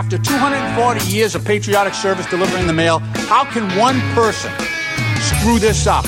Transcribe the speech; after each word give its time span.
After 0.00 0.16
240 0.16 1.12
years 1.14 1.34
of 1.34 1.44
patriotic 1.44 1.92
service 1.92 2.24
delivering 2.30 2.66
the 2.66 2.72
mail, 2.72 3.00
how 3.28 3.44
can 3.44 3.68
one 3.78 4.00
person 4.14 4.50
screw 5.20 5.58
this 5.58 5.86
up? 5.86 6.06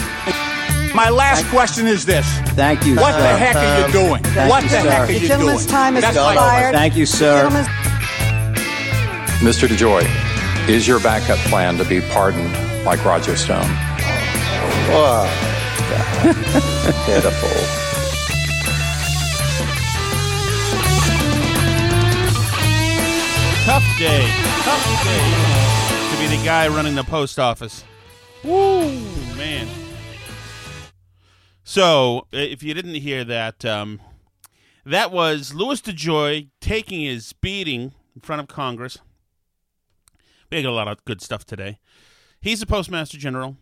My 0.94 1.10
last 1.10 1.44
question 1.48 1.86
is 1.86 2.06
this. 2.06 2.26
Thank 2.56 2.86
you, 2.86 2.96
What 2.96 3.12
sir. 3.12 3.20
the 3.20 3.36
heck 3.36 3.54
are 3.54 3.86
you 3.86 3.92
doing? 3.92 4.22
Thank 4.22 4.50
what 4.50 4.62
you, 4.62 4.70
the 4.70 4.80
sir. 4.80 4.90
heck 4.90 5.00
are 5.02 5.06
The 5.08 5.18
you 5.18 5.28
gentleman's 5.28 5.66
doing? 5.66 5.72
time 5.76 5.94
has 5.96 6.04
That's 6.04 6.16
my- 6.16 6.32
expired. 6.32 6.74
Thank 6.74 6.96
you, 6.96 7.04
sir. 7.04 7.50
Mr. 9.40 9.68
DeJoy, 9.68 10.08
is 10.70 10.88
your 10.88 10.98
backup 10.98 11.36
plan 11.50 11.76
to 11.76 11.84
be 11.84 12.00
pardoned 12.00 12.50
like 12.86 13.04
Roger 13.04 13.36
Stone? 13.36 13.60
Oh, 14.88 15.28
oh, 16.24 17.02
Pitiful. 17.04 17.81
Tough 23.82 23.98
day. 23.98 24.28
Tough 24.62 25.04
day 25.04 26.10
to 26.10 26.20
be 26.20 26.36
the 26.36 26.44
guy 26.44 26.68
running 26.68 26.94
the 26.94 27.02
post 27.02 27.38
office. 27.38 27.84
Woo, 28.44 28.88
man. 29.36 29.66
So, 31.64 32.26
if 32.32 32.62
you 32.62 32.74
didn't 32.74 32.94
hear 32.94 33.24
that, 33.24 33.64
um, 33.64 34.00
that 34.84 35.10
was 35.10 35.54
Louis 35.54 35.80
DeJoy 35.80 36.50
taking 36.60 37.00
his 37.02 37.32
beating 37.32 37.92
in 38.14 38.20
front 38.22 38.40
of 38.40 38.48
Congress. 38.48 38.98
We 40.50 40.62
got 40.62 40.68
a 40.68 40.72
lot 40.72 40.88
of 40.88 41.04
good 41.04 41.20
stuff 41.20 41.44
today. 41.44 41.78
He's 42.40 42.60
the 42.60 42.66
postmaster 42.66 43.18
general. 43.18 43.56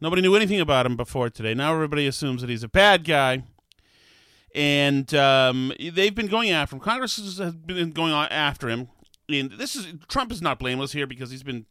Nobody 0.00 0.22
knew 0.22 0.34
anything 0.34 0.60
about 0.60 0.86
him 0.86 0.96
before 0.96 1.30
today. 1.30 1.54
Now 1.54 1.74
everybody 1.74 2.06
assumes 2.06 2.40
that 2.40 2.50
he's 2.50 2.62
a 2.62 2.68
bad 2.68 3.04
guy. 3.04 3.44
And 4.54 5.12
um, 5.14 5.72
they've 5.78 6.14
been 6.14 6.26
going 6.26 6.50
after 6.50 6.76
him. 6.76 6.80
Congress 6.80 7.16
has 7.16 7.54
been 7.54 7.90
going 7.90 8.12
after 8.12 8.68
him. 8.68 8.88
And 9.40 9.52
this 9.52 9.76
is 9.76 9.86
Trump 10.08 10.32
is 10.32 10.42
not 10.42 10.58
blameless 10.58 10.92
here 10.92 11.06
because 11.06 11.30
he's 11.30 11.42
been 11.42 11.66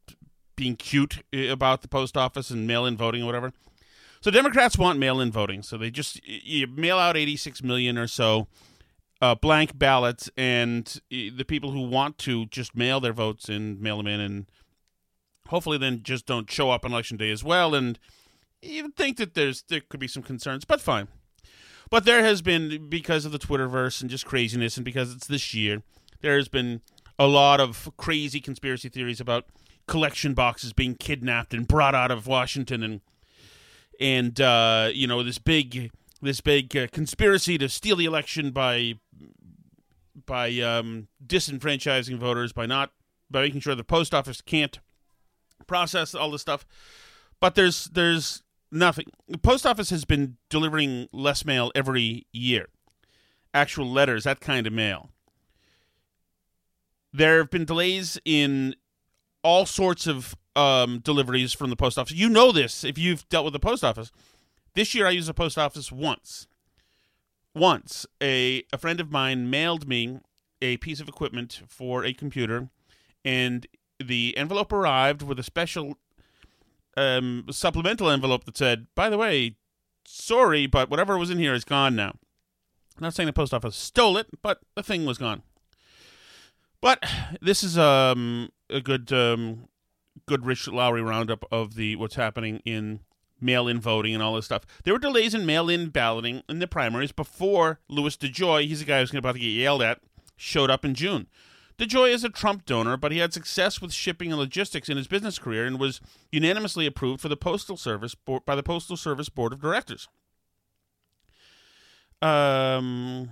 being 0.55 0.75
cute 0.75 1.23
uh, 1.33 1.47
about 1.47 1.81
the 1.81 1.87
post 1.87 2.15
office 2.17 2.49
and 2.49 2.67
mail-in 2.67 2.97
voting 2.97 3.23
or 3.23 3.25
whatever. 3.25 3.53
So 4.21 4.29
Democrats 4.29 4.77
want 4.77 4.99
mail-in 4.99 5.31
voting, 5.31 5.63
so 5.63 5.77
they 5.77 5.89
just 5.89 6.25
you 6.27 6.67
mail 6.67 6.99
out 6.99 7.17
86 7.17 7.63
million 7.63 7.97
or 7.97 8.07
so 8.07 8.47
uh, 9.21 9.35
blank 9.35 9.77
ballots, 9.77 10.29
and 10.35 10.99
uh, 11.11 11.33
the 11.35 11.45
people 11.45 11.71
who 11.71 11.81
want 11.81 12.17
to 12.19 12.47
just 12.47 12.75
mail 12.75 12.99
their 12.99 13.13
votes 13.13 13.49
and 13.49 13.79
mail 13.79 13.97
them 13.97 14.07
in, 14.07 14.19
and 14.19 14.45
hopefully 15.47 15.77
then 15.77 16.01
just 16.03 16.25
don't 16.25 16.49
show 16.49 16.71
up 16.71 16.83
on 16.83 16.91
election 16.91 17.17
day 17.17 17.31
as 17.31 17.43
well. 17.43 17.75
And 17.75 17.99
you 18.61 18.89
think 18.89 19.17
that 19.17 19.35
there's 19.35 19.63
there 19.63 19.81
could 19.81 19.99
be 19.99 20.07
some 20.07 20.23
concerns, 20.23 20.65
but 20.65 20.81
fine. 20.81 21.07
But 21.89 22.05
there 22.05 22.23
has 22.23 22.41
been 22.41 22.89
because 22.89 23.25
of 23.25 23.31
the 23.31 23.39
Twitterverse 23.39 24.01
and 24.01 24.09
just 24.09 24.25
craziness, 24.25 24.77
and 24.77 24.85
because 24.85 25.13
it's 25.13 25.27
this 25.27 25.53
year, 25.53 25.83
there 26.21 26.37
has 26.37 26.47
been 26.47 26.81
a 27.21 27.27
lot 27.27 27.59
of 27.59 27.91
crazy 27.97 28.39
conspiracy 28.39 28.89
theories 28.89 29.21
about 29.21 29.45
collection 29.87 30.33
boxes 30.33 30.73
being 30.73 30.95
kidnapped 30.95 31.53
and 31.53 31.67
brought 31.67 31.93
out 31.93 32.09
of 32.09 32.25
Washington, 32.25 32.81
and 32.81 33.01
and 33.99 34.41
uh, 34.41 34.89
you 34.91 35.05
know 35.05 35.21
this 35.21 35.37
big 35.37 35.91
this 36.19 36.41
big 36.41 36.75
uh, 36.75 36.87
conspiracy 36.87 37.59
to 37.59 37.69
steal 37.69 37.95
the 37.95 38.05
election 38.05 38.49
by 38.49 38.95
by 40.25 40.49
um, 40.61 41.09
disenfranchising 41.23 42.17
voters 42.17 42.53
by 42.53 42.65
not 42.65 42.91
by 43.29 43.43
making 43.43 43.59
sure 43.59 43.75
the 43.75 43.83
post 43.83 44.15
office 44.15 44.41
can't 44.41 44.79
process 45.67 46.15
all 46.15 46.31
this 46.31 46.41
stuff. 46.41 46.65
But 47.39 47.53
there's 47.53 47.85
there's 47.85 48.41
nothing. 48.71 49.05
The 49.27 49.37
post 49.37 49.67
office 49.67 49.91
has 49.91 50.05
been 50.05 50.37
delivering 50.49 51.07
less 51.13 51.45
mail 51.45 51.71
every 51.75 52.25
year, 52.31 52.69
actual 53.53 53.87
letters, 53.87 54.23
that 54.23 54.39
kind 54.39 54.65
of 54.65 54.73
mail. 54.73 55.11
There 57.13 57.39
have 57.39 57.49
been 57.49 57.65
delays 57.65 58.19
in 58.23 58.75
all 59.43 59.65
sorts 59.65 60.07
of 60.07 60.35
um, 60.55 60.99
deliveries 60.99 61.53
from 61.53 61.69
the 61.69 61.75
post 61.75 61.97
office. 61.97 62.15
You 62.15 62.29
know 62.29 62.51
this 62.51 62.83
if 62.83 62.97
you've 62.97 63.27
dealt 63.29 63.45
with 63.45 63.53
the 63.53 63.59
post 63.59 63.83
office. 63.83 64.11
This 64.75 64.95
year, 64.95 65.05
I 65.07 65.11
used 65.11 65.27
the 65.27 65.33
post 65.33 65.57
office 65.57 65.91
once. 65.91 66.47
Once, 67.53 68.05
a, 68.21 68.63
a 68.71 68.77
friend 68.77 69.01
of 69.01 69.11
mine 69.11 69.49
mailed 69.49 69.87
me 69.87 70.19
a 70.61 70.77
piece 70.77 71.01
of 71.01 71.09
equipment 71.09 71.61
for 71.67 72.05
a 72.05 72.13
computer, 72.13 72.69
and 73.25 73.67
the 73.99 74.37
envelope 74.37 74.71
arrived 74.71 75.21
with 75.21 75.37
a 75.37 75.43
special 75.43 75.97
um, 76.95 77.45
supplemental 77.51 78.09
envelope 78.09 78.45
that 78.45 78.57
said, 78.57 78.87
by 78.95 79.09
the 79.09 79.17
way, 79.17 79.57
sorry, 80.05 80.65
but 80.65 80.89
whatever 80.89 81.17
was 81.17 81.29
in 81.29 81.39
here 81.39 81.53
is 81.53 81.65
gone 81.65 81.95
now. 81.95 82.15
I'm 82.97 83.03
not 83.03 83.13
saying 83.13 83.27
the 83.27 83.33
post 83.33 83.53
office 83.53 83.75
stole 83.75 84.17
it, 84.17 84.27
but 84.41 84.59
the 84.75 84.83
thing 84.83 85.05
was 85.05 85.17
gone. 85.17 85.43
But 86.81 87.03
this 87.41 87.63
is 87.63 87.77
um, 87.77 88.49
a 88.69 88.81
good 88.81 89.13
um, 89.13 89.67
good 90.25 90.45
Rich 90.45 90.67
Lowry 90.67 91.01
roundup 91.01 91.45
of 91.51 91.75
the 91.75 91.95
what's 91.95 92.15
happening 92.15 92.61
in 92.65 93.01
mail-in 93.39 93.79
voting 93.79 94.13
and 94.13 94.21
all 94.21 94.35
this 94.35 94.45
stuff. 94.45 94.65
There 94.83 94.93
were 94.93 94.99
delays 94.99 95.33
in 95.33 95.45
mail-in 95.45 95.89
balloting 95.89 96.43
in 96.47 96.59
the 96.59 96.67
primaries 96.67 97.11
before 97.11 97.79
Louis 97.87 98.15
DeJoy, 98.15 98.67
he's 98.67 98.79
the 98.79 98.85
guy 98.85 98.99
who's 98.99 99.13
about 99.13 99.33
to 99.33 99.39
get 99.39 99.47
yelled 99.47 99.81
at, 99.81 99.99
showed 100.35 100.69
up 100.69 100.85
in 100.85 100.93
June. 100.93 101.27
DeJoy 101.77 102.13
is 102.13 102.23
a 102.23 102.29
Trump 102.29 102.65
donor, 102.65 102.97
but 102.97 103.11
he 103.11 103.17
had 103.17 103.33
success 103.33 103.81
with 103.81 103.91
shipping 103.91 104.31
and 104.31 104.39
logistics 104.39 104.89
in 104.89 104.97
his 104.97 105.07
business 105.07 105.39
career 105.39 105.65
and 105.65 105.79
was 105.79 105.99
unanimously 106.31 106.85
approved 106.85 107.21
for 107.21 107.29
the 107.29 107.37
Postal 107.37 107.75
Service 107.77 108.15
by 108.45 108.55
the 108.55 108.61
Postal 108.61 108.95
Service 108.95 109.29
Board 109.29 109.53
of 109.53 109.61
Directors. 109.61 110.07
Um, 112.21 113.31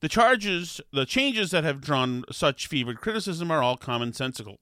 the 0.00 0.08
charges, 0.08 0.80
the 0.92 1.06
changes 1.06 1.50
that 1.50 1.64
have 1.64 1.80
drawn 1.80 2.24
such 2.30 2.66
fevered 2.66 3.00
criticism 3.00 3.50
are 3.50 3.62
all 3.62 3.76
commonsensical. 3.76 4.56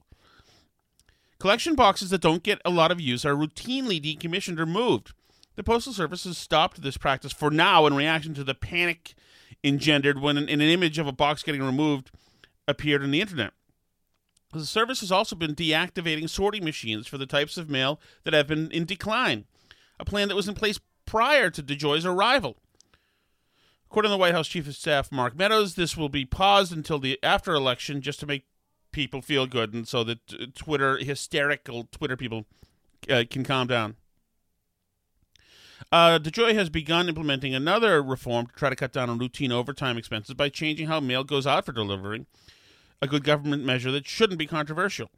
Collection 1.39 1.77
boxes 1.77 2.11
that 2.11 2.21
don't 2.21 2.43
get 2.43 2.61
a 2.65 2.71
lot 2.71 2.91
of 2.91 3.01
use 3.01 3.25
are 3.25 3.35
routinely 3.35 4.03
decommissioned 4.03 4.59
or 4.59 4.67
moved. 4.67 5.13
The 5.55 5.63
Postal 5.63 5.93
Service 5.93 6.25
has 6.25 6.37
stopped 6.37 6.83
this 6.83 6.97
practice 6.97 7.33
for 7.33 7.51
now 7.51 7.87
in 7.87 7.95
reaction 7.95 8.35
to 8.35 8.45
the 8.45 8.55
panic 8.55 9.15
engendered 9.63 10.21
when 10.21 10.37
an, 10.37 10.49
an 10.49 10.61
image 10.61 10.99
of 10.99 11.07
a 11.07 11.13
box 11.13 11.43
getting 11.43 11.63
removed 11.63 12.11
appeared 12.67 13.03
on 13.03 13.13
the 13.13 13.21
internet. 13.21 13.53
The 14.53 14.65
service 14.65 15.01
has 15.01 15.13
also 15.13 15.37
been 15.37 15.55
deactivating 15.55 16.29
sorting 16.29 16.65
machines 16.65 17.07
for 17.07 17.19
the 17.19 17.27
types 17.27 17.57
of 17.57 17.69
mail 17.69 18.01
that 18.25 18.35
have 18.35 18.47
been 18.47 18.71
in 18.71 18.85
decline. 18.85 19.45
a 20.01 20.05
plan 20.05 20.29
that 20.29 20.37
was 20.37 20.49
in 20.49 20.55
place 20.55 20.81
prior 21.07 21.51
to 21.51 21.63
DeJoy's 21.63 22.07
arrival. 22.07 22.57
According 23.91 24.11
to 24.11 24.13
the 24.13 24.19
White 24.19 24.35
House 24.35 24.49
Chief 24.49 24.69
of 24.69 24.77
Staff 24.77 25.11
Mark 25.11 25.35
Meadows, 25.35 25.75
this 25.75 25.97
will 25.97 26.11
be 26.11 26.27
paused 26.27 26.77
until 26.77 26.99
the 26.99 27.19
after 27.23 27.55
election 27.55 28.03
just 28.03 28.21
to 28.21 28.27
make 28.27 28.45
people 28.93 29.23
feel 29.23 29.47
good 29.47 29.73
and 29.73 29.89
so 29.89 30.05
that 30.05 30.19
uh, 30.35 30.45
Twitter, 30.55 30.99
hysterical 30.99 31.89
Twitter 31.91 32.17
people, 32.17 32.45
uh, 33.09 33.25
can 33.31 33.45
calm 33.45 33.67
down. 33.67 33.97
Uh, 35.91 36.19
DeJoy 36.19 36.53
has 36.53 36.69
begun 36.69 37.09
implementing 37.09 37.55
another 37.55 38.03
reform 38.03 38.47
to 38.47 38.53
try 38.53 38.69
to 38.69 38.77
cut 38.77 38.93
down 38.93 39.09
on 39.09 39.17
routine 39.17 39.53
overtime 39.53 39.97
expenses 39.97 40.35
by 40.35 40.51
changing 40.51 40.89
how 40.89 41.01
mail 41.01 41.25
goes 41.25 41.47
out 41.47 41.65
for 41.65 41.73
delivery, 41.73 42.27
a 43.01 43.07
good 43.07 43.25
government 43.25 43.65
measure 43.65 43.91
that 43.91 44.07
shouldn't 44.07 44.39
be 44.39 44.47
controversial. 44.47 45.09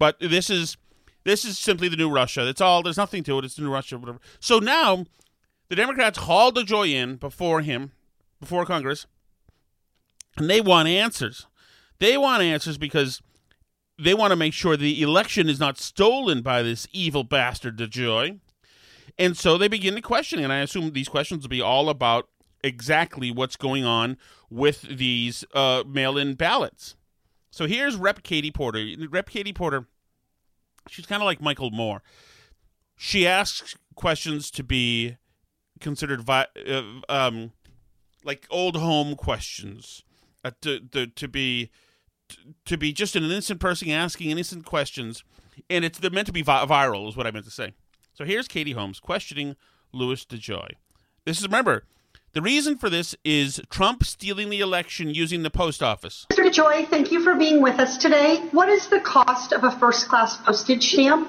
But 0.00 0.18
this 0.18 0.50
is 0.50 0.76
this 1.22 1.44
is 1.44 1.60
simply 1.60 1.88
the 1.88 1.96
new 1.96 2.10
Russia. 2.10 2.48
It's 2.48 2.60
all 2.60 2.82
there's 2.82 2.96
nothing 2.96 3.22
to 3.24 3.38
it. 3.38 3.44
It's 3.44 3.54
the 3.54 3.62
new 3.62 3.70
Russia, 3.70 3.98
whatever. 3.98 4.18
So 4.40 4.58
now 4.58 5.04
the 5.70 5.76
Democrats 5.76 6.18
hauled 6.18 6.56
DeJoy 6.56 6.90
in 6.90 7.16
before 7.16 7.62
him, 7.62 7.92
before 8.40 8.66
Congress, 8.66 9.06
and 10.36 10.50
they 10.50 10.60
want 10.60 10.88
answers. 10.88 11.46
They 12.00 12.18
want 12.18 12.42
answers 12.42 12.76
because 12.76 13.22
they 13.98 14.12
want 14.12 14.32
to 14.32 14.36
make 14.36 14.52
sure 14.52 14.76
the 14.76 15.00
election 15.00 15.48
is 15.48 15.60
not 15.60 15.78
stolen 15.78 16.42
by 16.42 16.62
this 16.62 16.88
evil 16.92 17.22
bastard 17.22 17.78
DeJoy. 17.78 18.40
And 19.16 19.36
so 19.36 19.56
they 19.56 19.68
begin 19.68 19.94
to 19.94 20.00
question, 20.00 20.40
and 20.40 20.52
I 20.52 20.58
assume 20.58 20.90
these 20.90 21.08
questions 21.08 21.44
will 21.44 21.50
be 21.50 21.60
all 21.60 21.88
about 21.88 22.28
exactly 22.64 23.30
what's 23.30 23.56
going 23.56 23.84
on 23.84 24.16
with 24.50 24.82
these 24.82 25.44
uh, 25.54 25.84
mail-in 25.86 26.34
ballots. 26.34 26.96
So 27.50 27.66
here's 27.66 27.96
Rep. 27.96 28.22
Katie 28.22 28.50
Porter. 28.50 28.84
Rep. 29.08 29.28
Katie 29.28 29.52
Porter, 29.52 29.86
she's 30.88 31.06
kind 31.06 31.22
of 31.22 31.26
like 31.26 31.40
Michael 31.40 31.70
Moore. 31.70 32.02
She 32.96 33.26
asks 33.26 33.76
questions 33.94 34.50
to 34.52 34.64
be 34.64 35.16
considered 35.80 36.20
vi- 36.20 36.46
uh, 36.68 36.82
um, 37.08 37.52
like 38.24 38.46
old 38.50 38.76
home 38.76 39.16
questions, 39.16 40.04
uh, 40.44 40.50
to, 40.60 40.80
to 40.80 41.06
to 41.06 41.28
be 41.28 41.70
to 42.64 42.76
be 42.76 42.92
just 42.92 43.16
an 43.16 43.24
innocent 43.24 43.60
person 43.60 43.90
asking 43.90 44.30
innocent 44.30 44.64
questions, 44.64 45.24
and 45.68 45.84
it's 45.84 45.98
they're 45.98 46.10
meant 46.10 46.26
to 46.26 46.32
be 46.32 46.42
vi- 46.42 46.66
viral, 46.66 47.08
is 47.08 47.16
what 47.16 47.26
I 47.26 47.30
meant 47.30 47.46
to 47.46 47.50
say. 47.50 47.72
So 48.14 48.24
here's 48.24 48.48
Katie 48.48 48.72
Holmes 48.72 49.00
questioning 49.00 49.56
Louis 49.92 50.24
DeJoy. 50.24 50.72
This 51.24 51.38
is 51.38 51.44
remember 51.44 51.84
the 52.32 52.42
reason 52.42 52.76
for 52.78 52.88
this 52.88 53.16
is 53.24 53.60
Trump 53.70 54.04
stealing 54.04 54.50
the 54.50 54.60
election 54.60 55.10
using 55.10 55.42
the 55.42 55.50
post 55.50 55.82
office. 55.82 56.26
Mr. 56.30 56.48
DeJoy, 56.48 56.86
thank 56.88 57.10
you 57.10 57.24
for 57.24 57.34
being 57.34 57.60
with 57.60 57.80
us 57.80 57.98
today. 57.98 58.36
What 58.52 58.68
is 58.68 58.88
the 58.88 59.00
cost 59.00 59.52
of 59.52 59.64
a 59.64 59.70
first 59.72 60.08
class 60.08 60.36
postage 60.36 60.92
stamp? 60.92 61.28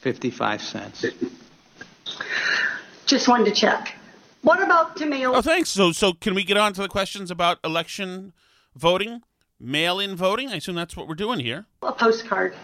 55 0.00 0.62
cents. 0.62 1.04
Just 3.16 3.28
wanted 3.28 3.46
to 3.46 3.52
check. 3.52 3.94
What 4.42 4.62
about 4.62 4.98
to 4.98 5.06
mail? 5.06 5.32
Oh, 5.34 5.40
thanks. 5.40 5.70
So, 5.70 5.90
so 5.90 6.12
can 6.12 6.34
we 6.34 6.44
get 6.44 6.58
on 6.58 6.74
to 6.74 6.82
the 6.82 6.88
questions 6.88 7.30
about 7.30 7.58
election 7.64 8.34
voting, 8.74 9.22
mail-in 9.58 10.16
voting? 10.16 10.50
I 10.50 10.56
assume 10.56 10.74
that's 10.74 10.98
what 10.98 11.08
we're 11.08 11.14
doing 11.14 11.40
here. 11.40 11.64
A 11.80 11.92
postcard. 11.92 12.54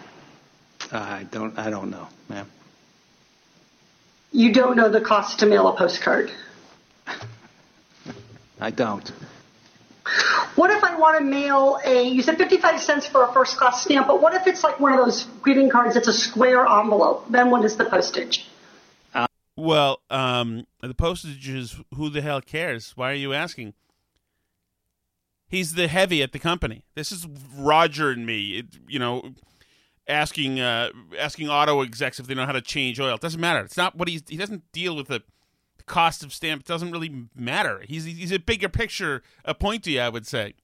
Uh, 0.93 0.99
I 0.99 1.23
don't. 1.31 1.59
I 1.59 1.71
don't 1.71 1.89
know, 1.89 2.07
ma'am. 2.29 2.51
You 4.31 4.53
don't 4.53 4.77
know 4.77 4.91
the 4.91 5.01
cost 5.01 5.39
to 5.39 5.47
mail 5.47 5.67
a 5.69 5.75
postcard. 5.75 6.31
I 8.61 8.71
don't. 8.71 9.11
What 10.55 10.71
if 10.71 10.85
I 10.85 10.99
want 10.99 11.17
to 11.17 11.25
mail 11.25 11.81
a? 11.83 12.03
You 12.03 12.21
said 12.21 12.37
55 12.37 12.79
cents 12.79 13.07
for 13.07 13.25
a 13.25 13.33
first 13.33 13.57
class 13.57 13.85
stamp, 13.85 14.07
but 14.07 14.21
what 14.21 14.35
if 14.35 14.47
it's 14.47 14.63
like 14.63 14.79
one 14.79 14.93
of 14.93 15.03
those 15.03 15.25
greeting 15.41 15.71
cards 15.71 15.95
that's 15.95 16.09
a 16.09 16.13
square 16.13 16.67
envelope? 16.67 17.25
Then 17.31 17.49
what 17.51 17.65
is 17.65 17.79
the 17.79 17.87
postage? 17.87 18.51
Well, 19.57 20.01
um, 20.11 20.67
the 20.81 20.95
postage 20.95 21.49
is 21.49 21.81
who 21.95 22.09
the 22.09 22.23
hell 22.23 22.41
cares? 22.41 22.93
Why 22.97 23.11
are 23.11 23.17
you 23.17 23.33
asking? 23.33 23.75
He's 25.47 25.75
the 25.75 25.89
heavy 25.89 26.23
at 26.23 26.33
the 26.33 26.39
company. 26.39 26.87
This 26.95 27.13
is 27.13 27.27
Roger 27.55 28.11
and 28.11 28.25
me. 28.25 28.59
It, 28.59 28.67
you 28.89 28.99
know, 28.99 29.35
asking 30.09 30.61
uh, 30.61 30.91
asking 31.19 31.51
auto 31.51 31.83
execs 31.83 32.19
if 32.19 32.27
they 32.27 32.35
know 32.35 32.47
how 32.47 32.53
to 32.53 32.63
change 32.63 32.99
oil. 32.99 33.15
It 33.15 33.21
doesn't 33.21 33.41
matter. 33.41 33.61
It's 33.61 33.77
not 33.77 33.95
what 33.95 34.09
he's. 34.09 34.23
He 34.27 34.39
doesn't 34.39 34.73
deal 34.73 34.97
with 34.97 35.09
the 35.09 35.23
cost 35.85 36.25
of 36.25 36.33
stamp. 36.33 36.63
It 36.63 36.67
doesn't 36.67 36.91
really 36.91 37.27
matter. 37.35 37.83
He's 37.87 38.05
he's 38.05 38.33
a 38.33 38.39
bigger 38.39 38.71
picture 38.71 39.23
appointee, 39.45 40.01
I 40.01 40.09
would 40.09 40.27
say. 40.27 40.55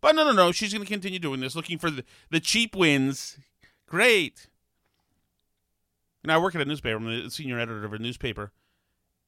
But 0.00 0.14
no, 0.14 0.24
no, 0.24 0.32
no. 0.32 0.52
She's 0.52 0.72
going 0.72 0.84
to 0.84 0.90
continue 0.90 1.18
doing 1.18 1.40
this, 1.40 1.56
looking 1.56 1.78
for 1.78 1.90
the, 1.90 2.04
the 2.30 2.40
cheap 2.40 2.74
wins. 2.76 3.38
Great. 3.86 4.46
Now 6.24 6.36
I 6.36 6.42
work 6.42 6.54
at 6.54 6.60
a 6.60 6.64
newspaper. 6.64 6.96
I'm 6.96 7.04
the 7.24 7.30
senior 7.30 7.58
editor 7.58 7.84
of 7.84 7.92
a 7.92 7.98
newspaper. 7.98 8.52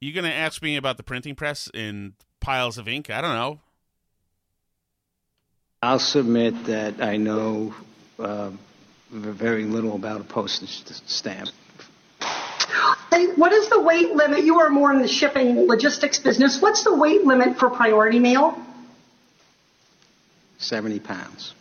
You're 0.00 0.14
going 0.14 0.30
to 0.30 0.36
ask 0.36 0.62
me 0.62 0.76
about 0.76 0.96
the 0.96 1.02
printing 1.02 1.34
press 1.34 1.70
and 1.72 2.14
piles 2.40 2.76
of 2.76 2.88
ink? 2.88 3.08
I 3.08 3.20
don't 3.20 3.34
know. 3.34 3.60
I'll 5.80 5.98
submit 5.98 6.64
that 6.64 7.02
I 7.02 7.16
know 7.16 7.74
uh, 8.18 8.50
very 9.10 9.64
little 9.64 9.94
about 9.94 10.20
a 10.20 10.24
postage 10.24 10.82
stamp. 11.06 11.50
Hey, 13.10 13.26
what 13.34 13.52
is 13.52 13.68
the 13.68 13.80
weight 13.80 14.10
limit? 14.10 14.44
You 14.44 14.60
are 14.60 14.70
more 14.70 14.92
in 14.92 15.02
the 15.02 15.08
shipping 15.08 15.66
logistics 15.66 16.18
business. 16.18 16.60
What's 16.60 16.84
the 16.84 16.94
weight 16.94 17.24
limit 17.24 17.58
for 17.58 17.68
priority 17.68 18.18
mail? 18.18 18.58
70 20.58 21.00
pounds. 21.00 21.54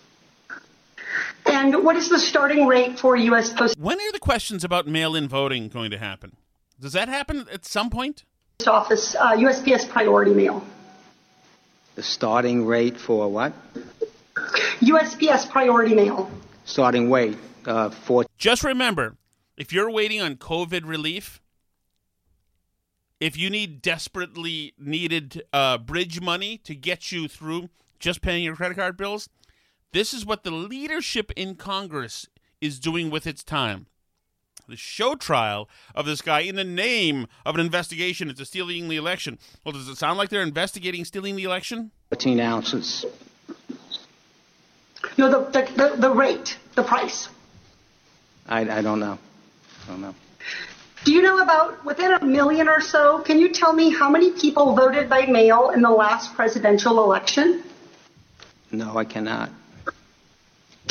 And 1.51 1.83
what 1.83 1.98
is 1.98 2.07
the 2.07 2.18
starting 2.18 2.65
rate 2.65 2.98
for 2.98 3.18
U.S. 3.18 3.51
Post 3.51 3.77
When 3.77 4.00
are 4.00 4.12
the 4.13 4.19
questions 4.19 4.63
about 4.63 4.88
mail-in 4.88 5.27
voting 5.27 5.68
going 5.68 5.92
to 5.92 5.98
happen? 5.98 6.38
Does 6.80 6.94
that 6.94 7.09
happen 7.09 7.45
at 7.51 7.65
some 7.65 7.89
point? 7.89 8.24
Office 8.65 9.15
uh, 9.15 9.33
USPS 9.33 9.89
priority 9.89 10.33
mail? 10.33 10.65
The 11.95 12.03
starting 12.03 12.65
rate 12.65 12.98
for 12.98 13.27
what? 13.27 13.51
USPS 14.80 15.50
priority 15.50 15.94
mail. 15.94 16.31
Starting 16.63 17.09
weight 17.09 17.38
uh, 17.65 17.89
for. 17.89 18.25
Just 18.38 18.63
remember, 18.63 19.18
if 19.57 19.74
you're 19.74 19.92
waiting 19.92 20.21
on 20.21 20.38
COVID 20.38 20.88
relief, 20.88 21.42
if 23.19 23.38
you 23.38 23.50
need 23.50 23.81
desperately 23.81 24.74
needed 24.80 25.44
uh, 25.51 25.77
bridge 25.80 26.21
money 26.21 26.57
to 26.59 26.75
get 26.75 27.12
you 27.12 27.27
through 27.27 27.69
just 28.00 28.21
paying 28.21 28.45
your 28.45 28.56
credit 28.56 28.77
card 28.77 28.95
bills, 28.95 29.27
this 29.93 30.13
is 30.13 30.25
what 30.25 30.43
the 30.43 30.51
leadership 30.51 31.31
in 31.35 31.55
Congress 31.55 32.27
is 32.59 32.79
doing 32.79 33.09
with 33.09 33.27
its 33.27 33.43
time. 33.43 33.88
The 34.67 34.77
show 34.77 35.15
trial 35.15 35.67
of 35.93 36.05
this 36.05 36.21
guy 36.21 36.41
in 36.41 36.55
the 36.55 36.63
name 36.63 37.27
of 37.45 37.55
an 37.55 37.61
investigation 37.61 38.29
into 38.29 38.45
stealing 38.45 38.88
the 38.88 38.95
election. 38.95 39.38
Well, 39.65 39.74
does 39.74 39.89
it 39.89 39.98
sound 39.98 40.17
like 40.17 40.29
they're 40.29 40.43
investigating 40.43 41.03
stealing 41.03 41.36
the 41.36 41.43
election? 41.43 41.91
14 42.10 42.39
ounces. 42.39 43.05
No, 45.17 45.29
the, 45.29 45.50
the, 45.51 45.74
the, 45.75 45.95
the 45.98 46.10
rate, 46.12 46.57
the 46.75 46.83
price. 46.83 47.27
I, 48.48 48.62
I 48.62 48.81
don't 48.81 49.00
know. 49.00 49.17
I 49.83 49.91
don't 49.91 50.01
know. 50.01 50.15
Do 51.03 51.12
you 51.12 51.21
know 51.21 51.39
about 51.39 51.83
within 51.83 52.13
a 52.13 52.24
million 52.24 52.69
or 52.69 52.79
so? 52.79 53.19
Can 53.19 53.39
you 53.39 53.50
tell 53.50 53.74
me 53.74 53.91
how 53.91 54.10
many 54.10 54.31
people 54.31 54.75
voted 54.75 55.10
by 55.10 55.25
mail 55.25 55.71
in 55.71 55.81
the 55.81 55.89
last 55.89 56.36
presidential 56.36 57.03
election? 57.03 57.63
No, 58.71 58.98
I 58.98 59.03
cannot. 59.03 59.50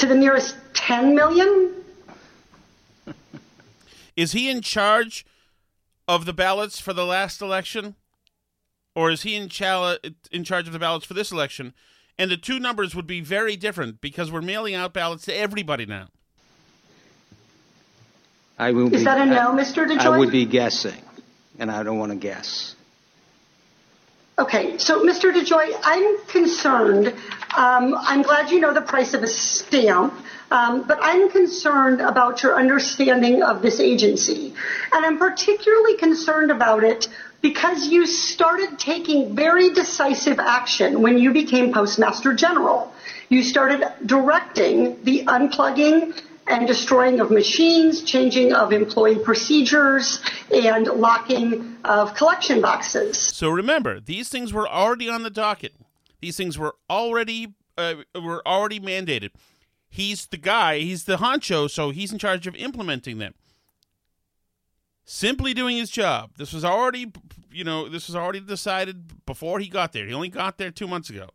To 0.00 0.06
the 0.06 0.14
nearest 0.14 0.56
10 0.72 1.14
million? 1.14 1.74
Is 4.16 4.32
he 4.32 4.48
in 4.48 4.62
charge 4.62 5.26
of 6.08 6.24
the 6.24 6.32
ballots 6.32 6.80
for 6.80 6.94
the 6.94 7.04
last 7.04 7.42
election? 7.42 7.96
Or 8.94 9.10
is 9.10 9.22
he 9.22 9.36
in, 9.36 9.50
chal- 9.50 9.98
in 10.32 10.44
charge 10.44 10.66
of 10.66 10.72
the 10.72 10.78
ballots 10.78 11.04
for 11.04 11.12
this 11.12 11.30
election? 11.30 11.74
And 12.18 12.30
the 12.30 12.38
two 12.38 12.58
numbers 12.58 12.94
would 12.94 13.06
be 13.06 13.20
very 13.20 13.56
different 13.56 14.00
because 14.00 14.32
we're 14.32 14.40
mailing 14.40 14.74
out 14.74 14.94
ballots 14.94 15.26
to 15.26 15.34
everybody 15.36 15.84
now. 15.84 16.08
I 18.58 18.72
will 18.72 18.86
Is 18.86 19.00
be, 19.00 19.04
that 19.04 19.20
a 19.20 19.26
no, 19.26 19.52
I, 19.52 19.62
Mr. 19.62 19.86
DeJoy? 19.86 19.98
I 19.98 20.18
would 20.18 20.32
be 20.32 20.46
guessing, 20.46 21.02
and 21.58 21.70
I 21.70 21.82
don't 21.82 21.98
want 21.98 22.10
to 22.12 22.16
guess. 22.16 22.74
Okay, 24.40 24.78
so 24.78 25.02
Mr. 25.04 25.34
DeJoy, 25.34 25.78
I'm 25.82 26.18
concerned. 26.24 27.08
Um, 27.54 27.94
I'm 27.94 28.22
glad 28.22 28.50
you 28.50 28.58
know 28.58 28.72
the 28.72 28.80
price 28.80 29.12
of 29.12 29.22
a 29.22 29.26
stamp, 29.26 30.14
um, 30.50 30.84
but 30.88 30.98
I'm 31.02 31.30
concerned 31.30 32.00
about 32.00 32.42
your 32.42 32.56
understanding 32.56 33.42
of 33.42 33.60
this 33.60 33.80
agency. 33.80 34.54
And 34.94 35.04
I'm 35.04 35.18
particularly 35.18 35.98
concerned 35.98 36.50
about 36.50 36.84
it 36.84 37.06
because 37.42 37.88
you 37.88 38.06
started 38.06 38.78
taking 38.78 39.36
very 39.36 39.74
decisive 39.74 40.38
action 40.38 41.02
when 41.02 41.18
you 41.18 41.34
became 41.34 41.74
Postmaster 41.74 42.32
General. 42.32 42.94
You 43.28 43.42
started 43.42 43.86
directing 44.06 45.04
the 45.04 45.26
unplugging 45.26 46.18
and 46.46 46.66
destroying 46.66 47.20
of 47.20 47.30
machines, 47.30 48.02
changing 48.02 48.52
of 48.52 48.72
employee 48.72 49.18
procedures, 49.18 50.20
and 50.52 50.86
locking 50.86 51.76
of 51.84 52.14
collection 52.14 52.60
boxes. 52.60 53.16
So 53.18 53.48
remember, 53.50 54.00
these 54.00 54.28
things 54.28 54.52
were 54.52 54.68
already 54.68 55.08
on 55.08 55.22
the 55.22 55.30
docket. 55.30 55.74
These 56.20 56.36
things 56.36 56.58
were 56.58 56.74
already 56.88 57.54
uh, 57.78 57.94
were 58.14 58.46
already 58.46 58.80
mandated. 58.80 59.30
He's 59.88 60.26
the 60.26 60.36
guy. 60.36 60.78
He's 60.80 61.04
the 61.04 61.16
honcho, 61.16 61.70
so 61.70 61.90
he's 61.90 62.12
in 62.12 62.18
charge 62.18 62.46
of 62.46 62.54
implementing 62.56 63.18
them. 63.18 63.34
simply 65.04 65.54
doing 65.54 65.76
his 65.76 65.90
job. 65.90 66.30
This 66.36 66.52
was 66.52 66.64
already, 66.64 67.12
you 67.50 67.64
know, 67.64 67.88
this 67.88 68.06
was 68.06 68.14
already 68.14 68.40
decided 68.40 69.24
before 69.26 69.58
he 69.58 69.68
got 69.68 69.92
there. 69.92 70.06
He 70.06 70.14
only 70.14 70.28
got 70.28 70.58
there 70.58 70.70
two 70.70 70.86
months 70.86 71.10
ago. 71.10 71.30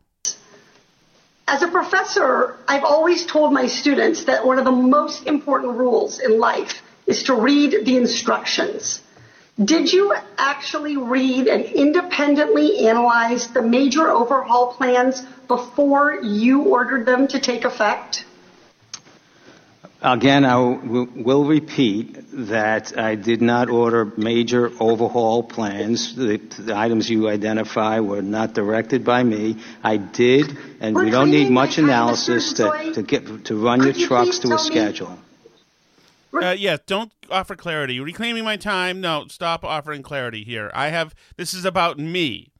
As 1.47 1.61
a 1.61 1.67
professor, 1.67 2.57
I've 2.67 2.83
always 2.83 3.25
told 3.27 3.53
my 3.53 3.67
students 3.67 4.25
that 4.25 4.45
one 4.45 4.57
of 4.57 4.65
the 4.65 4.71
most 4.71 5.27
important 5.27 5.77
rules 5.77 6.19
in 6.19 6.39
life 6.39 6.81
is 7.05 7.23
to 7.23 7.35
read 7.35 7.85
the 7.85 7.97
instructions. 7.97 9.01
Did 9.63 9.93
you 9.93 10.13
actually 10.39 10.97
read 10.97 11.47
and 11.47 11.63
independently 11.65 12.87
analyze 12.87 13.47
the 13.49 13.61
major 13.61 14.09
overhaul 14.09 14.73
plans 14.73 15.23
before 15.47 16.15
you 16.15 16.61
ordered 16.61 17.05
them 17.05 17.27
to 17.27 17.39
take 17.39 17.63
effect? 17.63 18.25
Again, 20.01 20.45
I 20.45 20.53
w- 20.53 21.11
will 21.15 21.45
repeat 21.45 22.17
that 22.47 22.97
I 22.97 23.15
did 23.15 23.41
not 23.41 23.69
order 23.69 24.11
major 24.17 24.69
overhaul 24.79 25.41
plans. 25.41 26.15
The, 26.15 26.37
the, 26.37 26.77
items 26.77 27.09
you 27.09 27.29
identify 27.29 27.99
were 28.01 28.21
not 28.21 28.53
directed 28.53 29.05
by 29.05 29.23
me. 29.23 29.63
I 29.83 29.97
did, 29.97 30.57
and 30.79 30.95
we 30.95 31.09
don't 31.09 31.31
need 31.31 31.49
much 31.49 31.77
analysis 31.77 32.53
to, 32.53 32.91
to 32.93 33.03
get 33.03 33.45
to 33.45 33.55
run 33.55 33.83
your 33.83 33.93
trucks 33.93 34.39
to 34.39 34.53
a 34.53 34.59
schedule. 34.59 35.17
Uh, 36.33 36.51
yeah, 36.51 36.77
don't 36.85 37.11
offer 37.31 37.55
clarity. 37.55 37.99
Reclaiming 37.99 38.43
my 38.43 38.57
time. 38.57 38.99
No, 38.99 39.25
stop 39.29 39.63
offering 39.63 40.03
clarity 40.03 40.43
here. 40.43 40.69
I 40.73 40.89
have. 40.89 41.15
This 41.37 41.53
is 41.53 41.63
about 41.63 41.97
me. 41.97 42.51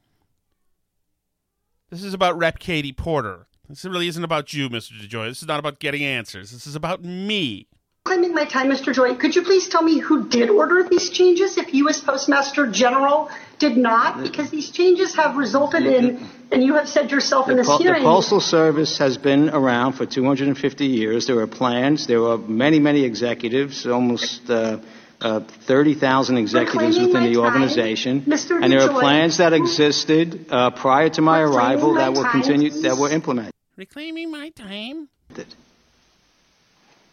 This 1.90 2.02
is 2.02 2.14
about 2.14 2.38
Rep. 2.38 2.58
Katie 2.58 2.92
Porter. 2.92 3.46
This 3.68 3.84
really 3.84 4.08
isn't 4.08 4.22
about 4.22 4.52
you, 4.52 4.68
Mr. 4.68 4.92
DeJoy. 4.92 5.28
This 5.28 5.42
is 5.42 5.48
not 5.48 5.58
about 5.58 5.80
getting 5.80 6.04
answers. 6.04 6.52
This 6.52 6.66
is 6.66 6.76
about 6.76 7.02
me. 7.02 7.66
Claiming 8.04 8.34
my 8.34 8.44
time, 8.44 8.70
Mr. 8.70 8.94
Joy, 8.94 9.16
could 9.16 9.34
you 9.34 9.42
please 9.42 9.68
tell 9.68 9.82
me 9.82 9.98
who 9.98 10.28
did 10.28 10.48
order 10.48 10.88
these 10.88 11.10
changes 11.10 11.58
if 11.58 11.74
you, 11.74 11.88
as 11.88 11.98
Postmaster 11.98 12.68
General, 12.68 13.28
did 13.58 13.76
not? 13.76 14.22
Because 14.22 14.50
these 14.50 14.70
changes 14.70 15.16
have 15.16 15.36
resulted 15.36 15.84
in, 15.84 16.24
and 16.52 16.62
you 16.62 16.74
have 16.74 16.88
said 16.88 17.10
yourself 17.10 17.48
in 17.48 17.56
this 17.56 17.66
po- 17.66 17.78
hearing. 17.78 18.04
The 18.04 18.08
Postal 18.08 18.40
Service 18.40 18.98
has 18.98 19.18
been 19.18 19.50
around 19.50 19.94
for 19.94 20.06
250 20.06 20.86
years. 20.86 21.26
There 21.26 21.40
are 21.40 21.48
plans. 21.48 22.06
There 22.06 22.22
are 22.22 22.38
many, 22.38 22.78
many 22.78 23.02
executives, 23.04 23.86
almost. 23.86 24.48
Uh, 24.48 24.78
uh, 25.18 25.40
30,000 25.40 26.36
executives 26.36 26.98
within 26.98 27.32
the 27.32 27.38
organization, 27.38 28.20
Mr. 28.20 28.62
and 28.62 28.70
there 28.70 28.82
are 28.82 29.00
plans 29.00 29.38
that 29.38 29.54
existed 29.54 30.44
uh, 30.50 30.70
prior 30.70 31.08
to 31.08 31.22
my 31.22 31.40
arrival 31.40 31.94
that 31.94 32.12
were 32.12 32.22
time, 32.22 32.42
continued, 32.42 32.82
that 32.82 32.98
were 32.98 33.08
implemented. 33.10 33.50
Reclaiming 33.76 34.30
my 34.30 34.48
time. 34.50 35.08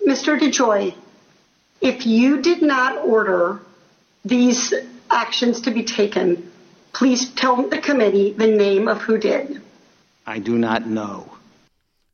Mr. 0.07 0.39
DeJoy, 0.39 0.95
if 1.81 2.05
you 2.05 2.41
did 2.41 2.61
not 2.61 2.97
order 2.99 3.59
these 4.23 4.73
actions 5.11 5.61
to 5.61 5.71
be 5.71 5.83
taken, 5.83 6.51
please 6.93 7.29
tell 7.31 7.67
the 7.67 7.79
committee 7.79 8.31
the 8.31 8.47
name 8.47 8.87
of 8.87 9.01
who 9.01 9.17
did. 9.17 9.61
I 10.25 10.39
do 10.39 10.57
not 10.57 10.87
know. 10.87 11.33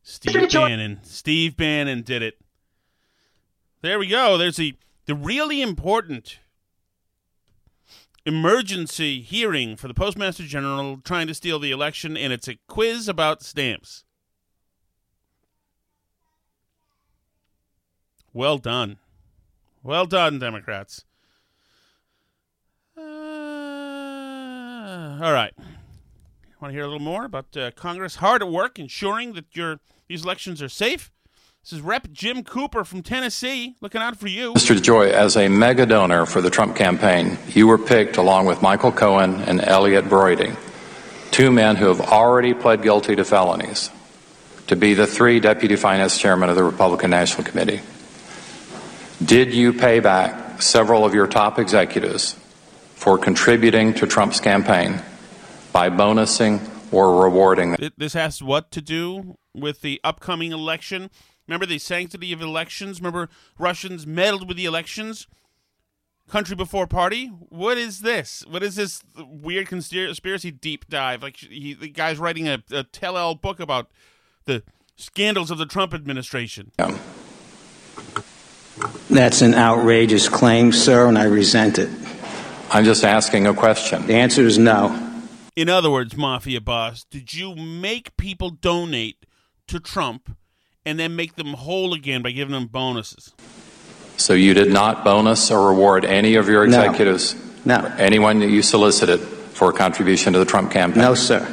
Steve 0.02 0.50
Bannon. 0.50 0.98
Steve 1.04 1.56
Bannon 1.56 2.02
did 2.02 2.22
it. 2.22 2.40
There 3.82 4.00
we 4.00 4.08
go. 4.08 4.36
There's 4.36 4.56
the 4.56 4.74
the 5.06 5.14
really 5.14 5.62
important 5.62 6.40
emergency 8.26 9.20
hearing 9.20 9.76
for 9.76 9.88
the 9.88 9.94
Postmaster 9.94 10.44
General 10.44 10.98
trying 11.04 11.28
to 11.28 11.34
steal 11.34 11.60
the 11.60 11.70
election, 11.70 12.16
and 12.16 12.32
it's 12.32 12.48
a 12.48 12.58
quiz 12.66 13.08
about 13.08 13.42
stamps. 13.42 14.04
Well 18.32 18.58
done. 18.58 18.98
Well 19.82 20.06
done, 20.06 20.38
Democrats. 20.38 21.04
Uh, 22.96 23.00
all 25.22 25.32
right. 25.32 25.52
Want 26.60 26.72
to 26.72 26.76
hear 26.76 26.82
a 26.82 26.86
little 26.86 27.00
more 27.00 27.24
about 27.24 27.56
uh, 27.56 27.70
Congress 27.70 28.16
hard 28.16 28.42
at 28.42 28.50
work 28.50 28.78
ensuring 28.78 29.32
that 29.32 29.46
your 29.52 29.80
these 30.08 30.24
elections 30.24 30.60
are 30.60 30.68
safe? 30.68 31.10
This 31.62 31.72
is 31.72 31.80
Rep. 31.80 32.10
Jim 32.12 32.44
Cooper 32.44 32.84
from 32.84 33.02
Tennessee 33.02 33.76
looking 33.80 34.02
out 34.02 34.18
for 34.18 34.28
you. 34.28 34.52
Mr. 34.54 34.76
DeJoy, 34.76 35.10
as 35.10 35.36
a 35.36 35.48
mega 35.48 35.86
donor 35.86 36.26
for 36.26 36.42
the 36.42 36.50
Trump 36.50 36.76
campaign, 36.76 37.38
you 37.48 37.66
were 37.66 37.78
picked 37.78 38.18
along 38.18 38.46
with 38.46 38.60
Michael 38.60 38.92
Cohen 38.92 39.36
and 39.42 39.60
Elliot 39.62 40.04
Broidy, 40.06 40.54
two 41.30 41.50
men 41.50 41.76
who 41.76 41.86
have 41.86 42.00
already 42.00 42.52
pled 42.54 42.82
guilty 42.82 43.16
to 43.16 43.24
felonies, 43.24 43.90
to 44.66 44.76
be 44.76 44.94
the 44.94 45.06
three 45.06 45.40
deputy 45.40 45.76
finance 45.76 46.18
chairmen 46.18 46.50
of 46.50 46.56
the 46.56 46.64
Republican 46.64 47.10
National 47.10 47.44
Committee. 47.44 47.80
Did 49.24 49.52
you 49.52 49.74
pay 49.74 50.00
back 50.00 50.62
several 50.62 51.04
of 51.04 51.12
your 51.12 51.26
top 51.26 51.58
executives 51.58 52.38
for 52.94 53.18
contributing 53.18 53.92
to 53.94 54.06
Trump's 54.06 54.40
campaign 54.40 55.02
by 55.74 55.90
bonusing 55.90 56.66
or 56.90 57.22
rewarding 57.22 57.72
them? 57.72 57.90
This 57.98 58.14
has 58.14 58.42
what 58.42 58.70
to 58.70 58.80
do 58.80 59.36
with 59.54 59.82
the 59.82 60.00
upcoming 60.02 60.52
election? 60.52 61.10
Remember 61.46 61.66
the 61.66 61.78
sanctity 61.78 62.32
of 62.32 62.40
elections? 62.40 62.98
Remember 62.98 63.28
Russians 63.58 64.06
meddled 64.06 64.48
with 64.48 64.56
the 64.56 64.64
elections? 64.64 65.26
Country 66.30 66.56
before 66.56 66.86
party? 66.86 67.26
What 67.26 67.76
is 67.76 68.00
this? 68.00 68.42
What 68.48 68.62
is 68.62 68.76
this 68.76 69.02
weird 69.18 69.68
conspiracy 69.68 70.50
deep 70.50 70.88
dive? 70.88 71.22
Like 71.22 71.36
he, 71.36 71.74
the 71.74 71.88
guy's 71.88 72.18
writing 72.18 72.48
a, 72.48 72.62
a 72.70 72.84
tell-all 72.84 73.34
book 73.34 73.60
about 73.60 73.90
the 74.46 74.62
scandals 74.96 75.50
of 75.50 75.58
the 75.58 75.66
Trump 75.66 75.92
administration. 75.92 76.72
That's 79.10 79.42
an 79.42 79.54
outrageous 79.54 80.28
claim, 80.28 80.70
sir, 80.70 81.08
and 81.08 81.18
I 81.18 81.24
resent 81.24 81.78
it. 81.78 81.90
I'm 82.70 82.84
just 82.84 83.04
asking 83.04 83.48
a 83.48 83.54
question. 83.54 84.06
The 84.06 84.14
answer 84.14 84.42
is 84.42 84.56
no. 84.56 85.08
In 85.56 85.68
other 85.68 85.90
words, 85.90 86.16
mafia 86.16 86.60
boss, 86.60 87.04
did 87.10 87.34
you 87.34 87.56
make 87.56 88.16
people 88.16 88.50
donate 88.50 89.26
to 89.66 89.80
Trump 89.80 90.36
and 90.86 90.98
then 90.98 91.16
make 91.16 91.34
them 91.34 91.54
whole 91.54 91.92
again 91.92 92.22
by 92.22 92.30
giving 92.30 92.52
them 92.52 92.66
bonuses? 92.66 93.34
So 94.16 94.34
you 94.34 94.54
did 94.54 94.70
not 94.70 95.02
bonus 95.02 95.50
or 95.50 95.68
reward 95.68 96.04
any 96.04 96.36
of 96.36 96.48
your 96.48 96.64
executives? 96.64 97.34
No. 97.64 97.74
executives? 97.74 97.96
No. 97.98 98.04
Anyone 98.04 98.38
that 98.40 98.50
you 98.50 98.62
solicited 98.62 99.18
for 99.18 99.70
a 99.70 99.72
contribution 99.72 100.34
to 100.34 100.38
the 100.38 100.44
Trump 100.44 100.70
campaign? 100.70 101.02
No, 101.02 101.14
sir. 101.14 101.46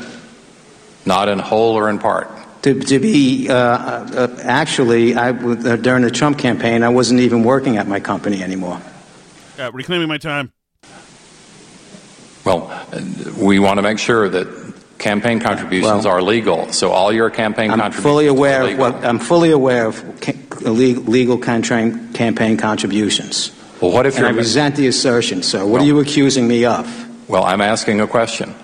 Not 1.07 1.27
in 1.27 1.39
whole 1.39 1.75
or 1.75 1.89
in 1.89 1.97
part? 1.97 2.29
To, 2.63 2.79
to 2.79 2.99
be, 2.99 3.49
uh, 3.49 3.55
uh, 3.55 4.35
actually, 4.41 5.15
I, 5.15 5.29
uh, 5.29 5.75
during 5.77 6.03
the 6.03 6.11
Trump 6.11 6.37
campaign, 6.37 6.83
I 6.83 6.89
wasn't 6.89 7.19
even 7.21 7.43
working 7.43 7.77
at 7.77 7.87
my 7.87 7.99
company 7.99 8.43
anymore. 8.43 8.81
Uh, 9.59 9.71
reclaiming 9.71 10.07
my 10.07 10.17
time. 10.17 10.51
Well, 12.43 12.67
uh, 12.91 13.01
we 13.37 13.59
want 13.59 13.77
to 13.77 13.81
make 13.81 13.99
sure 13.99 14.27
that 14.29 14.73
campaign 14.97 15.39
contributions 15.39 16.05
Well, 16.05 16.15
are 16.15 16.21
legal. 16.21 16.71
So 16.73 16.91
all 16.91 17.13
your 17.13 17.29
campaign 17.29 17.71
I'm 17.71 17.79
contributions 17.79 18.03
fully 18.03 18.27
aware 18.27 18.63
are 18.63 18.71
of 18.71 18.77
what, 18.77 19.05
I'm 19.05 19.19
fully 19.19 19.51
aware 19.51 19.85
of 19.85 20.21
ca- 20.21 20.33
legal, 20.69 21.03
legal 21.03 21.37
contra- 21.37 21.91
campaign 22.13 22.57
contributions. 22.57 23.51
Well, 23.81 23.91
what 23.91 24.05
if 24.07 24.17
And 24.17 24.25
I 24.25 24.29
you're 24.29 24.37
resent 24.39 24.75
the 24.75 24.87
assertion, 24.87 25.43
sir. 25.43 25.59
What 25.59 25.73
Well- 25.73 25.83
are 25.83 25.85
you 25.85 25.99
accusing 25.99 26.47
me 26.47 26.65
of? 26.65 26.87
Well, 27.29 27.43
I'm 27.43 27.61
asking 27.61 28.01
a 28.01 28.07
question. 28.07 28.55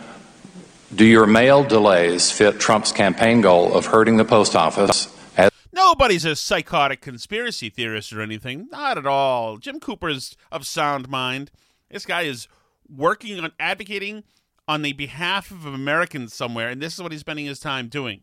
Do 0.95 1.05
your 1.05 1.25
mail 1.25 1.63
delays 1.63 2.31
fit 2.31 2.59
Trump's 2.59 2.91
campaign 2.91 3.41
goal 3.41 3.73
of 3.73 3.87
hurting 3.87 4.17
the 4.17 4.25
post 4.25 4.55
office 4.55 5.07
as 5.35 5.51
Nobody's 5.71 6.23
a 6.23 6.35
psychotic 6.35 7.01
conspiracy 7.01 7.69
theorist 7.69 8.13
or 8.13 8.21
anything. 8.21 8.67
Not 8.71 8.99
at 8.99 9.07
all. 9.07 9.57
Jim 9.57 9.79
Cooper 9.79 10.09
is 10.09 10.37
of 10.51 10.67
sound 10.67 11.09
mind. 11.09 11.49
This 11.89 12.05
guy 12.05 12.23
is 12.23 12.47
working 12.87 13.39
on 13.39 13.51
advocating 13.59 14.23
on 14.67 14.83
the 14.83 14.93
behalf 14.93 15.49
of 15.49 15.65
Americans 15.65 16.33
somewhere, 16.33 16.69
and 16.69 16.79
this 16.79 16.93
is 16.93 17.01
what 17.01 17.11
he's 17.11 17.21
spending 17.21 17.47
his 17.47 17.59
time 17.59 17.87
doing. 17.87 18.21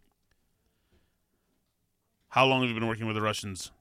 How 2.28 2.46
long 2.46 2.60
have 2.60 2.68
you 2.68 2.78
been 2.78 2.86
working 2.86 3.06
with 3.06 3.16
the 3.16 3.22
Russians? 3.22 3.72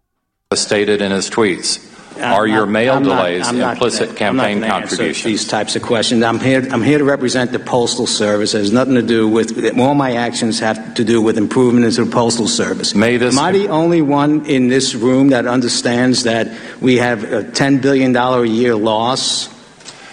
Stated 0.55 0.99
in 1.03 1.11
his 1.11 1.29
tweets? 1.29 1.77
I'm 2.17 2.33
Are 2.33 2.47
your 2.47 2.65
mail 2.65 2.95
I'm 2.95 3.03
delays 3.03 3.47
I'm 3.47 3.59
not 3.59 3.73
implicit 3.73 4.15
gonna- 4.17 4.33
not 4.33 4.49
campaign 4.49 4.67
contributions? 4.67 5.23
These 5.23 5.47
types 5.47 5.75
of 5.75 5.83
questions. 5.83 6.23
I'm 6.23 6.39
here. 6.39 6.67
I'm 6.71 6.81
here 6.81 6.97
to 6.97 7.03
represent 7.03 7.51
the 7.51 7.59
Postal 7.59 8.07
Service. 8.07 8.55
It 8.55 8.57
has 8.61 8.71
nothing 8.71 8.95
to 8.95 9.03
do 9.03 9.27
with 9.27 9.77
all 9.77 9.93
my 9.93 10.13
actions 10.13 10.59
have 10.59 10.95
to 10.95 11.03
do 11.03 11.21
with 11.21 11.37
improvement 11.37 11.85
into 11.85 12.03
the 12.03 12.09
Postal 12.09 12.47
Service. 12.47 12.95
May 12.95 13.17
this- 13.17 13.37
Am 13.37 13.43
I 13.45 13.51
the 13.51 13.67
only 13.67 14.01
one 14.01 14.41
in 14.47 14.69
this 14.69 14.95
room 14.95 15.29
that 15.29 15.45
understands 15.45 16.23
that 16.23 16.51
we 16.81 16.97
have 16.97 17.31
a 17.31 17.43
ten 17.43 17.77
billion 17.77 18.11
dollar 18.11 18.43
a 18.43 18.47
year 18.47 18.73
loss? 18.75 19.49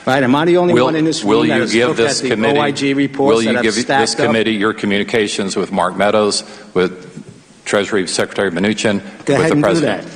Right? 0.07 0.23
Am 0.23 0.35
I 0.35 0.45
the 0.45 0.59
only 0.59 0.75
Will, 0.75 0.85
one 0.85 0.97
in 0.97 1.07
this 1.07 1.23
room 1.23 1.31
will 1.31 1.41
that 1.45 1.47
you 1.47 1.61
has 1.63 1.73
give 1.73 1.97
this 1.97 2.19
at 2.19 2.25
the 2.25 2.29
committee? 2.29 2.59
OIG 2.61 2.93
reports 2.95 3.35
will 3.37 3.43
you 3.43 3.55
that 3.55 3.63
give 3.63 3.75
this 3.75 3.89
up? 4.13 4.19
committee 4.27 4.53
your 4.53 4.75
communications 4.75 5.57
with 5.57 5.73
Mark 5.73 5.97
Meadows, 5.97 6.45
with 6.75 6.93
Treasury 7.65 8.07
Secretary 8.07 8.51
Mnuchin, 8.51 9.01
Go 9.25 9.33
with 9.35 9.41
ahead 9.41 9.49
the 9.49 9.53
and 9.55 9.55
do 9.55 9.61
president? 9.63 10.07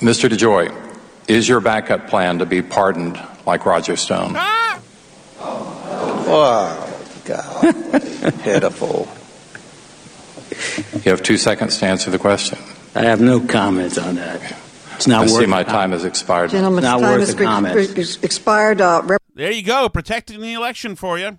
That. 0.00 0.04
Mr. 0.04 0.28
DeJoy, 0.28 0.74
is 1.28 1.48
your 1.48 1.60
backup 1.60 2.08
plan 2.08 2.38
to 2.38 2.46
be 2.46 2.62
pardoned 2.62 3.20
like 3.46 3.64
Roger 3.66 3.96
Stone? 3.96 4.34
Oh, 6.28 7.20
God. 7.24 7.62
Pitiful. 8.42 9.08
You 11.04 11.10
have 11.10 11.22
two 11.22 11.36
seconds 11.36 11.78
to 11.78 11.86
answer 11.86 12.10
the 12.10 12.18
question. 12.18 12.58
I 12.94 13.02
have 13.02 13.20
no 13.20 13.40
comment 13.40 13.98
on 13.98 14.16
that. 14.16 14.56
It's 14.94 15.06
not 15.06 15.18
I 15.28 15.30
worth 15.30 15.40
see 15.40 15.46
my 15.46 15.62
time 15.62 15.92
has 15.92 16.04
expired. 16.04 16.50
Gentlemen's 16.50 16.84
Not 16.84 17.00
time 17.00 17.10
worth 17.10 17.20
has 17.20 17.34
the 17.36 17.44
comment. 17.44 17.98
ex- 17.98 18.16
expired. 18.22 18.80
Uh, 18.80 19.02
Rep- 19.04 19.22
There 19.34 19.50
you 19.52 19.62
go, 19.62 19.88
protecting 19.90 20.40
the 20.40 20.54
election 20.54 20.96
for 20.96 21.18
you. 21.18 21.38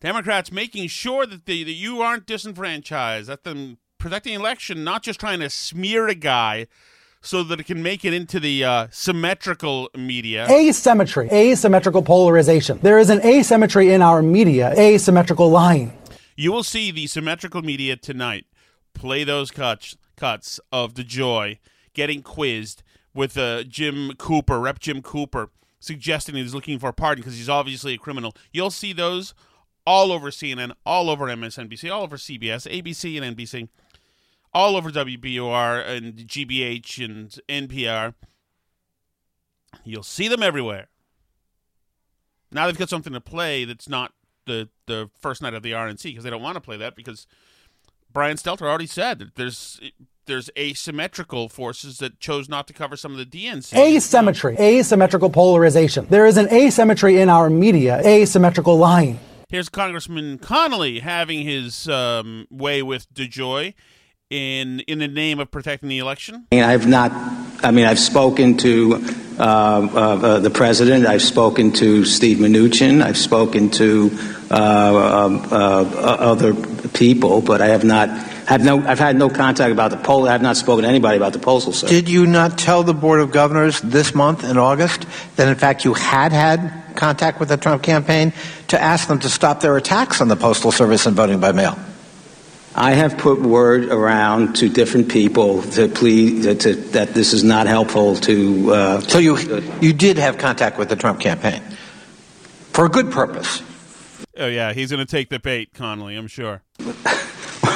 Democrats 0.00 0.52
making 0.52 0.86
sure 0.88 1.26
that, 1.26 1.46
the, 1.46 1.64
that 1.64 1.72
you 1.72 2.02
aren't 2.02 2.26
disenfranchised, 2.26 3.28
that 3.28 3.42
them 3.44 3.78
protecting 3.98 4.34
the 4.34 4.40
election, 4.40 4.84
not 4.84 5.02
just 5.02 5.18
trying 5.20 5.40
to 5.40 5.50
smear 5.50 6.06
a 6.08 6.14
guy 6.14 6.66
so 7.22 7.42
that 7.44 7.60
it 7.60 7.64
can 7.64 7.82
make 7.82 8.04
it 8.04 8.12
into 8.12 8.38
the 8.40 8.64
uh, 8.64 8.86
symmetrical 8.90 9.88
media. 9.96 10.46
Asymmetry, 10.50 11.30
asymmetrical 11.30 12.02
polarization. 12.02 12.78
There 12.82 12.98
is 12.98 13.08
an 13.08 13.24
asymmetry 13.24 13.94
in 13.94 14.02
our 14.02 14.20
media, 14.20 14.74
asymmetrical 14.76 15.48
lying. 15.48 15.96
You 16.36 16.52
will 16.52 16.64
see 16.64 16.90
the 16.90 17.06
symmetrical 17.06 17.62
media 17.62 17.96
tonight 17.96 18.46
play 18.92 19.24
those 19.24 19.50
cuts 19.50 19.96
cuts 20.16 20.60
of 20.70 20.94
DeJoy 20.94 21.58
getting 21.94 22.22
quizzed 22.22 22.82
with 23.14 23.36
uh, 23.36 23.62
Jim 23.64 24.12
Cooper, 24.18 24.60
Rep. 24.60 24.78
Jim 24.78 25.02
Cooper, 25.02 25.50
suggesting 25.80 26.34
he's 26.34 26.54
looking 26.54 26.78
for 26.78 26.88
a 26.88 26.92
pardon 26.92 27.22
because 27.22 27.36
he's 27.36 27.48
obviously 27.48 27.94
a 27.94 27.98
criminal. 27.98 28.34
You'll 28.52 28.70
see 28.70 28.92
those 28.92 29.34
all 29.86 30.12
over 30.12 30.30
CNN, 30.30 30.72
all 30.86 31.10
over 31.10 31.26
MSNBC, 31.26 31.92
all 31.92 32.02
over 32.02 32.16
CBS, 32.16 32.70
ABC, 32.70 33.20
and 33.20 33.36
NBC, 33.36 33.68
all 34.54 34.76
over 34.76 34.90
WBUR 34.90 35.86
and 35.86 36.14
GBH 36.14 37.04
and 37.04 37.68
NPR. 37.68 38.14
You'll 39.84 40.02
see 40.02 40.28
them 40.28 40.42
everywhere. 40.42 40.88
Now 42.50 42.66
they've 42.66 42.78
got 42.78 42.90
something 42.90 43.12
to 43.14 43.20
play 43.20 43.64
that's 43.64 43.88
not 43.88 44.12
the 44.46 44.68
the 44.86 45.08
first 45.20 45.40
night 45.40 45.54
of 45.54 45.62
the 45.62 45.72
RNC 45.72 46.02
because 46.02 46.24
they 46.24 46.30
don't 46.30 46.42
want 46.42 46.56
to 46.56 46.60
play 46.60 46.76
that 46.76 46.94
because 46.94 47.26
Brian 48.12 48.36
Stelter 48.36 48.62
already 48.62 48.86
said 48.86 49.18
that 49.20 49.34
there's 49.36 49.80
there's 50.26 50.50
asymmetrical 50.56 51.48
forces 51.48 51.98
that 51.98 52.20
chose 52.20 52.48
not 52.48 52.66
to 52.68 52.72
cover 52.72 52.96
some 52.96 53.12
of 53.12 53.18
the 53.18 53.24
DNC. 53.24 53.74
Asymmetry, 53.76 54.56
asymmetrical 54.58 55.30
polarization. 55.30 56.06
There 56.10 56.26
is 56.26 56.36
an 56.36 56.52
asymmetry 56.52 57.20
in 57.20 57.28
our 57.28 57.50
media, 57.50 58.00
asymmetrical 58.04 58.76
lying. 58.76 59.18
Here's 59.48 59.68
Congressman 59.68 60.38
Connolly 60.38 61.00
having 61.00 61.42
his 61.42 61.88
um, 61.88 62.46
way 62.50 62.82
with 62.82 63.12
DeJoy 63.12 63.74
in 64.32 64.80
in 64.80 64.98
the 64.98 65.08
name 65.08 65.38
of 65.40 65.50
protecting 65.50 65.90
the 65.90 65.98
election. 65.98 66.46
I 66.50 66.54
mean, 66.54 66.64
I've 66.64 66.86
not. 66.86 67.12
I 67.62 67.70
mean, 67.70 67.84
I've 67.84 67.98
spoken 67.98 68.56
to 68.58 68.94
uh, 69.38 69.42
uh, 69.42 69.44
uh, 69.44 70.38
the 70.40 70.50
president. 70.50 71.06
I've 71.06 71.22
spoken 71.22 71.72
to 71.72 72.04
Steve 72.04 72.38
Mnuchin. 72.38 73.02
I've 73.02 73.18
spoken 73.18 73.70
to 73.72 74.10
uh, 74.50 75.26
um, 75.26 75.46
uh, 75.52 75.84
other 76.32 76.54
people, 76.88 77.42
but 77.42 77.60
I 77.60 77.68
have 77.68 77.84
not. 77.84 78.08
Have 78.48 78.64
no. 78.64 78.80
I've 78.80 78.98
had 78.98 79.16
no 79.16 79.28
contact 79.28 79.70
about 79.70 79.90
the 79.90 79.98
poll. 79.98 80.26
I 80.26 80.32
have 80.32 80.42
not 80.42 80.56
spoken 80.56 80.84
to 80.84 80.88
anybody 80.88 81.18
about 81.18 81.34
the 81.34 81.38
postal 81.38 81.74
service. 81.74 81.94
Did 81.94 82.08
you 82.08 82.26
not 82.26 82.56
tell 82.56 82.82
the 82.82 82.94
Board 82.94 83.20
of 83.20 83.32
Governors 83.32 83.80
this 83.82 84.14
month 84.14 84.44
in 84.44 84.56
August 84.56 85.06
that 85.36 85.46
in 85.46 85.54
fact 85.56 85.84
you 85.84 85.92
had 85.92 86.32
had 86.32 86.96
contact 86.96 87.38
with 87.38 87.50
the 87.50 87.56
Trump 87.58 87.82
campaign 87.82 88.32
to 88.68 88.80
ask 88.80 89.08
them 89.08 89.18
to 89.20 89.28
stop 89.28 89.60
their 89.60 89.76
attacks 89.76 90.20
on 90.20 90.28
the 90.28 90.36
Postal 90.36 90.72
Service 90.72 91.04
and 91.06 91.14
voting 91.14 91.38
by 91.38 91.52
mail? 91.52 91.78
I 92.74 92.92
have 92.92 93.18
put 93.18 93.40
word 93.40 93.84
around 93.86 94.56
to 94.56 94.68
different 94.68 95.10
people 95.10 95.62
to 95.62 95.88
plead 95.88 96.42
to, 96.44 96.54
to, 96.54 96.74
that 96.92 97.12
this 97.12 97.32
is 97.34 97.44
not 97.44 97.66
helpful 97.66 98.16
to. 98.16 98.72
Uh, 98.72 99.00
So 99.00 99.18
you 99.18 99.36
you 99.80 99.92
did 99.92 100.16
have 100.18 100.38
contact 100.38 100.78
with 100.78 100.88
the 100.88 100.96
Trump 100.96 101.20
campaign 101.20 101.62
for 102.72 102.86
a 102.86 102.88
good 102.88 103.10
purpose. 103.10 103.62
Oh 104.38 104.46
yeah, 104.46 104.72
he's 104.72 104.90
going 104.90 105.04
to 105.04 105.10
take 105.10 105.28
the 105.28 105.38
bait, 105.38 105.74
Connolly. 105.74 106.16
I'm 106.16 106.28
sure. 106.28 106.62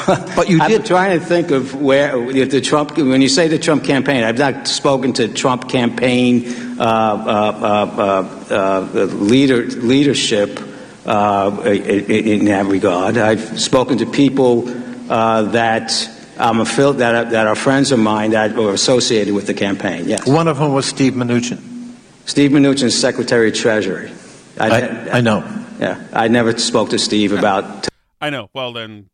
But 0.06 0.48
you 0.48 0.58
did. 0.58 0.62
I'm 0.62 0.70
did. 0.70 0.86
trying 0.86 1.18
to 1.18 1.24
think 1.24 1.50
of 1.50 1.74
where 1.74 2.16
if 2.30 2.50
the 2.50 2.60
Trump. 2.60 2.96
When 2.96 3.20
you 3.20 3.28
say 3.28 3.48
the 3.48 3.58
Trump 3.58 3.82
campaign, 3.84 4.22
I've 4.22 4.38
not 4.38 4.68
spoken 4.68 5.12
to 5.14 5.26
Trump 5.26 5.68
campaign 5.68 6.46
uh, 6.78 6.82
uh, 6.82 7.96
uh, 7.98 8.54
uh, 8.54 9.04
leader 9.04 9.64
leadership 9.66 10.60
uh, 11.06 11.60
in, 11.66 12.26
in 12.26 12.44
that 12.46 12.66
regard. 12.66 13.18
I've 13.18 13.60
spoken 13.60 13.98
to 13.98 14.06
people 14.06 14.68
uh, 15.08 15.42
that 15.42 16.08
I'm 16.38 16.60
affiliated 16.60 17.00
that 17.00 17.14
are, 17.14 17.30
that 17.30 17.46
are 17.46 17.54
friends 17.54 17.92
of 17.92 17.98
mine 17.98 18.32
that 18.32 18.54
were 18.54 18.72
associated 18.72 19.34
with 19.34 19.46
the 19.46 19.54
campaign. 19.54 20.04
Yes, 20.06 20.26
One 20.26 20.48
of 20.48 20.58
whom 20.58 20.74
was 20.74 20.86
Steve 20.86 21.14
Mnuchin. 21.14 21.94
Steve 22.26 22.50
Mnuchin, 22.50 22.90
Secretary 22.90 23.48
of 23.48 23.54
Treasury. 23.54 24.10
I, 24.58 25.18
I 25.18 25.20
know. 25.20 25.44
Yeah, 25.78 26.02
I 26.12 26.28
never 26.28 26.56
spoke 26.58 26.90
to 26.90 26.98
Steve 26.98 27.32
about 27.32 27.88
I 28.20 28.30
know. 28.30 28.48
Well 28.54 28.72
then, 28.72 29.10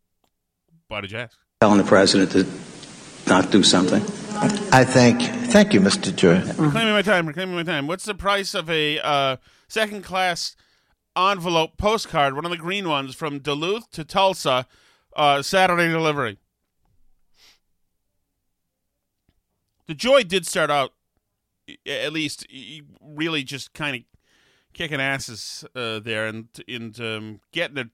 why 0.89 1.01
did 1.01 1.13
you 1.13 1.19
ask? 1.19 1.37
telling 1.61 1.79
the 1.79 1.85
president 1.85 2.33
to 2.33 2.45
not 3.31 3.53
do 3.53 3.63
something. 3.63 4.03
I 4.73 4.85
thank 4.85 5.21
thank 5.53 5.73
you, 5.75 5.81
Mr. 5.81 6.15
Joy. 6.15 6.41
Reclaiming 6.61 6.93
my 6.93 7.03
time. 7.03 7.27
Reclaiming 7.27 7.55
my 7.55 7.63
time. 7.63 7.87
What's 7.87 8.05
the 8.05 8.15
price 8.15 8.53
of 8.53 8.69
a 8.69 8.99
uh, 8.99 9.37
second 9.69 10.03
class 10.03 10.57
envelope 11.17 11.77
postcard? 11.77 12.35
One 12.35 12.45
of 12.45 12.51
the 12.51 12.57
green 12.57 12.89
ones 12.89 13.15
from 13.15 13.39
Duluth 13.39 13.91
to 13.93 14.05
Tulsa, 14.05 14.67
uh, 15.17 15.43
Saturday 15.43 15.89
delivery. 15.89 16.39
DeJoy 19.89 20.27
did 20.27 20.47
start 20.47 20.71
out, 20.71 20.93
at 21.87 22.13
least, 22.13 22.47
really 23.01 23.43
just 23.43 23.73
kind 23.73 23.97
of 23.97 24.03
kicking 24.73 25.01
asses 25.01 25.65
uh, 25.75 25.99
there 25.99 26.27
and 26.27 26.49
and 26.67 26.99
um, 27.01 27.41
getting 27.53 27.77
it, 27.77 27.89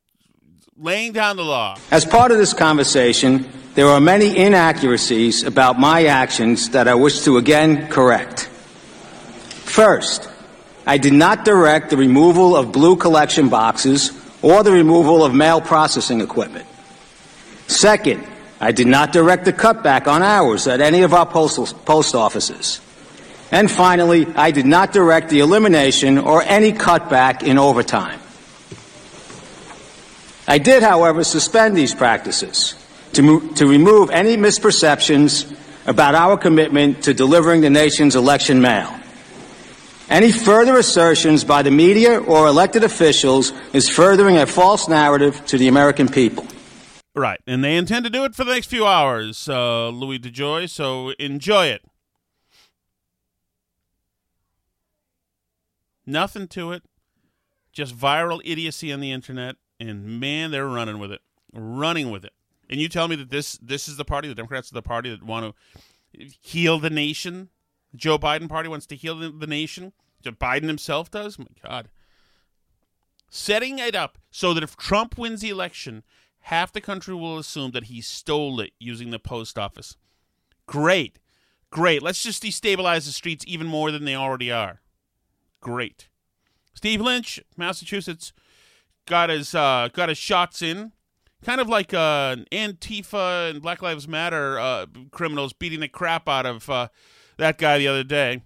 laying 0.76 1.12
down 1.12 1.36
the 1.36 1.44
law. 1.44 1.76
As 1.90 2.04
part 2.04 2.30
of 2.30 2.38
this 2.38 2.52
conversation, 2.52 3.48
there 3.74 3.86
are 3.86 4.00
many 4.00 4.36
inaccuracies 4.36 5.42
about 5.42 5.78
my 5.78 6.04
actions 6.04 6.70
that 6.70 6.86
I 6.86 6.94
wish 6.94 7.22
to 7.22 7.36
again 7.36 7.88
correct. 7.88 8.44
First, 9.64 10.28
I 10.86 10.98
did 10.98 11.14
not 11.14 11.44
direct 11.44 11.90
the 11.90 11.96
removal 11.96 12.56
of 12.56 12.70
blue 12.72 12.96
collection 12.96 13.48
boxes 13.48 14.12
or 14.40 14.62
the 14.62 14.72
removal 14.72 15.24
of 15.24 15.34
mail 15.34 15.60
processing 15.60 16.20
equipment. 16.20 16.67
Second, 17.68 18.26
I 18.60 18.72
did 18.72 18.88
not 18.88 19.12
direct 19.12 19.44
the 19.44 19.52
cutback 19.52 20.06
on 20.08 20.22
hours 20.22 20.66
at 20.66 20.80
any 20.80 21.02
of 21.02 21.14
our 21.14 21.26
postal, 21.26 21.66
post 21.66 22.14
offices. 22.14 22.80
And 23.52 23.70
finally, 23.70 24.26
I 24.26 24.50
did 24.50 24.66
not 24.66 24.92
direct 24.92 25.28
the 25.28 25.40
elimination 25.40 26.18
or 26.18 26.42
any 26.42 26.72
cutback 26.72 27.42
in 27.42 27.58
overtime. 27.58 28.20
I 30.46 30.58
did, 30.58 30.82
however, 30.82 31.24
suspend 31.24 31.76
these 31.76 31.94
practices 31.94 32.74
to, 33.12 33.22
mo- 33.22 33.40
to 33.54 33.66
remove 33.66 34.10
any 34.10 34.36
misperceptions 34.36 35.54
about 35.86 36.14
our 36.14 36.36
commitment 36.36 37.04
to 37.04 37.14
delivering 37.14 37.60
the 37.60 37.70
nation's 37.70 38.16
election 38.16 38.60
mail. 38.60 38.94
Any 40.10 40.32
further 40.32 40.76
assertions 40.78 41.44
by 41.44 41.62
the 41.62 41.70
media 41.70 42.18
or 42.18 42.46
elected 42.46 42.82
officials 42.82 43.52
is 43.74 43.90
furthering 43.90 44.38
a 44.38 44.46
false 44.46 44.88
narrative 44.88 45.44
to 45.46 45.58
the 45.58 45.68
American 45.68 46.08
people. 46.08 46.46
Right, 47.18 47.40
and 47.48 47.64
they 47.64 47.76
intend 47.76 48.04
to 48.04 48.10
do 48.10 48.24
it 48.24 48.36
for 48.36 48.44
the 48.44 48.52
next 48.52 48.68
few 48.68 48.86
hours, 48.86 49.48
uh, 49.48 49.88
Louis 49.88 50.20
DeJoy. 50.20 50.70
So 50.70 51.10
enjoy 51.18 51.66
it. 51.66 51.82
Nothing 56.06 56.46
to 56.48 56.70
it, 56.70 56.84
just 57.72 57.96
viral 57.96 58.40
idiocy 58.44 58.92
on 58.92 59.00
the 59.00 59.10
internet, 59.10 59.56
and 59.80 60.20
man, 60.20 60.52
they're 60.52 60.68
running 60.68 61.00
with 61.00 61.10
it, 61.10 61.20
running 61.52 62.12
with 62.12 62.24
it. 62.24 62.34
And 62.70 62.80
you 62.80 62.88
tell 62.88 63.08
me 63.08 63.16
that 63.16 63.30
this 63.30 63.58
this 63.60 63.88
is 63.88 63.96
the 63.96 64.04
party, 64.04 64.28
the 64.28 64.34
Democrats 64.36 64.70
are 64.70 64.74
the 64.74 64.82
party 64.82 65.10
that 65.10 65.24
want 65.24 65.56
to 66.14 66.24
heal 66.40 66.78
the 66.78 66.88
nation. 66.88 67.48
The 67.90 67.98
Joe 67.98 68.18
Biden 68.18 68.48
party 68.48 68.68
wants 68.68 68.86
to 68.86 68.94
heal 68.94 69.16
the, 69.18 69.28
the 69.28 69.48
nation. 69.48 69.92
Joe 70.22 70.30
Biden 70.30 70.68
himself 70.68 71.10
does. 71.10 71.36
My 71.36 71.46
God, 71.64 71.88
setting 73.28 73.80
it 73.80 73.96
up 73.96 74.18
so 74.30 74.54
that 74.54 74.62
if 74.62 74.76
Trump 74.76 75.18
wins 75.18 75.40
the 75.40 75.50
election, 75.50 76.04
half 76.48 76.72
the 76.72 76.80
country 76.80 77.14
will 77.14 77.36
assume 77.36 77.72
that 77.72 77.84
he 77.84 78.00
stole 78.00 78.58
it 78.58 78.72
using 78.78 79.10
the 79.10 79.18
post 79.18 79.58
office. 79.58 79.96
Great. 80.66 81.18
Great. 81.70 82.02
Let's 82.02 82.22
just 82.22 82.42
destabilize 82.42 83.04
the 83.04 83.12
streets 83.12 83.44
even 83.46 83.66
more 83.66 83.90
than 83.90 84.06
they 84.06 84.14
already 84.14 84.50
are. 84.50 84.80
Great. 85.60 86.08
Steve 86.72 87.02
Lynch, 87.02 87.38
Massachusetts, 87.58 88.32
got 89.06 89.28
his 89.28 89.54
uh, 89.54 89.88
got 89.92 90.08
his 90.08 90.16
shots 90.16 90.62
in, 90.62 90.92
kind 91.44 91.60
of 91.60 91.68
like 91.68 91.92
uh, 91.92 92.36
Antifa 92.50 93.50
and 93.50 93.60
Black 93.60 93.82
Lives 93.82 94.08
Matter 94.08 94.58
uh, 94.58 94.86
criminals 95.10 95.52
beating 95.52 95.80
the 95.80 95.88
crap 95.88 96.30
out 96.30 96.46
of 96.46 96.70
uh, 96.70 96.88
that 97.36 97.58
guy 97.58 97.76
the 97.76 97.88
other 97.88 98.04
day. 98.04 98.40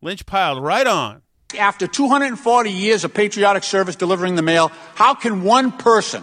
Lynch 0.00 0.24
piled 0.24 0.62
right 0.62 0.86
on. 0.86 1.22
After 1.58 1.88
240 1.88 2.70
years 2.70 3.02
of 3.02 3.12
patriotic 3.12 3.64
service 3.64 3.96
delivering 3.96 4.36
the 4.36 4.42
mail, 4.42 4.70
how 4.94 5.14
can 5.14 5.42
one 5.42 5.72
person 5.72 6.22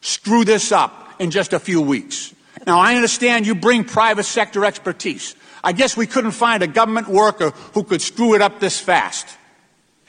screw 0.00 0.44
this 0.44 0.72
up 0.72 1.14
in 1.18 1.30
just 1.30 1.52
a 1.52 1.58
few 1.58 1.80
weeks? 1.80 2.34
Now, 2.66 2.78
I 2.78 2.94
understand 2.96 3.46
you 3.46 3.54
bring 3.54 3.84
private 3.84 4.24
sector 4.24 4.64
expertise. 4.64 5.34
I 5.62 5.72
guess 5.72 5.96
we 5.96 6.06
couldn't 6.06 6.32
find 6.32 6.62
a 6.62 6.66
government 6.66 7.08
worker 7.08 7.50
who 7.74 7.84
could 7.84 8.02
screw 8.02 8.34
it 8.34 8.42
up 8.42 8.60
this 8.60 8.78
fast. 8.78 9.26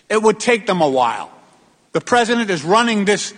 It 0.09 0.21
would 0.21 0.39
take 0.39 0.65
them 0.65 0.81
a 0.81 0.89
while. 0.89 1.31
The 1.93 2.01
president 2.01 2.49
is 2.49 2.63
running 2.63 3.05
this 3.05 3.33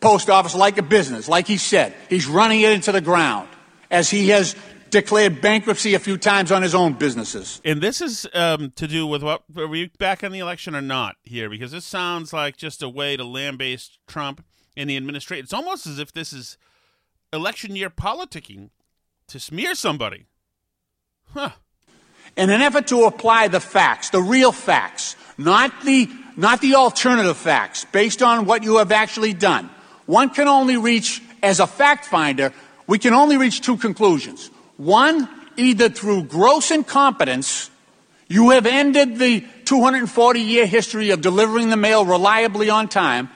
post 0.00 0.28
office 0.28 0.54
like 0.54 0.76
a 0.78 0.82
business, 0.82 1.28
like 1.28 1.46
he 1.46 1.56
said. 1.56 1.94
He's 2.10 2.26
running 2.26 2.60
it 2.60 2.72
into 2.72 2.92
the 2.92 3.00
ground 3.00 3.48
as 3.90 4.10
he 4.10 4.28
has 4.28 4.54
declared 4.90 5.40
bankruptcy 5.40 5.94
a 5.94 5.98
few 5.98 6.16
times 6.16 6.52
on 6.52 6.62
his 6.62 6.74
own 6.74 6.92
businesses. 6.92 7.60
And 7.64 7.80
this 7.80 8.00
is 8.00 8.26
um, 8.32 8.72
to 8.76 8.86
do 8.86 9.06
with 9.06 9.22
what 9.22 9.42
are 9.56 9.66
we 9.66 9.90
back 9.98 10.22
in 10.22 10.32
the 10.32 10.38
election 10.38 10.76
or 10.76 10.80
not 10.82 11.16
here? 11.24 11.50
Because 11.50 11.72
this 11.72 11.84
sounds 11.84 12.32
like 12.32 12.56
just 12.56 12.82
a 12.82 12.88
way 12.88 13.16
to 13.16 13.24
lambaste 13.24 13.98
Trump 14.06 14.44
and 14.76 14.90
the 14.90 14.96
administration. 14.96 15.44
It's 15.44 15.52
almost 15.52 15.86
as 15.86 15.98
if 15.98 16.12
this 16.12 16.32
is 16.32 16.56
election 17.32 17.76
year 17.76 17.90
politicking 17.90 18.70
to 19.28 19.40
smear 19.40 19.74
somebody. 19.74 20.26
Huh. 21.32 21.50
In 22.36 22.50
an 22.50 22.60
effort 22.62 22.88
to 22.88 23.04
apply 23.04 23.48
the 23.48 23.60
facts, 23.60 24.10
the 24.10 24.20
real 24.20 24.52
facts, 24.52 25.16
not 25.38 25.82
the 25.82 26.08
not 26.36 26.60
the 26.60 26.74
alternative 26.74 27.36
facts, 27.36 27.84
based 27.84 28.22
on 28.22 28.44
what 28.46 28.64
you 28.64 28.78
have 28.78 28.90
actually 28.90 29.34
done. 29.34 29.70
One 30.06 30.30
can 30.30 30.48
only 30.48 30.76
reach, 30.76 31.22
as 31.42 31.60
a 31.60 31.66
fact 31.66 32.04
finder, 32.06 32.52
we 32.88 32.98
can 32.98 33.14
only 33.14 33.36
reach 33.36 33.60
two 33.60 33.76
conclusions. 33.76 34.50
One, 34.76 35.28
either 35.56 35.88
through 35.88 36.24
gross 36.24 36.72
incompetence, 36.72 37.70
you 38.28 38.50
have 38.50 38.66
ended 38.66 39.18
the 39.18 39.46
240 39.64 40.40
year 40.40 40.66
history 40.66 41.10
of 41.10 41.20
delivering 41.20 41.70
the 41.70 41.76
mail 41.76 42.04
reliably 42.04 42.68
on 42.68 42.88
time. 42.88 43.30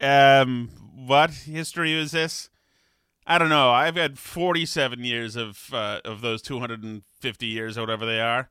Um, 0.00 0.70
what 0.94 1.30
history 1.30 1.92
is 1.92 2.10
this? 2.10 2.50
I 3.26 3.38
don't 3.38 3.48
know. 3.48 3.70
I've 3.70 3.96
had 3.96 4.18
47 4.18 5.04
years 5.04 5.34
of 5.36 5.70
uh, 5.72 6.00
of 6.04 6.20
those 6.20 6.42
250 6.42 7.46
years 7.46 7.76
or 7.76 7.80
whatever 7.80 8.06
they 8.06 8.20
are. 8.20 8.48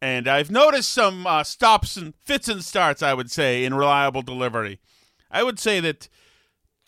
And 0.00 0.26
I've 0.26 0.50
noticed 0.50 0.90
some 0.90 1.26
uh, 1.26 1.44
stops 1.44 1.96
and 1.96 2.14
fits 2.16 2.48
and 2.48 2.64
starts, 2.64 3.02
I 3.02 3.14
would 3.14 3.30
say, 3.30 3.64
in 3.64 3.74
reliable 3.74 4.22
delivery. 4.22 4.80
I 5.30 5.42
would 5.44 5.58
say 5.58 5.80
that 5.80 6.08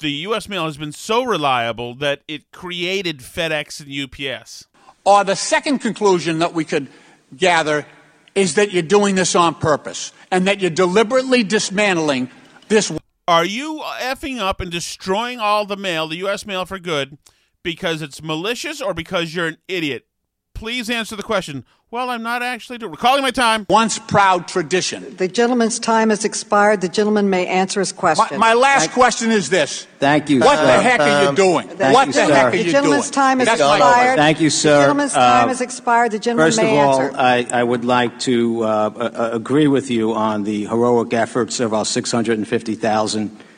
the 0.01 0.11
U.S. 0.11 0.49
mail 0.49 0.65
has 0.65 0.77
been 0.77 0.93
so 0.93 1.25
reliable 1.25 1.95
that 1.97 2.23
it 2.27 2.51
created 2.51 3.21
FedEx 3.21 3.81
and 3.81 4.35
UPS. 4.35 4.67
Or 5.05 5.23
the 5.23 5.37
second 5.37 5.79
conclusion 5.79 6.41
that 6.41 6.55
we 6.55 6.65
could 6.65 6.89
gather 7.37 7.87
is 8.35 8.55
that 8.55 8.73
you're 8.73 8.83
doing 8.83 9.15
this 9.15 9.37
on 9.37 9.55
purpose 9.55 10.13
and 10.31 10.47
that 10.49 10.61
you're 10.61 10.71
deliberately 10.71 11.45
dismantling 11.45 12.31
this. 12.69 12.93
Are 13.27 13.45
you 13.45 13.81
effing 14.01 14.39
up 14.39 14.61
and 14.61 14.71
destroying 14.71 15.41
all 15.41 15.65
the 15.65 15.79
mail, 15.79 16.07
the 16.07 16.19
U.S. 16.19 16.45
mail 16.45 16.67
for 16.67 16.79
good, 16.79 17.17
because 17.63 18.03
it's 18.03 18.23
malicious 18.23 18.83
or 18.83 18.93
because 18.93 19.35
you're 19.35 19.47
an 19.47 19.57
idiot? 19.67 20.07
Please 20.55 20.91
answer 20.91 21.17
the 21.17 21.23
question. 21.23 21.65
Well, 21.95 22.11
I'm 22.11 22.25
not 22.25 22.43
actually 22.43 22.79
doing. 22.79 22.91
Recalling 22.91 23.23
my 23.23 23.31
time. 23.31 23.67
Once 23.71 24.01
proud 24.01 24.49
tradition. 24.49 25.15
The 25.17 25.29
gentleman's 25.29 25.79
time 25.79 26.11
has 26.11 26.25
expired. 26.25 26.81
The 26.81 26.89
gentleman 26.89 27.31
may 27.31 27.47
answer 27.47 27.79
his 27.79 27.93
question. 27.93 28.41
My, 28.41 28.53
my 28.53 28.55
last 28.55 28.91
question 28.91 29.31
is 29.31 29.49
this. 29.49 29.87
Thank 30.01 30.29
you. 30.29 30.41
What 30.41 30.59
sir. 30.59 30.67
the 30.67 30.83
heck 30.83 30.99
are 30.99 31.31
you 31.31 31.37
doing? 31.37 31.69
Thank 31.69 31.95
what 31.95 32.09
you, 32.09 32.13
the 32.15 32.27
sir. 32.27 32.35
heck 32.35 32.47
are 32.47 32.49
you 32.49 32.51
doing? 32.51 32.51
the 32.51 32.67
you 32.67 32.73
gentleman's 32.73 33.05
doing? 33.05 33.13
time 33.13 33.39
has 33.39 33.47
That's 33.47 33.61
expired. 33.61 34.17
Thank 34.17 34.41
you, 34.41 34.51
sir. 34.51 34.75
The 34.75 34.83
gentleman's 34.83 35.15
Uh, 35.15 35.19
time 35.19 35.49
has 35.51 35.61
expired. 35.61 36.11
The 36.11 36.19
gentleman 36.19 36.47
First 36.49 36.63
may 36.63 36.81
of 36.81 36.85
all, 36.85 37.01
answer. 37.01 37.17
I, 37.17 37.47
I 37.61 37.63
would 37.63 37.85
like 37.85 38.19
to 38.21 38.65
uh, 38.65 38.67
uh, 38.67 39.31
agree 39.33 39.69
with 39.69 39.89
you 39.89 40.15
on 40.15 40.43
the 40.43 40.65
heroic 40.65 41.15
efforts 41.15 41.61
of 41.61 41.73
our 41.73 41.85
650,000 41.85 43.31
uh, 43.31 43.31
uh, 43.31 43.37
uh, 43.37 43.39
uh, 43.39 43.54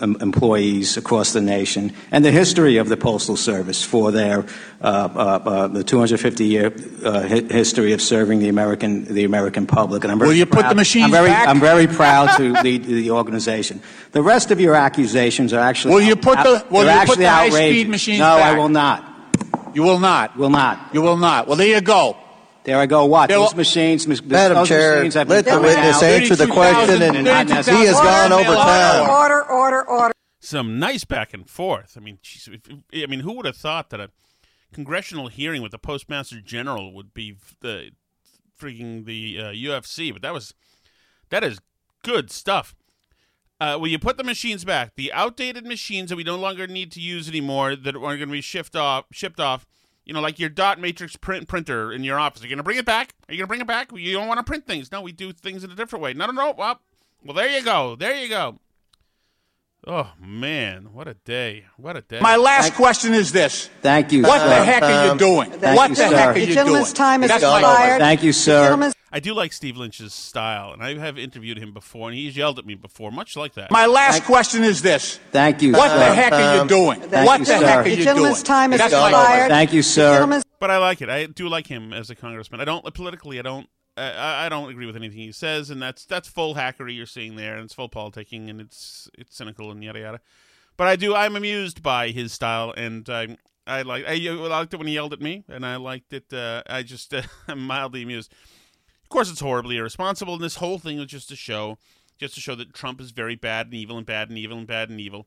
employees 0.00 0.96
across 0.96 1.32
the 1.32 1.40
nation 1.40 1.92
and 2.10 2.24
the 2.24 2.30
history 2.30 2.76
of 2.78 2.88
the 2.88 2.96
Postal 2.96 3.36
Service 3.36 3.82
for 3.84 4.10
their 4.12 4.40
uh, 4.80 4.84
uh, 4.84 5.18
uh, 5.48 5.68
the 5.68 5.84
250 5.84 6.44
year 6.44 6.72
uh, 7.04 7.20
hi- 7.22 7.40
history 7.42 7.92
of 7.92 8.02
serving 8.02 8.40
the 8.40 8.48
American 8.48 9.04
the 9.04 9.24
American 9.24 9.66
public. 9.66 10.04
And 10.04 10.12
I'm 10.12 10.18
very 10.18 10.28
Will 10.30 10.36
you 10.36 10.46
put 10.46 10.68
the 10.68 10.74
machines 10.74 11.04
I'm 11.06 11.10
very, 11.10 11.28
back? 11.28 11.48
I'm 11.48 11.60
very 11.60 11.86
proud 11.86 12.36
to 12.36 12.52
lead 12.62 12.84
the 12.84 13.10
organization. 13.12 13.80
The 14.12 14.22
rest 14.22 14.50
of 14.50 14.60
your 14.60 14.74
accusations 14.74 15.52
are 15.52 15.60
actually 15.60 15.94
Will 15.94 16.02
you 16.02 16.16
put 16.16 16.38
the- 16.38 16.64
will 16.70 16.84
you 16.84 17.06
put 17.06 17.18
the 17.18 17.28
high-speed 17.28 17.54
outrageous. 17.56 17.88
machines 17.88 18.18
No, 18.20 18.36
back? 18.36 18.54
I 18.54 18.58
will 18.58 18.68
not. 18.68 19.10
You 19.74 19.82
will 19.82 19.98
not. 19.98 20.36
Will 20.36 20.50
not. 20.50 20.90
You 20.94 21.02
will 21.02 21.16
not. 21.16 21.48
Well, 21.48 21.56
there 21.56 21.66
you 21.66 21.80
go. 21.80 22.16
There 22.64 22.78
I 22.78 22.86
go. 22.86 23.04
What? 23.04 23.28
There 23.28 23.38
Those 23.38 23.50
will- 23.50 23.58
machines, 23.58 24.06
mis- 24.06 24.22
Madam 24.22 24.56
those 24.58 24.68
Chair, 24.68 24.96
machines 24.96 25.14
have 25.14 25.28
let 25.28 25.44
the 25.44 25.60
witness 25.60 25.96
out. 25.96 26.02
answer 26.04 26.34
the 26.36 26.46
question, 26.46 27.02
and 27.02 27.26
32,000 27.26 27.76
he 27.76 27.84
has 27.84 27.94
gone 27.96 28.32
over 28.32 28.42
mail 28.42 28.54
time. 28.54 29.10
Order, 29.10 29.42
order, 29.50 29.82
order. 29.88 30.14
Some 30.40 30.78
nice 30.78 31.04
back 31.04 31.34
and 31.34 31.48
forth. 31.48 31.94
I 31.96 32.00
mean, 32.00 32.18
geez, 32.22 32.48
if- 32.50 32.60
if- 32.90 33.04
I 33.04 33.06
mean, 33.06 33.20
who 33.20 33.32
would 33.34 33.44
have 33.46 33.56
thought 33.56 33.90
that 33.90 34.00
a 34.00 34.10
congressional 34.72 35.28
hearing 35.28 35.60
with 35.62 35.72
the 35.72 35.78
postmaster 35.78 36.40
general 36.40 36.92
would 36.94 37.12
be 37.12 37.36
the 37.60 37.90
freaking 38.58 39.04
the 39.04 39.38
uh, 39.40 39.52
UFC? 39.52 40.10
But 40.12 40.22
that 40.22 40.32
was 40.32 40.54
that 41.30 41.44
is 41.44 41.58
good 42.02 42.30
stuff. 42.30 42.74
Uh, 43.60 43.76
will 43.80 43.88
you 43.88 43.98
put 43.98 44.16
the 44.16 44.24
machines 44.24 44.64
back? 44.64 44.94
The 44.96 45.12
outdated 45.12 45.64
machines 45.66 46.10
that 46.10 46.16
we 46.16 46.24
no 46.24 46.36
longer 46.36 46.66
need 46.66 46.90
to 46.92 47.00
use 47.00 47.28
anymore 47.28 47.76
that 47.76 47.94
are 47.94 48.00
going 48.00 48.18
to 48.20 48.26
be 48.26 48.40
shipped 48.40 48.74
off, 48.74 49.04
shipped 49.12 49.38
off. 49.40 49.64
You 50.04 50.12
know, 50.14 50.20
like 50.20 50.38
your 50.38 50.50
dot 50.50 50.78
matrix 50.78 51.16
print 51.16 51.48
printer 51.48 51.90
in 51.92 52.04
your 52.04 52.18
office. 52.18 52.42
Are 52.42 52.44
you 52.44 52.50
going 52.50 52.58
to 52.58 52.62
bring 52.62 52.76
it 52.78 52.84
back? 52.84 53.14
Are 53.28 53.32
you 53.32 53.38
going 53.38 53.46
to 53.46 53.48
bring 53.48 53.60
it 53.62 53.66
back? 53.66 53.90
You 53.94 54.12
don't 54.12 54.28
want 54.28 54.38
to 54.38 54.44
print 54.44 54.66
things. 54.66 54.92
No, 54.92 55.00
we 55.00 55.12
do 55.12 55.32
things 55.32 55.64
in 55.64 55.70
a 55.70 55.74
different 55.74 56.02
way. 56.02 56.12
No, 56.12 56.26
no, 56.26 56.32
no. 56.32 56.52
Well, 56.56 56.78
well, 57.24 57.34
there 57.34 57.48
you 57.48 57.62
go. 57.64 57.96
There 57.96 58.14
you 58.14 58.28
go. 58.28 58.58
Oh 59.86 60.10
man, 60.18 60.94
what 60.94 61.08
a 61.08 61.12
day! 61.12 61.66
What 61.76 61.94
a 61.94 62.00
day! 62.00 62.18
My 62.18 62.36
last 62.36 62.72
question 62.72 63.12
is 63.12 63.32
this. 63.32 63.68
Thank 63.82 64.12
you, 64.12 64.22
What 64.22 64.40
sir. 64.40 64.48
the 64.48 64.64
heck 64.64 64.82
are 64.82 65.04
you 65.04 65.10
Um, 65.10 65.18
doing? 65.18 65.50
thank 65.50 65.76
What 65.76 65.90
you, 65.90 65.96
the 65.96 66.08
sir. 66.08 66.16
heck 66.16 66.28
are 66.28 66.38
you 66.38 66.44
doing? 66.46 66.54
gentleman's 66.54 66.92
time 66.94 67.22
is 67.22 67.28
That's 67.28 67.42
expired. 67.42 68.00
Thank 68.00 68.22
you, 68.22 68.30
The 68.30 68.38
sir. 68.38 68.92
Gentleman's 69.14 69.16
I 69.16 69.20
do 69.20 69.34
like 69.34 69.52
Steve 69.52 69.76
Lynch's 69.76 70.12
style, 70.12 70.72
and 70.72 70.82
I 70.82 70.98
have 70.98 71.18
interviewed 71.18 71.58
him 71.58 71.72
before, 71.72 72.08
and 72.08 72.18
he's 72.18 72.36
yelled 72.36 72.58
at 72.58 72.66
me 72.66 72.74
before, 72.74 73.10
much 73.10 73.36
like 73.36 73.54
that. 73.54 73.70
My 73.70 73.86
last 73.86 74.24
question 74.24 74.64
is 74.64 74.82
this. 74.82 75.18
Thank 75.30 75.62
you, 75.62 75.72
What 75.72 75.90
sir. 75.90 75.98
the 75.98 76.14
heck 76.14 76.32
are 76.32 76.54
you 76.56 76.60
Um, 76.62 76.66
doing? 76.68 77.00
Thank 77.00 77.26
What 77.26 77.38
you, 77.40 77.44
the 77.46 77.58
sir. 77.58 77.66
heck 77.66 77.78
are 77.78 77.82
The 77.84 77.90
you 77.96 78.04
gentleman's 78.04 78.36
doing? 78.42 78.44
time 78.46 78.70
has 78.72 78.80
That's 78.80 78.92
my 78.92 79.08
expired. 79.10 79.48
Thank 79.50 79.72
you, 79.72 79.82
sir. 79.82 80.42
but 80.60 80.70
I 80.70 80.78
like 80.78 81.00
it. 81.02 81.08
I 81.08 81.26
do 81.26 81.48
like 81.48 81.66
him 81.66 81.92
as 81.92 82.10
a 82.10 82.14
congressman. 82.14 82.60
I 82.60 82.64
don't 82.64 82.84
politically. 82.94 83.38
I 83.38 83.42
don't. 83.42 83.68
I, 83.96 84.46
I 84.46 84.48
don't 84.48 84.68
agree 84.70 84.86
with 84.86 84.96
anything 84.96 85.18
he 85.18 85.30
says, 85.30 85.70
and 85.70 85.80
that's 85.80 86.04
that's 86.04 86.26
full 86.28 86.56
hackery 86.56 86.96
you're 86.96 87.06
seeing 87.06 87.36
there, 87.36 87.54
and 87.54 87.64
it's 87.64 87.74
full 87.74 87.88
politicking, 87.88 88.50
and 88.50 88.60
it's 88.60 89.08
it's 89.16 89.36
cynical 89.36 89.70
and 89.70 89.84
yada 89.84 90.00
yada. 90.00 90.20
But 90.76 90.88
I 90.88 90.96
do. 90.96 91.14
I'm 91.14 91.36
amused 91.36 91.80
by 91.80 92.08
his 92.10 92.32
style, 92.32 92.74
and 92.76 93.08
I 93.08 93.36
I 93.66 93.82
like. 93.82 94.04
I 94.08 94.16
liked 94.16 94.74
it 94.74 94.78
when 94.78 94.88
he 94.88 94.94
yelled 94.94 95.12
at 95.12 95.20
me, 95.20 95.44
and 95.48 95.64
I 95.64 95.76
liked 95.76 96.12
it. 96.12 96.32
Uh, 96.32 96.62
I 96.68 96.82
just 96.82 97.14
uh, 97.14 97.22
I'm 97.48 97.64
mildly 97.64 98.02
amused. 98.02 98.32
Of 99.04 99.08
course, 99.10 99.30
it's 99.30 99.40
horribly 99.40 99.76
irresponsible, 99.76 100.34
and 100.34 100.42
this 100.42 100.56
whole 100.56 100.78
thing 100.78 100.98
was 100.98 101.06
just 101.06 101.28
to 101.28 101.36
show, 101.36 101.78
just 102.18 102.34
to 102.34 102.40
show 102.40 102.54
that 102.56 102.74
Trump 102.74 103.00
is 103.00 103.12
very 103.12 103.36
bad 103.36 103.66
and 103.66 103.74
evil 103.74 103.96
and 103.96 104.06
bad 104.06 104.28
and 104.28 104.38
evil 104.38 104.58
and 104.58 104.66
bad 104.66 104.90
and 104.90 105.00
evil, 105.00 105.26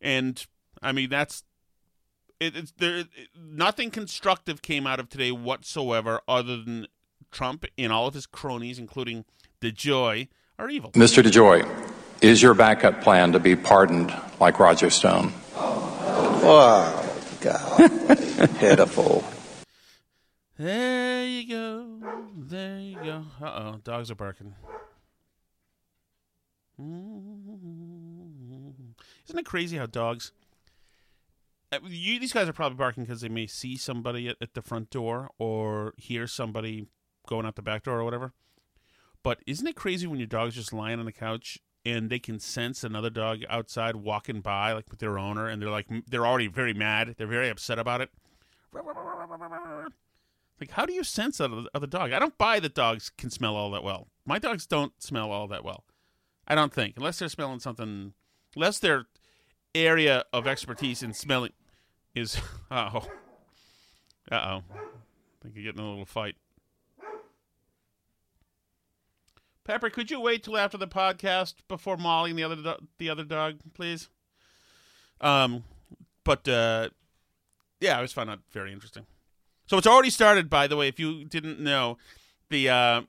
and 0.00 0.46
I 0.82 0.92
mean 0.92 1.10
that's 1.10 1.42
it, 2.40 2.56
it's 2.56 2.72
there. 2.78 2.98
It, 2.98 3.08
nothing 3.36 3.90
constructive 3.90 4.62
came 4.62 4.86
out 4.86 5.00
of 5.00 5.08
today 5.08 5.32
whatsoever, 5.32 6.20
other 6.28 6.62
than 6.62 6.86
Trump 7.30 7.64
and 7.76 7.92
all 7.92 8.06
of 8.06 8.14
his 8.14 8.26
cronies, 8.26 8.78
including 8.78 9.24
DeJoy, 9.60 10.28
are 10.58 10.68
evil. 10.68 10.92
Mr. 10.92 11.22
DeJoy, 11.22 11.68
is 12.20 12.42
your 12.42 12.54
backup 12.54 13.00
plan 13.00 13.32
to 13.32 13.40
be 13.40 13.56
pardoned 13.56 14.14
like 14.40 14.58
Roger 14.58 14.90
Stone? 14.90 15.32
Wow, 15.56 17.10
God, 17.40 17.90
pitiful. 18.58 19.24
There 20.58 21.26
you 21.26 21.48
go. 21.48 22.30
There 22.36 22.78
you 22.78 22.96
go. 23.02 23.24
Uh 23.40 23.46
oh, 23.46 23.80
dogs 23.82 24.10
are 24.10 24.14
barking. 24.14 24.54
Isn't 29.26 29.38
it 29.38 29.44
crazy 29.44 29.76
how 29.76 29.86
dogs? 29.86 30.32
uh, 31.72 31.78
You, 31.84 32.18
these 32.20 32.32
guys 32.32 32.48
are 32.48 32.52
probably 32.52 32.76
barking 32.76 33.04
because 33.04 33.20
they 33.20 33.28
may 33.28 33.46
see 33.46 33.76
somebody 33.76 34.28
at, 34.28 34.36
at 34.40 34.54
the 34.54 34.62
front 34.62 34.90
door 34.90 35.30
or 35.38 35.94
hear 35.96 36.26
somebody 36.26 36.86
going 37.26 37.46
out 37.46 37.56
the 37.56 37.62
back 37.62 37.84
door 37.84 38.00
or 38.00 38.04
whatever. 38.04 38.32
But 39.22 39.40
isn't 39.46 39.66
it 39.66 39.74
crazy 39.76 40.06
when 40.06 40.18
your 40.18 40.26
dog's 40.26 40.54
just 40.54 40.72
lying 40.72 40.98
on 40.98 41.06
the 41.06 41.12
couch 41.12 41.58
and 41.84 42.10
they 42.10 42.18
can 42.18 42.38
sense 42.38 42.84
another 42.84 43.10
dog 43.10 43.40
outside 43.48 43.96
walking 43.96 44.40
by, 44.40 44.72
like 44.72 44.90
with 44.90 45.00
their 45.00 45.18
owner, 45.18 45.48
and 45.48 45.60
they're 45.62 45.70
like 45.70 45.86
they're 46.06 46.26
already 46.26 46.46
very 46.46 46.74
mad, 46.74 47.14
they're 47.18 47.26
very 47.26 47.48
upset 47.48 47.78
about 47.78 48.00
it. 48.00 48.10
Like, 50.60 50.70
how 50.70 50.86
do 50.86 50.92
you 50.92 51.02
sense 51.04 51.38
that 51.38 51.50
of 51.74 51.80
the 51.80 51.86
dog? 51.86 52.12
I 52.12 52.18
don't 52.18 52.38
buy 52.38 52.60
that 52.60 52.74
dogs 52.74 53.10
can 53.16 53.30
smell 53.30 53.56
all 53.56 53.70
that 53.72 53.82
well. 53.82 54.08
My 54.24 54.38
dogs 54.38 54.66
don't 54.66 54.92
smell 55.02 55.30
all 55.32 55.48
that 55.48 55.64
well. 55.64 55.84
I 56.46 56.54
don't 56.54 56.72
think, 56.72 56.96
unless 56.96 57.18
they're 57.18 57.28
smelling 57.28 57.60
something, 57.60 58.12
unless 58.54 58.78
their 58.78 59.06
area 59.74 60.24
of 60.32 60.46
expertise 60.46 61.02
in 61.02 61.12
smelling 61.14 61.52
is. 62.14 62.38
Oh. 62.70 63.06
Uh 64.32 64.34
oh. 64.34 64.62
I 64.74 65.42
think 65.42 65.54
you're 65.54 65.64
getting 65.64 65.84
a 65.84 65.88
little 65.88 66.06
fight. 66.06 66.34
Pepper, 69.64 69.90
could 69.90 70.10
you 70.10 70.18
wait 70.20 70.42
till 70.42 70.56
after 70.56 70.76
the 70.76 70.88
podcast 70.88 71.54
before 71.68 71.96
mauling 71.96 72.34
the 72.36 72.42
other 72.42 72.56
do- 72.56 72.86
the 72.98 73.10
other 73.10 73.22
dog, 73.22 73.56
please? 73.74 74.08
Um, 75.20 75.64
but 76.24 76.48
uh, 76.48 76.88
yeah, 77.80 77.92
I 77.92 77.96
always 77.96 78.12
found 78.12 78.28
that 78.28 78.40
very 78.50 78.72
interesting. 78.72 79.06
So 79.66 79.78
it's 79.78 79.86
already 79.86 80.10
started, 80.10 80.50
by 80.50 80.66
the 80.66 80.76
way. 80.76 80.88
If 80.88 80.98
you 81.00 81.24
didn't 81.24 81.60
know, 81.60 81.96
the 82.50 82.68
uh, 82.68 83.02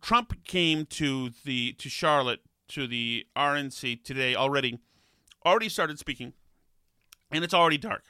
Trump 0.00 0.44
came 0.44 0.86
to 0.86 1.30
the 1.44 1.72
to 1.74 1.88
Charlotte 1.88 2.40
to 2.68 2.86
the 2.86 3.26
RNC 3.36 4.02
today 4.04 4.34
already. 4.34 4.78
Already 5.46 5.68
started 5.68 5.98
speaking, 5.98 6.34
and 7.30 7.44
it's 7.44 7.54
already 7.54 7.78
dark. 7.78 8.04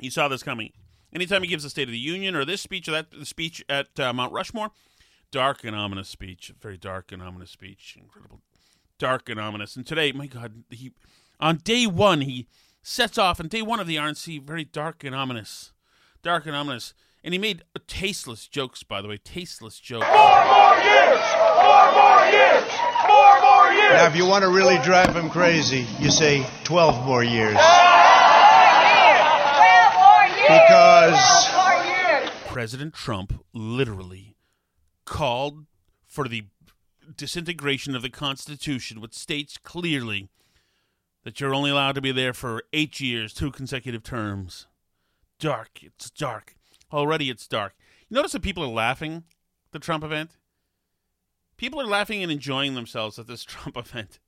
You 0.00 0.10
saw 0.10 0.28
this 0.28 0.42
coming. 0.42 0.72
Anytime 1.12 1.42
he 1.42 1.48
gives 1.48 1.64
a 1.64 1.70
State 1.70 1.88
of 1.88 1.92
the 1.92 1.98
Union 1.98 2.34
or 2.34 2.44
this 2.44 2.60
speech 2.60 2.88
or 2.88 2.92
that 2.92 3.06
speech 3.22 3.64
at 3.68 3.98
uh, 3.98 4.12
Mount 4.12 4.32
Rushmore, 4.32 4.70
dark 5.30 5.64
and 5.64 5.74
ominous 5.74 6.08
speech, 6.08 6.52
very 6.60 6.76
dark 6.76 7.12
and 7.12 7.22
ominous 7.22 7.50
speech, 7.50 7.96
incredible, 8.00 8.40
dark 8.98 9.28
and 9.28 9.40
ominous. 9.40 9.76
And 9.76 9.86
today, 9.86 10.12
my 10.12 10.26
God, 10.26 10.64
he 10.70 10.92
on 11.40 11.56
day 11.58 11.86
one 11.86 12.20
he 12.20 12.48
sets 12.84 13.16
off 13.18 13.40
on 13.40 13.48
day 13.48 13.62
one 13.62 13.80
of 13.80 13.86
the 13.86 13.96
RNC, 13.96 14.42
very 14.42 14.64
dark 14.64 15.02
and 15.02 15.14
ominous, 15.14 15.72
dark 16.22 16.46
and 16.46 16.54
ominous. 16.54 16.94
And 17.24 17.32
he 17.32 17.38
made 17.38 17.62
tasteless 17.86 18.46
jokes, 18.46 18.82
by 18.82 19.00
the 19.00 19.08
way, 19.08 19.16
tasteless 19.16 19.80
jokes. 19.80 20.06
Four 20.06 20.44
more 20.44 20.76
years! 20.76 21.20
Four 21.56 21.92
more 21.92 22.24
years! 22.26 22.64
Four 23.06 23.40
more 23.40 23.72
years! 23.72 23.94
Now, 23.94 24.06
if 24.06 24.14
you 24.14 24.26
want 24.26 24.42
to 24.44 24.50
really 24.50 24.76
drive 24.84 25.16
him 25.16 25.30
crazy, 25.30 25.86
you 25.98 26.10
say 26.10 26.46
12 26.64 27.06
more 27.06 27.24
years. 27.24 27.56
Because 30.46 31.48
President 32.46 32.92
Trump 32.92 33.42
literally 33.54 34.36
called 35.06 35.64
for 36.06 36.28
the 36.28 36.44
disintegration 37.16 37.96
of 37.96 38.02
the 38.02 38.10
Constitution, 38.10 39.00
which 39.00 39.14
states 39.14 39.56
clearly 39.56 40.28
that 41.24 41.40
you're 41.40 41.54
only 41.54 41.70
allowed 41.70 41.94
to 41.96 42.00
be 42.00 42.12
there 42.12 42.32
for 42.32 42.62
eight 42.72 43.00
years, 43.00 43.32
two 43.32 43.50
consecutive 43.50 44.02
terms. 44.02 44.66
Dark. 45.40 45.82
It's 45.82 46.10
dark. 46.10 46.54
Already 46.92 47.30
it's 47.30 47.48
dark. 47.48 47.74
You 48.08 48.14
notice 48.14 48.32
that 48.32 48.42
people 48.42 48.62
are 48.62 48.68
laughing 48.68 49.24
the 49.72 49.78
Trump 49.78 50.04
event? 50.04 50.36
People 51.56 51.80
are 51.80 51.86
laughing 51.86 52.22
and 52.22 52.30
enjoying 52.30 52.74
themselves 52.74 53.18
at 53.18 53.26
this 53.26 53.42
Trump 53.44 53.76
event. 53.76 54.20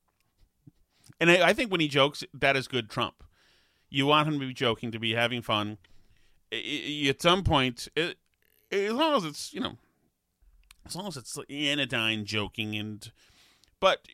And 1.20 1.30
I, 1.30 1.48
I 1.48 1.52
think 1.52 1.70
when 1.70 1.80
he 1.80 1.88
jokes, 1.88 2.24
that 2.34 2.56
is 2.56 2.66
good 2.66 2.90
Trump. 2.90 3.22
You 3.88 4.06
want 4.06 4.28
him 4.28 4.40
to 4.40 4.46
be 4.46 4.54
joking, 4.54 4.90
to 4.90 4.98
be 4.98 5.14
having 5.14 5.42
fun. 5.42 5.78
At 6.52 7.22
some 7.22 7.44
point, 7.44 7.88
as 7.96 8.14
long 8.92 9.16
as 9.16 9.24
it's, 9.24 9.52
you 9.52 9.60
know, 9.60 9.76
as 10.86 10.96
long 10.96 11.08
as 11.08 11.16
it's 11.16 11.38
anodyne 11.50 12.24
joking 12.24 12.76
and 12.76 13.10
but 13.80 14.06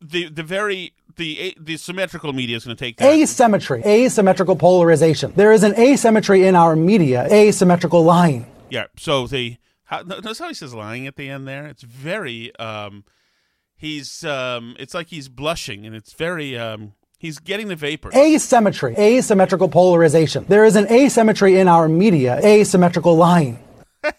the 0.00 0.28
the 0.28 0.42
very 0.42 0.94
the 1.16 1.54
the 1.58 1.76
symmetrical 1.76 2.32
media 2.32 2.56
is 2.56 2.64
going 2.64 2.76
to 2.76 2.84
take 2.84 2.98
that 2.98 3.12
Asymmetry, 3.12 3.84
asymmetrical 3.84 4.56
polarization. 4.56 5.32
There 5.36 5.52
is 5.52 5.62
an 5.62 5.74
asymmetry 5.78 6.46
in 6.46 6.54
our 6.54 6.76
media, 6.76 7.26
asymmetrical 7.30 8.04
lying. 8.04 8.46
Yeah. 8.70 8.86
So 8.98 9.26
the 9.26 9.56
how, 9.84 10.02
notice 10.02 10.38
how 10.38 10.48
he 10.48 10.54
says 10.54 10.74
lying 10.74 11.06
at 11.06 11.16
the 11.16 11.28
end 11.28 11.46
there. 11.46 11.66
It's 11.66 11.82
very 11.82 12.54
um, 12.56 13.04
he's 13.76 14.24
um, 14.24 14.76
it's 14.78 14.94
like 14.94 15.08
he's 15.08 15.28
blushing 15.28 15.86
and 15.86 15.94
it's 15.94 16.12
very 16.12 16.58
um, 16.58 16.92
he's 17.18 17.38
getting 17.38 17.68
the 17.68 17.76
vapor. 17.76 18.10
Asymmetry, 18.14 18.96
asymmetrical 18.98 19.68
polarization. 19.68 20.44
There 20.48 20.64
is 20.64 20.76
an 20.76 20.86
asymmetry 20.90 21.58
in 21.58 21.68
our 21.68 21.88
media, 21.88 22.38
asymmetrical 22.44 23.16
lying. 23.16 23.58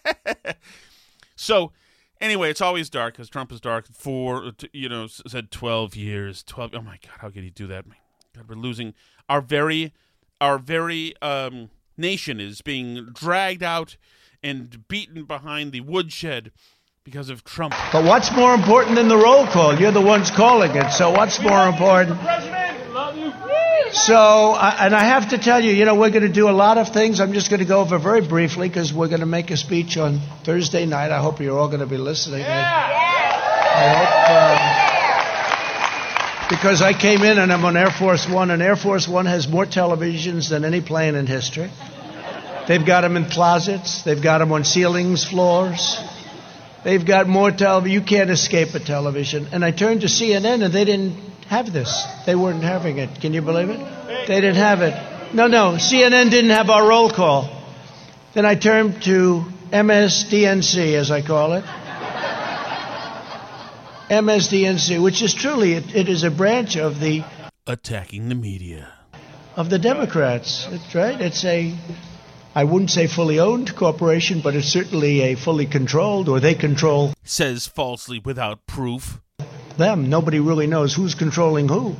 So 1.38 1.72
anyway, 2.20 2.50
it's 2.50 2.60
always 2.60 2.90
dark 2.90 3.14
because 3.14 3.28
Trump 3.28 3.52
is 3.52 3.60
dark. 3.60 3.86
For 3.92 4.52
you 4.72 4.88
know, 4.88 5.06
said 5.06 5.50
twelve 5.50 5.96
years. 5.96 6.42
Twelve. 6.42 6.74
Oh 6.74 6.82
my 6.82 6.98
God, 7.04 7.18
how 7.18 7.30
could 7.30 7.42
he 7.42 7.50
do 7.50 7.66
that? 7.66 7.86
My 7.86 7.96
God, 8.34 8.48
we're 8.48 8.56
losing 8.56 8.94
our 9.28 9.40
very, 9.40 9.92
our 10.40 10.58
very 10.58 11.14
um, 11.22 11.70
nation 11.96 12.40
is 12.40 12.62
being 12.62 13.06
dragged 13.12 13.62
out 13.62 13.96
and 14.42 14.86
beaten 14.88 15.24
behind 15.24 15.72
the 15.72 15.80
woodshed 15.80 16.52
because 17.04 17.30
of 17.30 17.44
Trump. 17.44 17.74
But 17.92 18.04
what's 18.04 18.30
more 18.32 18.54
important 18.54 18.96
than 18.96 19.08
the 19.08 19.16
roll 19.16 19.46
call? 19.46 19.78
You're 19.78 19.92
the 19.92 20.00
ones 20.00 20.30
calling 20.30 20.74
it. 20.74 20.90
So 20.90 21.10
what's 21.10 21.40
more 21.40 21.66
important? 21.66 22.18
So, 23.92 24.54
and 24.54 24.94
I 24.94 25.04
have 25.04 25.30
to 25.30 25.38
tell 25.38 25.62
you, 25.62 25.72
you 25.72 25.84
know, 25.84 25.94
we're 25.94 26.10
going 26.10 26.22
to 26.22 26.28
do 26.28 26.48
a 26.48 26.52
lot 26.52 26.78
of 26.78 26.90
things. 26.90 27.20
I'm 27.20 27.32
just 27.32 27.48
going 27.50 27.60
to 27.60 27.66
go 27.66 27.80
over 27.80 27.98
very 27.98 28.20
briefly 28.20 28.68
because 28.68 28.92
we're 28.92 29.08
going 29.08 29.20
to 29.20 29.26
make 29.26 29.50
a 29.50 29.56
speech 29.56 29.96
on 29.96 30.20
Thursday 30.44 30.84
night. 30.86 31.10
I 31.10 31.20
hope 31.20 31.40
you're 31.40 31.58
all 31.58 31.68
going 31.68 31.80
to 31.80 31.86
be 31.86 31.96
listening. 31.96 32.44
I 32.44 33.94
hope, 33.96 34.10
um, 36.50 36.58
because 36.58 36.82
I 36.82 36.92
came 36.92 37.22
in 37.22 37.38
and 37.38 37.52
I'm 37.52 37.64
on 37.64 37.76
Air 37.76 37.90
Force 37.90 38.28
One, 38.28 38.50
and 38.50 38.62
Air 38.62 38.76
Force 38.76 39.08
One 39.08 39.26
has 39.26 39.48
more 39.48 39.64
televisions 39.64 40.48
than 40.48 40.64
any 40.64 40.80
plane 40.80 41.14
in 41.14 41.26
history. 41.26 41.70
They've 42.66 42.84
got 42.84 43.00
them 43.02 43.16
in 43.16 43.24
closets. 43.30 44.02
They've 44.02 44.22
got 44.22 44.38
them 44.38 44.52
on 44.52 44.64
ceilings, 44.64 45.24
floors. 45.24 45.98
They've 46.84 47.04
got 47.04 47.26
more 47.26 47.50
television. 47.50 47.92
You 47.92 48.02
can't 48.02 48.30
escape 48.30 48.74
a 48.74 48.80
television. 48.80 49.48
And 49.52 49.64
I 49.64 49.70
turned 49.70 50.02
to 50.02 50.06
CNN 50.06 50.62
and 50.62 50.72
they 50.72 50.84
didn't 50.84 51.27
have 51.48 51.72
this. 51.72 52.04
They 52.26 52.34
weren't 52.34 52.62
having 52.62 52.98
it. 52.98 53.20
Can 53.20 53.32
you 53.34 53.42
believe 53.42 53.70
it? 53.70 53.78
They 54.26 54.40
didn't 54.40 54.56
have 54.56 54.82
it. 54.82 55.34
No, 55.34 55.46
no. 55.46 55.72
CNN 55.72 56.30
didn't 56.30 56.50
have 56.50 56.70
our 56.70 56.86
roll 56.88 57.10
call. 57.10 57.50
Then 58.34 58.44
I 58.46 58.54
turned 58.54 59.02
to 59.04 59.44
MSDNC, 59.70 60.94
as 60.94 61.10
I 61.10 61.22
call 61.22 61.54
it. 61.54 61.64
MSDNC, 64.10 65.02
which 65.02 65.22
is 65.22 65.34
truly, 65.34 65.74
it, 65.74 65.94
it 65.94 66.08
is 66.08 66.24
a 66.24 66.30
branch 66.30 66.76
of 66.76 66.98
the 67.00 67.24
attacking 67.66 68.28
the 68.30 68.34
media. 68.34 68.92
of 69.56 69.68
the 69.68 69.78
Democrats. 69.78 70.66
That's 70.70 70.94
right. 70.94 71.20
It's 71.20 71.44
a, 71.44 71.74
I 72.54 72.64
wouldn't 72.64 72.90
say 72.90 73.06
fully 73.06 73.38
owned 73.38 73.74
corporation, 73.76 74.40
but 74.40 74.54
it's 74.54 74.68
certainly 74.68 75.20
a 75.20 75.34
fully 75.34 75.66
controlled, 75.66 76.28
or 76.28 76.40
they 76.40 76.54
control 76.54 77.12
Says 77.22 77.66
falsely 77.66 78.18
without 78.18 78.66
proof. 78.66 79.20
Them. 79.78 80.10
Nobody 80.10 80.40
really 80.40 80.66
knows 80.66 80.94
who's 80.94 81.14
controlling 81.14 81.68
who. 81.68 81.96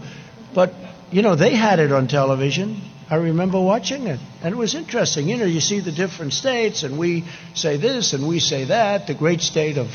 But, 0.54 0.74
you 1.10 1.22
know, 1.22 1.34
they 1.34 1.54
had 1.54 1.78
it 1.78 1.92
on 1.92 2.08
television. 2.08 2.80
I 3.10 3.14
remember 3.14 3.58
watching 3.58 4.06
it, 4.06 4.20
and 4.42 4.52
it 4.52 4.56
was 4.56 4.74
interesting. 4.74 5.30
You 5.30 5.38
know, 5.38 5.46
you 5.46 5.60
see 5.60 5.80
the 5.80 5.92
different 5.92 6.34
states, 6.34 6.82
and 6.82 6.98
we 6.98 7.24
say 7.54 7.78
this 7.78 8.12
and 8.12 8.28
we 8.28 8.38
say 8.38 8.64
that. 8.64 9.06
The 9.06 9.14
great 9.14 9.40
state 9.40 9.78
of 9.78 9.88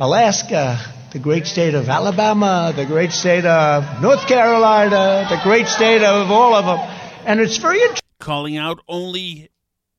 Alaska, 0.00 0.78
the 1.12 1.18
great 1.18 1.46
state 1.46 1.74
of 1.74 1.88
Alabama, 1.88 2.72
the 2.74 2.86
great 2.86 3.12
state 3.12 3.44
of 3.44 4.00
North 4.00 4.26
Carolina, 4.26 5.26
the 5.28 5.40
great 5.42 5.66
state 5.66 6.02
of 6.02 6.30
all 6.30 6.54
of 6.54 6.64
them. 6.64 6.78
And 7.26 7.40
it's 7.40 7.58
very 7.58 7.80
interesting. 7.80 8.06
Calling 8.20 8.56
out 8.56 8.80
only 8.88 9.50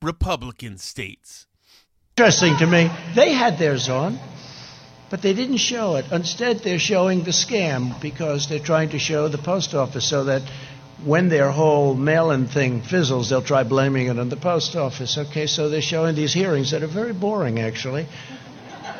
Republican 0.02 0.78
states. 0.80 1.46
interesting 2.18 2.58
to 2.58 2.66
me. 2.66 2.90
They 3.16 3.34
had 3.34 3.60
theirs 3.60 3.90
on, 3.90 4.18
but 5.10 5.22
they 5.22 5.34
didn't 5.34 5.58
show 5.58 5.96
it. 5.96 6.06
Instead, 6.12 6.60
they're 6.60 6.80
showing 6.80 7.24
the 7.24 7.32
scam 7.32 8.00
because 8.02 8.48
they're 8.48 8.60
trying 8.60 8.90
to 8.90 9.00
show 9.00 9.28
the 9.28 9.38
post 9.38 9.74
office 9.74 10.06
so 10.06 10.26
that 10.26 10.42
when 11.04 11.30
their 11.30 11.52
whole 11.52 11.94
mail-in 11.94 12.48
thing 12.48 12.82
fizzles, 12.82 13.30
they'll 13.30 13.42
try 13.42 13.64
blaming 13.64 14.08
it 14.08 14.18
on 14.20 14.30
the 14.30 14.38
post 14.38 14.76
office. 14.76 15.18
Okay, 15.18 15.48
so 15.48 15.70
they're 15.70 15.82
showing 15.82 16.16
these 16.16 16.34
hearings 16.34 16.72
that 16.72 16.84
are 16.84 16.88
very 16.88 17.14
boring, 17.14 17.60
actually. 17.60 18.08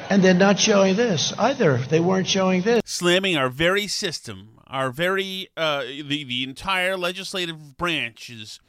And 0.10 0.24
they're 0.24 0.34
not 0.34 0.60
showing 0.60 0.96
this 0.96 1.34
either. 1.38 1.78
They 1.78 2.00
weren't 2.00 2.28
showing 2.28 2.62
this. 2.62 2.82
slamming 2.86 3.36
our 3.36 3.50
very 3.50 3.88
system, 3.88 4.60
our 4.68 4.90
very 4.90 5.50
uh, 5.58 5.82
the 5.82 6.24
the 6.24 6.44
entire 6.44 6.96
legislative 6.96 7.78
branch 7.78 8.30
is 8.30 8.60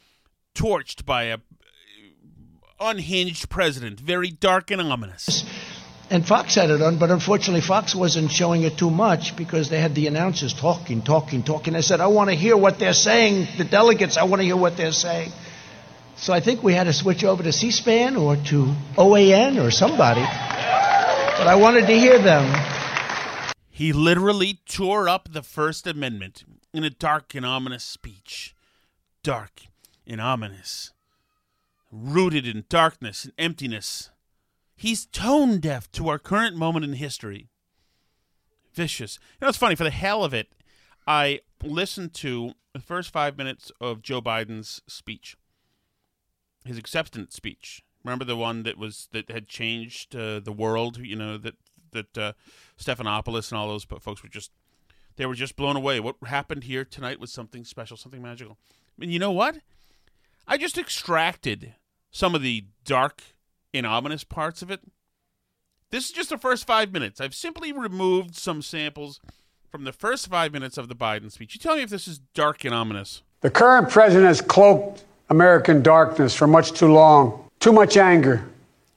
torched 0.55 1.05
by 1.05 1.25
a 1.25 1.39
unhinged 2.81 3.49
president, 3.49 4.01
very 4.01 4.31
dark 4.31 4.71
and 4.71 4.81
ominous. 4.81 5.45
And 6.11 6.27
Fox 6.27 6.55
had 6.55 6.71
it 6.71 6.81
on, 6.81 6.97
but 6.97 7.11
unfortunately, 7.11 7.61
Fox 7.61 7.95
wasn't 7.95 8.31
showing 8.31 8.63
it 8.63 8.79
too 8.79 8.89
much 8.89 9.37
because 9.37 9.69
they 9.69 9.79
had 9.79 9.95
the 9.95 10.07
announcers 10.07 10.55
talking, 10.55 11.03
talking, 11.03 11.43
talking. 11.43 11.77
I 11.77 11.81
said, 11.81 12.01
I 12.01 12.07
want 12.07 12.31
to 12.31 12.37
hear 12.37 12.57
what 12.57 12.79
they're 12.79 12.95
saying. 12.95 13.47
The 13.59 13.65
delegates, 13.65 14.17
I 14.17 14.25
want 14.25 14.41
to 14.41 14.45
hear 14.45 14.57
what 14.57 14.79
they're 14.79 14.93
saying. 14.93 15.33
So 16.17 16.33
I 16.33 16.41
think 16.41 16.63
we 16.63 16.73
had 16.73 16.85
to 16.85 16.95
switch 16.95 17.25
over 17.25 17.43
to 17.43 17.53
C 17.53 17.71
SPAN 17.71 18.17
or 18.17 18.37
to 18.37 18.75
OAN 18.97 19.63
or 19.63 19.71
somebody. 19.71 20.23
But 20.23 21.47
I 21.47 21.57
wanted 21.57 21.87
to 21.87 21.93
hear 21.93 22.19
them. 22.19 22.53
He 23.69 23.93
literally 23.93 24.61
tore 24.67 25.09
up 25.09 25.29
the 25.31 25.43
First 25.43 25.87
Amendment 25.87 26.43
in 26.73 26.85
a 26.85 26.91
dark 26.91 27.35
and 27.35 27.45
ominous 27.45 27.85
speech. 27.85 28.57
Dark 29.23 29.61
and 30.07 30.21
ominous. 30.21 30.93
Rooted 31.93 32.47
in 32.47 32.65
darkness 32.69 33.25
and 33.25 33.35
emptiness. 33.39 34.11
He's 34.79 35.07
tone 35.07 35.59
deaf 35.59 35.91
to 35.93 36.09
our 36.09 36.21
current 36.21 36.55
moment 36.57 36.85
in 36.85 36.93
history. 36.93 37.49
Vicious. 38.73 39.19
You 39.33 39.45
know, 39.45 39.49
it's 39.49 39.59
funny, 39.59 39.75
for 39.75 39.83
the 39.83 39.91
hell 39.91 40.23
of 40.23 40.33
it, 40.33 40.53
I 41.05 41.41
listened 41.65 42.15
to 42.15 42.53
the 42.73 42.79
first 42.79 43.11
five 43.11 43.37
minutes 43.37 43.73
of 43.81 44.03
Joe 44.03 44.23
Biden's 44.23 44.81
speech, 44.87 45.37
his 46.65 46.79
acceptance 46.79 47.35
speech. 47.35 47.83
Remember 48.05 48.25
the 48.25 48.37
one 48.37 48.63
that 48.63 48.79
was 48.79 49.09
that 49.11 49.29
had 49.33 49.49
changed 49.49 50.15
uh, 50.15 50.39
the 50.39 50.53
world? 50.53 50.99
You 50.99 51.17
know 51.17 51.37
that 51.39 51.57
that 51.91 52.17
uh, 52.17 52.33
Stephanopoulos 52.81 53.51
and 53.51 53.59
all 53.59 53.67
those 53.67 53.85
folks 53.85 54.23
were 54.23 54.29
just 54.29 54.53
they 55.17 55.27
were 55.27 55.35
just 55.35 55.57
blown 55.57 55.75
away. 55.75 55.99
What 55.99 56.15
happened 56.27 56.65
here 56.65 56.85
tonight 56.85 57.19
was 57.19 57.33
something 57.33 57.65
special, 57.65 57.97
something 57.97 58.23
magical. 58.23 58.59
I 58.71 58.95
mean, 58.97 59.11
you 59.11 59.19
know 59.19 59.33
what? 59.33 59.59
I 60.47 60.57
just 60.57 60.79
extracted 60.79 61.75
some 62.13 62.37
of 62.37 62.43
the 62.43 62.67
dark 62.85 63.23
and 63.75 63.87
ominous 63.87 64.25
parts 64.25 64.63
of 64.63 64.71
it. 64.71 64.81
This 65.91 66.07
is 66.07 66.13
just 66.13 66.31
the 66.31 66.39
first 66.39 66.67
five 66.67 66.93
minutes. 66.93 67.21
I've 67.21 67.35
simply 67.35 67.73
removed 67.73 68.35
some 68.37 68.61
samples 68.63 69.21
from 69.71 69.85
the 69.85 69.93
first 69.93 70.29
five 70.29 70.53
minutes 70.53 70.77
of 70.79 70.89
the 70.89 70.95
Biden 70.95 71.31
speech. 71.31 71.55
You 71.55 71.61
tell 71.61 71.77
me 71.77 71.83
if 71.83 71.91
this 71.91 72.09
is 72.09 72.19
dark 72.35 72.65
and 72.65 72.75
ominous. 72.75 73.23
The 73.41 73.51
current 73.51 73.89
president 73.89 74.27
has 74.27 74.41
cloaked 74.41 75.05
American 75.31 75.83
darkness 75.83 76.35
for 76.35 76.47
much 76.47 76.73
too 76.73 76.93
long. 76.93 77.49
Too 77.61 77.73
much 77.73 77.97
anger, 77.97 78.49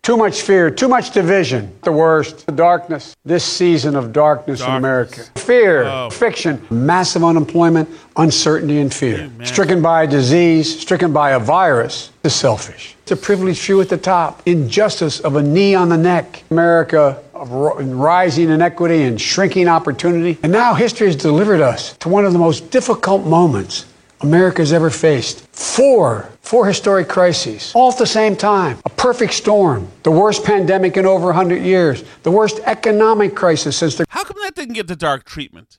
too 0.03 0.17
much 0.17 0.41
fear, 0.41 0.71
too 0.71 0.87
much 0.87 1.11
division. 1.11 1.71
The 1.83 1.91
worst, 1.91 2.45
the 2.47 2.51
darkness. 2.51 3.15
This 3.23 3.43
season 3.43 3.95
of 3.95 4.11
darkness, 4.11 4.61
in 4.61 4.69
America. 4.71 5.21
Fear, 5.35 5.83
Oh. 5.83 6.09
fiction, 6.09 6.59
massive 6.71 7.23
unemployment, 7.23 7.87
uncertainty, 8.17 8.79
and 8.79 8.91
fear. 8.91 9.29
Stricken 9.43 9.81
by 9.81 10.03
a 10.03 10.07
disease, 10.07 10.79
stricken 10.79 11.13
by 11.13 11.31
a 11.31 11.39
virus. 11.39 12.09
The 12.23 12.31
selfish. 12.31 12.95
It's 13.03 13.11
a 13.11 13.15
privileged 13.15 13.61
few 13.61 13.79
at 13.81 13.89
the 13.89 13.97
top. 13.97 14.41
Injustice 14.47 15.19
of 15.19 15.35
a 15.35 15.43
knee 15.43 15.75
on 15.75 15.89
the 15.89 15.97
neck. 15.97 16.43
America 16.49 17.17
of 17.35 17.51
ro- 17.51 17.75
rising 17.79 18.49
inequity 18.49 19.03
and 19.03 19.19
shrinking 19.21 19.67
opportunity. 19.67 20.37
And 20.43 20.51
now 20.51 20.73
history 20.73 21.07
has 21.07 21.15
delivered 21.15 21.61
us 21.61 21.95
to 21.99 22.09
one 22.09 22.25
of 22.25 22.33
the 22.33 22.39
most 22.39 22.69
difficult 22.71 23.25
moments 23.25 23.85
America's 24.23 24.71
ever 24.73 24.89
faced. 24.89 25.47
Four, 25.47 26.29
four 26.41 26.65
historic 26.67 27.07
crises, 27.07 27.71
all 27.75 27.91
at 27.91 27.97
the 27.97 28.05
same 28.05 28.35
time. 28.35 28.79
A 28.85 28.89
perfect 28.89 29.33
storm. 29.33 29.87
The 30.03 30.11
worst 30.11 30.43
pandemic 30.43 30.97
in 30.97 31.05
over 31.05 31.27
100 31.27 31.61
years. 31.63 32.03
The 32.23 32.31
worst 32.31 32.59
economic 32.65 33.35
crisis 33.35 33.77
since 33.77 33.95
the 33.95 34.05
How 34.09 34.23
come 34.23 34.37
that 34.43 34.55
didn't 34.55 34.73
get 34.75 34.87
the 34.87 34.95
dark 34.95 35.23
treatment? 35.25 35.77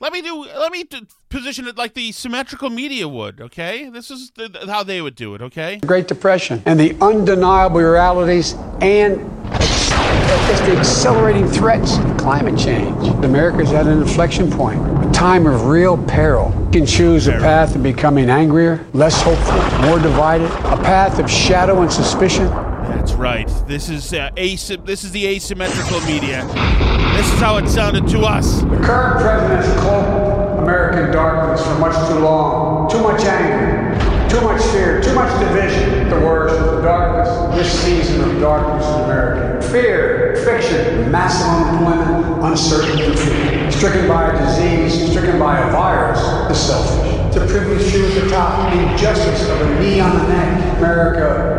Let 0.00 0.12
me 0.12 0.22
do. 0.22 0.44
Let 0.44 0.70
me 0.70 0.84
d- 0.84 1.08
position 1.28 1.66
it 1.66 1.76
like 1.76 1.94
the 1.94 2.12
symmetrical 2.12 2.70
media 2.70 3.08
would. 3.08 3.40
Okay, 3.40 3.88
this 3.90 4.12
is 4.12 4.30
the- 4.36 4.66
how 4.68 4.84
they 4.84 5.00
would 5.02 5.16
do 5.16 5.34
it. 5.34 5.42
Okay. 5.42 5.80
Great 5.84 6.06
Depression 6.06 6.62
and 6.66 6.78
the 6.78 6.96
undeniable 7.00 7.80
realities 7.80 8.54
and 8.80 9.18
just 10.28 10.64
the 10.64 10.76
accelerating 10.76 11.46
threats 11.46 11.98
of 11.98 12.16
climate 12.16 12.58
change. 12.58 13.08
America's 13.24 13.72
at 13.72 13.86
an 13.86 14.02
inflection 14.02 14.50
point, 14.50 14.80
a 15.06 15.10
time 15.12 15.46
of 15.46 15.66
real 15.66 15.96
peril. 16.04 16.52
You 16.66 16.80
can 16.80 16.86
choose 16.86 17.28
a 17.28 17.32
path 17.32 17.74
of 17.76 17.82
becoming 17.82 18.28
angrier, 18.28 18.86
less 18.92 19.20
hopeful, 19.22 19.86
more 19.86 19.98
divided, 19.98 20.46
a 20.46 20.76
path 20.82 21.18
of 21.18 21.30
shadow 21.30 21.82
and 21.82 21.92
suspicion. 21.92 22.46
That's 22.46 23.12
right. 23.12 23.48
This 23.66 23.88
is 23.88 24.12
uh, 24.12 24.30
This 24.36 25.04
is 25.04 25.12
the 25.12 25.26
asymmetrical 25.26 26.00
media. 26.02 26.44
This 27.16 27.32
is 27.32 27.40
how 27.40 27.56
it 27.56 27.68
sounded 27.68 28.06
to 28.08 28.20
us. 28.20 28.62
The 28.62 28.80
current 28.82 29.20
president 29.20 29.64
has 29.64 29.80
cloaked 29.80 30.58
American 30.60 31.10
darkness 31.12 31.66
for 31.66 31.78
much 31.78 31.94
too 32.08 32.18
long. 32.18 32.90
Too 32.90 33.02
much 33.02 33.22
anger, 33.22 34.28
too 34.28 34.40
much 34.42 34.62
fear, 34.72 35.02
too 35.02 35.14
much 35.14 35.30
division. 35.40 35.97
The 36.08 36.20
worst, 36.24 36.58
of 36.58 36.76
the 36.76 36.82
darkness. 36.82 37.28
This 37.54 37.84
season 37.84 38.20
of 38.22 38.40
darkness 38.40 38.86
in 38.86 39.04
America. 39.04 39.66
Fear, 39.70 40.36
fiction, 40.44 41.10
massive 41.10 41.46
unemployment, 41.46 42.44
uncertainty. 42.44 43.70
Stricken 43.70 44.08
by 44.08 44.32
a 44.32 44.38
disease, 44.38 45.10
stricken 45.10 45.38
by 45.38 45.58
a 45.58 45.70
virus. 45.70 46.20
The 46.20 46.54
selfish. 46.54 47.36
A 47.36 47.46
privileged 47.46 47.92
few 47.92 48.06
at 48.06 48.14
the 48.24 48.30
top. 48.30 48.72
Injustice 48.72 49.48
of 49.48 49.60
a 49.60 49.80
knee 49.80 50.00
on 50.00 50.16
the 50.16 50.28
neck. 50.28 50.78
America 50.78 51.58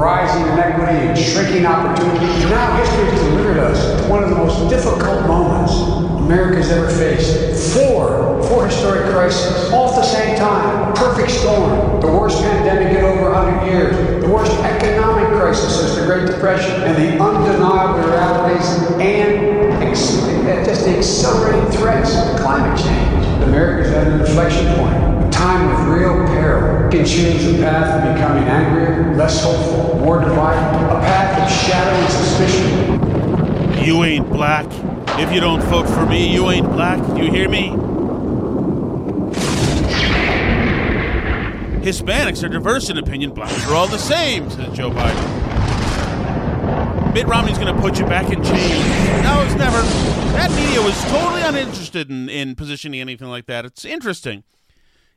rising 0.00 0.42
inequity 0.52 1.08
and 1.08 1.18
shrinking 1.18 1.66
opportunity. 1.66 2.26
Now 2.48 2.76
history 2.78 3.04
has 3.04 3.20
delivered 3.20 3.58
us 3.58 4.08
one 4.08 4.22
of 4.24 4.30
the 4.30 4.36
most 4.36 4.70
difficult 4.70 5.26
moments 5.26 6.09
America's 6.30 6.70
ever 6.70 6.88
faced. 6.88 7.74
Four, 7.74 8.40
four 8.44 8.66
historic 8.68 9.10
crises, 9.10 9.72
all 9.72 9.88
at 9.88 9.96
the 9.96 10.04
same 10.04 10.38
time. 10.38 10.94
Perfect 10.94 11.28
storm. 11.28 12.00
The 12.00 12.06
worst 12.06 12.40
pandemic 12.40 12.96
in 12.96 13.04
over 13.04 13.32
100 13.32 13.66
years. 13.66 14.22
The 14.22 14.30
worst 14.30 14.52
economic 14.62 15.26
crisis 15.40 15.80
since 15.80 15.96
the 15.96 16.06
Great 16.06 16.28
Depression. 16.28 16.70
And 16.84 16.94
the 16.94 17.20
undeniable 17.20 18.08
realities 18.08 18.64
and 19.00 19.82
ex- 19.82 20.24
just 20.64 20.84
the 20.84 20.98
accelerating 20.98 21.68
threats 21.72 22.16
of 22.16 22.38
climate 22.38 22.78
change. 22.78 23.26
America's 23.42 23.90
at 23.90 24.06
an 24.06 24.20
inflection 24.20 24.72
point. 24.76 25.26
A 25.26 25.30
time 25.32 25.68
of 25.74 25.88
real 25.88 26.14
peril. 26.28 26.88
Can 26.92 27.04
choose 27.04 27.44
a 27.44 27.58
path 27.60 28.06
of 28.06 28.14
becoming 28.14 28.44
angrier, 28.44 29.16
less 29.16 29.42
hopeful, 29.42 29.98
more 29.98 30.20
divided. 30.20 30.78
A 30.96 31.00
path 31.00 31.42
of 31.42 31.66
shadow 31.66 31.90
and 31.90 32.12
suspicion. 32.12 33.84
You 33.84 34.04
ain't 34.04 34.30
black. 34.30 34.89
If 35.20 35.32
you 35.32 35.40
don't 35.40 35.62
vote 35.64 35.86
for 35.88 36.06
me, 36.06 36.32
you 36.32 36.50
ain't 36.50 36.66
black. 36.66 36.98
You 37.16 37.30
hear 37.30 37.48
me? 37.48 37.68
Hispanics 41.80 42.42
are 42.42 42.48
diverse 42.48 42.88
in 42.88 42.96
opinion. 42.98 43.32
Blacks 43.32 43.66
are 43.66 43.74
all 43.74 43.86
the 43.86 43.98
same, 43.98 44.48
says 44.50 44.76
Joe 44.76 44.90
Biden. 44.90 45.50
Mitt 47.12 47.26
Romney's 47.26 47.58
going 47.58 47.74
to 47.74 47.80
put 47.80 47.98
you 47.98 48.06
back 48.06 48.32
in 48.32 48.42
chains. 48.42 49.22
No, 49.22 49.42
it's 49.42 49.54
never. 49.56 49.82
That 50.32 50.50
media 50.52 50.80
was 50.80 50.98
totally 51.10 51.42
uninterested 51.42 52.08
in, 52.08 52.28
in 52.28 52.54
positioning 52.54 53.00
anything 53.00 53.28
like 53.28 53.46
that. 53.46 53.64
It's 53.64 53.84
interesting. 53.84 54.44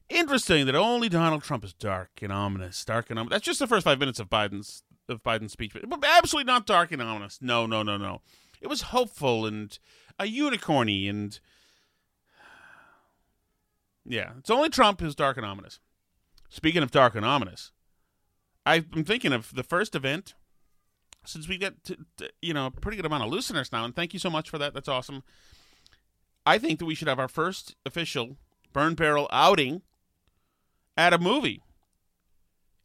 Interesting 0.09 0.65
that 0.65 0.75
only 0.75 1.07
Donald 1.07 1.43
Trump 1.43 1.63
is 1.63 1.73
dark 1.73 2.09
and 2.21 2.31
ominous. 2.31 2.83
Dark 2.83 3.09
and 3.09 3.17
ominous. 3.17 3.35
That's 3.35 3.45
just 3.45 3.59
the 3.59 3.67
first 3.67 3.85
five 3.85 3.99
minutes 3.99 4.19
of 4.19 4.29
Biden's 4.29 4.83
of 5.07 5.23
Biden's 5.23 5.51
speech, 5.51 5.73
but 5.73 6.03
absolutely 6.03 6.51
not 6.51 6.65
dark 6.65 6.91
and 6.91 7.01
ominous. 7.01 7.39
No, 7.41 7.65
no, 7.65 7.83
no, 7.83 7.97
no. 7.97 8.21
It 8.63 8.69
was 8.69 8.81
hopeful 8.83 9.45
and 9.45 9.77
a 10.17 10.23
unicorny 10.23 11.09
and 11.09 11.37
yeah. 14.05 14.31
It's 14.39 14.49
only 14.49 14.69
Trump 14.69 15.01
who's 15.01 15.15
dark 15.15 15.35
and 15.35 15.45
ominous. 15.45 15.79
Speaking 16.49 16.81
of 16.81 16.89
dark 16.89 17.13
and 17.15 17.25
ominous, 17.25 17.71
I've 18.65 18.89
been 18.89 19.03
thinking 19.03 19.33
of 19.33 19.53
the 19.53 19.63
first 19.63 19.95
event 19.95 20.33
since 21.25 21.47
we 21.47 21.57
get 21.57 21.83
to, 21.83 21.97
to, 22.17 22.29
you 22.41 22.53
know 22.53 22.67
a 22.67 22.71
pretty 22.71 22.95
good 22.95 23.05
amount 23.05 23.23
of 23.23 23.29
listeners 23.29 23.71
now, 23.71 23.83
and 23.83 23.95
thank 23.95 24.13
you 24.13 24.19
so 24.19 24.29
much 24.29 24.49
for 24.49 24.57
that. 24.57 24.73
That's 24.73 24.87
awesome. 24.87 25.23
I 26.45 26.57
think 26.57 26.79
that 26.79 26.85
we 26.85 26.95
should 26.95 27.07
have 27.09 27.19
our 27.19 27.27
first 27.27 27.75
official 27.85 28.37
burn 28.71 28.95
barrel 28.95 29.27
outing 29.31 29.81
at 30.97 31.13
a 31.13 31.17
movie. 31.17 31.61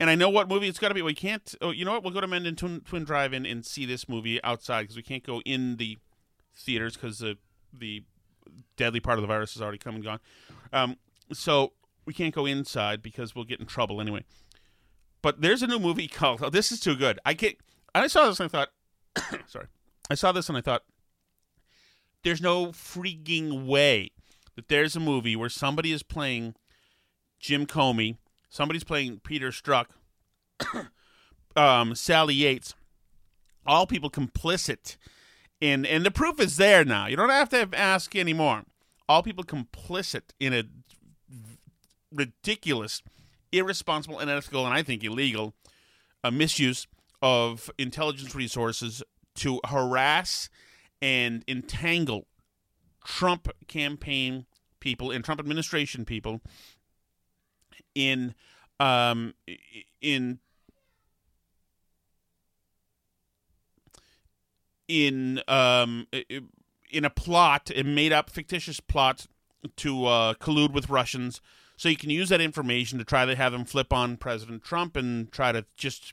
And 0.01 0.09
I 0.09 0.15
know 0.15 0.29
what 0.29 0.49
movie 0.49 0.69
it's 0.69 0.79
got 0.79 0.89
to 0.89 0.95
be. 0.95 1.03
We 1.03 1.15
can't. 1.15 1.55
Oh, 1.61 1.71
you 1.71 1.85
know 1.85 1.93
what? 1.93 2.05
We'll 2.05 2.13
go 2.13 2.21
to 2.21 2.29
Mendon 2.29 2.55
Twin, 2.57 2.81
Twin 2.83 3.05
Drive-In 3.05 3.45
and 3.45 3.67
see 3.67 3.85
this 3.85 4.09
movie 4.09 4.43
outside 4.45 4.83
because 4.83 4.97
we 4.97 5.03
can't 5.03 5.25
go 5.25 5.41
in 5.45 5.77
the 5.77 5.99
theaters 6.55 6.95
because 6.95 7.19
the 7.19 7.37
the 7.73 8.05
deadly 8.77 9.01
part 9.01 9.19
of 9.19 9.23
the 9.23 9.27
virus 9.27 9.55
has 9.55 9.63
already 9.63 9.79
come 9.79 9.97
and 9.97 10.05
gone. 10.05 10.21
Um, 10.73 10.97
so 11.33 11.73
we 12.07 12.15
can't 12.15 12.35
go 12.35 12.47
inside 12.47 13.03
because 13.03 13.35
we'll 13.35 13.45
get 13.45 13.61
in 13.61 13.67
trouble 13.67 14.01
anyway. 14.01 14.25
But 15.21 15.41
there's 15.41 15.63
a 15.63 15.67
new 15.67 15.79
movie 15.79 16.09
called. 16.09 16.43
Oh, 16.43 16.51
this 16.51 16.71
is 16.71 16.81
too 16.81 16.97
good. 16.97 17.19
I 17.25 17.35
can't. 17.35 17.57
I 17.95 18.07
saw 18.07 18.27
this 18.27 18.41
and 18.41 18.51
I 18.55 18.65
thought. 19.17 19.41
sorry. 19.47 19.67
I 20.11 20.15
saw 20.15 20.33
this 20.33 20.49
and 20.49 20.57
I 20.57 20.61
thought. 20.61 20.83
There's 22.25 22.41
no 22.41 22.69
freaking 22.69 23.67
way 23.67 24.11
that 24.57 24.69
there's 24.69 24.97
a 24.97 25.01
movie 25.01 25.37
where 25.37 25.49
somebody 25.49 25.93
is 25.93 26.03
playing 26.03 26.55
Jim 27.39 27.65
Comey, 27.65 28.17
somebody's 28.49 28.85
playing 28.85 29.21
Peter 29.25 29.51
Strzok, 29.51 29.87
um, 31.57 31.95
Sally 31.95 32.35
Yates, 32.35 32.75
all 33.67 33.87
people 33.87 34.11
complicit 34.11 34.97
in, 35.61 35.85
and 35.85 36.05
the 36.05 36.11
proof 36.11 36.41
is 36.41 36.57
there 36.57 36.85
now. 36.85 37.07
You 37.07 37.17
don't 37.17 37.31
have 37.31 37.49
to 37.51 37.69
ask 37.75 38.15
anymore. 38.17 38.65
All 39.09 39.23
people 39.23 39.45
complicit 39.45 40.23
in 40.39 40.53
a 40.53 40.65
ridiculous, 42.13 43.03
irresponsible, 43.53 44.19
unethical, 44.19 44.65
and 44.65 44.75
I 44.75 44.83
think 44.83 45.05
illegal 45.05 45.55
uh, 46.25 46.31
misuse 46.31 46.87
of 47.21 47.71
intelligence 47.79 48.35
resources 48.35 49.03
to 49.37 49.61
harass 49.67 50.49
and 51.01 51.45
entangle 51.49 52.27
Trump 53.05 53.49
campaign 53.67 54.47
people 54.81 55.11
and 55.11 55.25
Trump 55.25 55.41
administration 55.41 56.05
people 56.05 56.41
in 57.99 58.35
um, 58.79 59.35
in 60.01 60.39
in 64.87 65.43
um, 65.49 66.07
in 66.91 67.05
a 67.05 67.11
plot, 67.11 67.71
a 67.75 67.83
made 67.83 68.13
up 68.13 68.31
fictitious 68.31 68.79
plot 68.79 69.27
to 69.77 70.07
uh, 70.07 70.35
collude 70.35 70.73
with 70.73 70.89
Russians. 70.89 71.41
So 71.77 71.89
you 71.89 71.97
can 71.97 72.11
use 72.11 72.29
that 72.29 72.41
information 72.41 72.99
to 72.99 73.05
try 73.05 73.25
to 73.25 73.37
have 73.37 73.53
them 73.53 73.65
flip 73.65 73.93
on 73.93 74.17
President 74.17 74.65
Trump 74.65 74.97
and 74.97 75.31
try 75.31 75.53
to 75.53 75.65
just, 75.77 76.13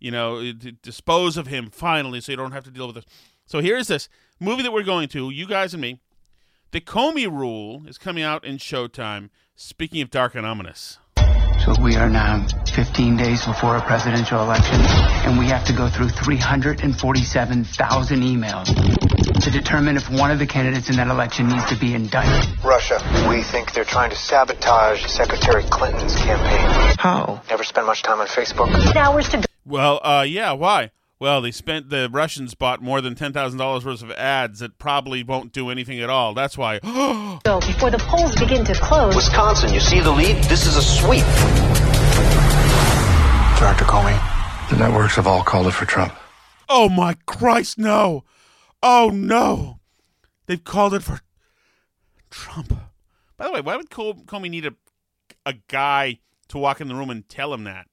you 0.00 0.10
know, 0.10 0.52
dispose 0.82 1.36
of 1.36 1.46
him 1.46 1.70
finally, 1.70 2.20
so 2.20 2.32
you 2.32 2.36
don't 2.36 2.52
have 2.52 2.64
to 2.64 2.70
deal 2.70 2.86
with 2.86 2.96
this. 2.96 3.04
So 3.46 3.60
here's 3.60 3.88
this 3.88 4.08
movie 4.40 4.62
that 4.62 4.72
we're 4.72 4.82
going 4.82 5.08
to, 5.08 5.30
you 5.30 5.46
guys 5.46 5.74
and 5.74 5.80
me. 5.80 6.00
The 6.72 6.80
Comey 6.80 7.30
Rule 7.30 7.84
is 7.86 7.98
coming 7.98 8.24
out 8.24 8.44
in 8.44 8.56
Showtime. 8.56 9.30
Speaking 9.54 10.02
of 10.02 10.10
dark 10.10 10.34
and 10.34 10.44
ominous. 10.44 10.98
So 11.64 11.72
we 11.80 11.96
are 11.96 12.10
now 12.10 12.46
15 12.74 13.16
days 13.16 13.46
before 13.46 13.76
a 13.76 13.80
presidential 13.80 14.42
election, 14.42 14.78
and 15.24 15.38
we 15.38 15.46
have 15.46 15.64
to 15.64 15.72
go 15.72 15.88
through 15.88 16.10
347,000 16.10 18.20
emails 18.20 18.66
to 19.42 19.50
determine 19.50 19.96
if 19.96 20.10
one 20.10 20.30
of 20.30 20.38
the 20.38 20.46
candidates 20.46 20.90
in 20.90 20.96
that 20.96 21.08
election 21.08 21.48
needs 21.48 21.64
to 21.70 21.76
be 21.76 21.94
indicted. 21.94 22.62
Russia. 22.62 23.00
We 23.30 23.42
think 23.42 23.72
they're 23.72 23.84
trying 23.84 24.10
to 24.10 24.16
sabotage 24.16 25.06
Secretary 25.06 25.62
Clinton's 25.62 26.14
campaign. 26.16 26.96
How? 26.98 27.40
Never 27.48 27.64
spend 27.64 27.86
much 27.86 28.02
time 28.02 28.20
on 28.20 28.26
Facebook. 28.26 28.68
Hours 28.94 29.30
to 29.30 29.42
Well, 29.64 30.00
uh, 30.04 30.26
yeah, 30.28 30.52
why? 30.52 30.90
Well, 31.20 31.40
they 31.40 31.52
spent 31.52 31.90
the 31.90 32.08
Russians 32.10 32.54
bought 32.54 32.82
more 32.82 33.00
than 33.00 33.14
ten 33.14 33.32
thousand 33.32 33.58
dollars 33.58 33.84
worth 33.84 34.02
of 34.02 34.10
ads 34.12 34.58
that 34.58 34.78
probably 34.78 35.22
won't 35.22 35.52
do 35.52 35.70
anything 35.70 36.00
at 36.00 36.10
all. 36.10 36.34
That's 36.34 36.58
why. 36.58 36.80
So 37.44 37.60
before 37.60 37.90
the 37.90 37.98
polls 37.98 38.34
begin 38.36 38.64
to 38.64 38.74
close, 38.74 39.14
Wisconsin, 39.14 39.74
you 39.74 39.80
see 39.80 40.00
the 40.00 40.10
lead? 40.10 40.42
This 40.44 40.66
is 40.66 40.76
a 40.76 40.82
sweep. 40.82 41.24
Dr. 43.60 43.84
Comey, 43.84 44.70
the 44.70 44.76
networks 44.76 45.16
have 45.16 45.26
all 45.26 45.42
called 45.42 45.66
it 45.66 45.72
for 45.72 45.84
Trump. 45.84 46.14
Oh 46.68 46.88
my 46.88 47.16
Christ, 47.26 47.76
no! 47.78 48.24
Oh 48.82 49.10
no! 49.12 49.80
They've 50.46 50.62
called 50.62 50.94
it 50.94 51.02
for 51.02 51.20
Trump. 52.30 52.72
By 53.36 53.46
the 53.46 53.52
way, 53.52 53.60
why 53.60 53.76
would 53.76 53.90
Comey 53.90 54.48
need 54.48 54.66
a 54.66 54.74
a 55.44 55.54
guy 55.68 56.20
to 56.48 56.58
walk 56.58 56.80
in 56.80 56.88
the 56.88 56.94
room 56.94 57.10
and 57.10 57.28
tell 57.28 57.52
him 57.52 57.64
that? 57.64 57.86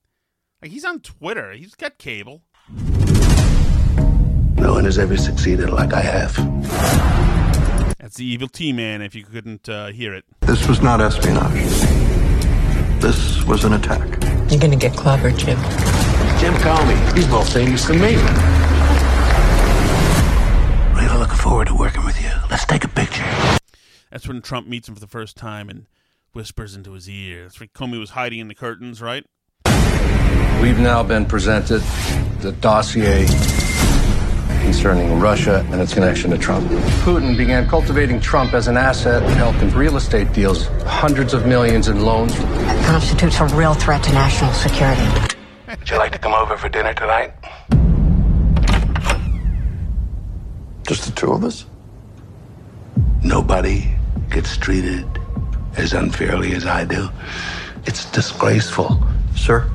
Like 0.62 0.72
he's 0.72 0.86
on 0.86 1.02
Twitter. 1.02 1.52
He's 1.52 1.76
got 1.76 1.98
cable. 1.98 2.44
No 4.82 4.86
one 4.86 4.94
has 4.94 4.98
ever 4.98 5.16
succeeded 5.16 5.70
like 5.70 5.94
I 5.94 6.02
have. 6.02 6.36
That's 8.00 8.16
the 8.16 8.26
evil 8.26 8.48
T 8.48 8.74
man. 8.74 9.04
If 9.04 9.14
you 9.14 9.24
couldn't 9.24 9.70
uh, 9.70 9.90
hear 9.90 10.12
it, 10.16 10.26
This 10.40 10.68
was 10.68 10.82
not 10.82 11.00
espionage. 11.00 11.54
This 13.00 13.44
was 13.44 13.64
an 13.64 13.74
attack. 13.74 14.08
You're 14.50 14.60
gonna 14.60 14.76
get 14.76 14.94
clobbered, 14.94 15.38
Jim. 15.38 15.60
Jim 16.40 16.56
Comey, 16.64 17.16
he's 17.16 17.30
more 17.30 17.46
famous 17.46 17.86
than 17.86 18.02
me. 18.02 18.16
Really 21.00 21.20
looking 21.20 21.38
forward 21.38 21.68
to 21.68 21.76
working 21.76 22.04
with 22.04 22.20
you. 22.20 22.32
Let's 22.50 22.66
take 22.66 22.84
a 22.84 22.88
picture. 22.88 23.24
that's 24.10 24.28
when 24.28 24.42
Trump 24.42 24.68
meets 24.68 24.90
him 24.90 24.96
for 24.96 25.02
the 25.02 25.06
first 25.06 25.38
time 25.38 25.70
and 25.70 25.86
whispers 26.34 26.76
into 26.76 26.94
his 26.94 27.08
ear. 27.08 27.44
That's 27.44 27.60
when 27.60 27.70
Comey 27.70 28.00
was 28.00 28.10
hiding 28.10 28.40
in 28.40 28.48
the 28.48 28.56
curtains, 28.56 29.00
right? 29.00 29.28
We've 30.60 30.80
now 30.80 31.04
been 31.04 31.28
presented 31.28 31.84
the 32.42 32.52
dossier 32.60 33.28
concerning 34.62 35.20
Russia 35.20 35.66
and 35.72 35.82
its 35.82 35.94
connection 35.94 36.32
to 36.32 36.38
Trump. 36.38 36.68
Putin 37.04 37.36
began 37.36 37.68
cultivating 37.68 38.20
Trump 38.20 38.54
as 38.54 38.68
an 38.68 38.78
asset 38.78 39.24
and 39.24 39.34
helped 39.34 39.60
in 39.60 39.70
real 39.72 39.98
estate 39.98 40.32
deals, 40.34 40.68
hundreds 40.86 41.34
of 41.34 41.46
millions 41.46 41.88
in 41.88 42.06
loans. 42.06 42.34
That 42.38 42.86
Constitutes 42.86 43.40
a 43.40 43.46
real 43.56 43.74
threat 43.74 44.04
to 44.04 44.14
national 44.14 44.54
security. 44.54 45.02
Would 45.68 45.90
you 45.90 45.98
like 45.98 46.12
to 46.12 46.20
come 46.20 46.34
over 46.34 46.58
for 46.58 46.70
dinner 46.70 46.94
tonight? 46.94 47.34
Just 50.88 51.06
the 51.06 51.12
two 51.16 51.32
of 51.32 51.44
us? 51.44 51.66
Nobody 53.24 53.90
gets 54.30 54.58
treated 54.58 55.06
as 55.78 55.94
unfairly 55.94 56.54
as 56.54 56.66
I 56.66 56.86
do. 56.86 57.10
It's 57.86 58.06
disgraceful. 58.12 59.02
Sir? 59.36 59.70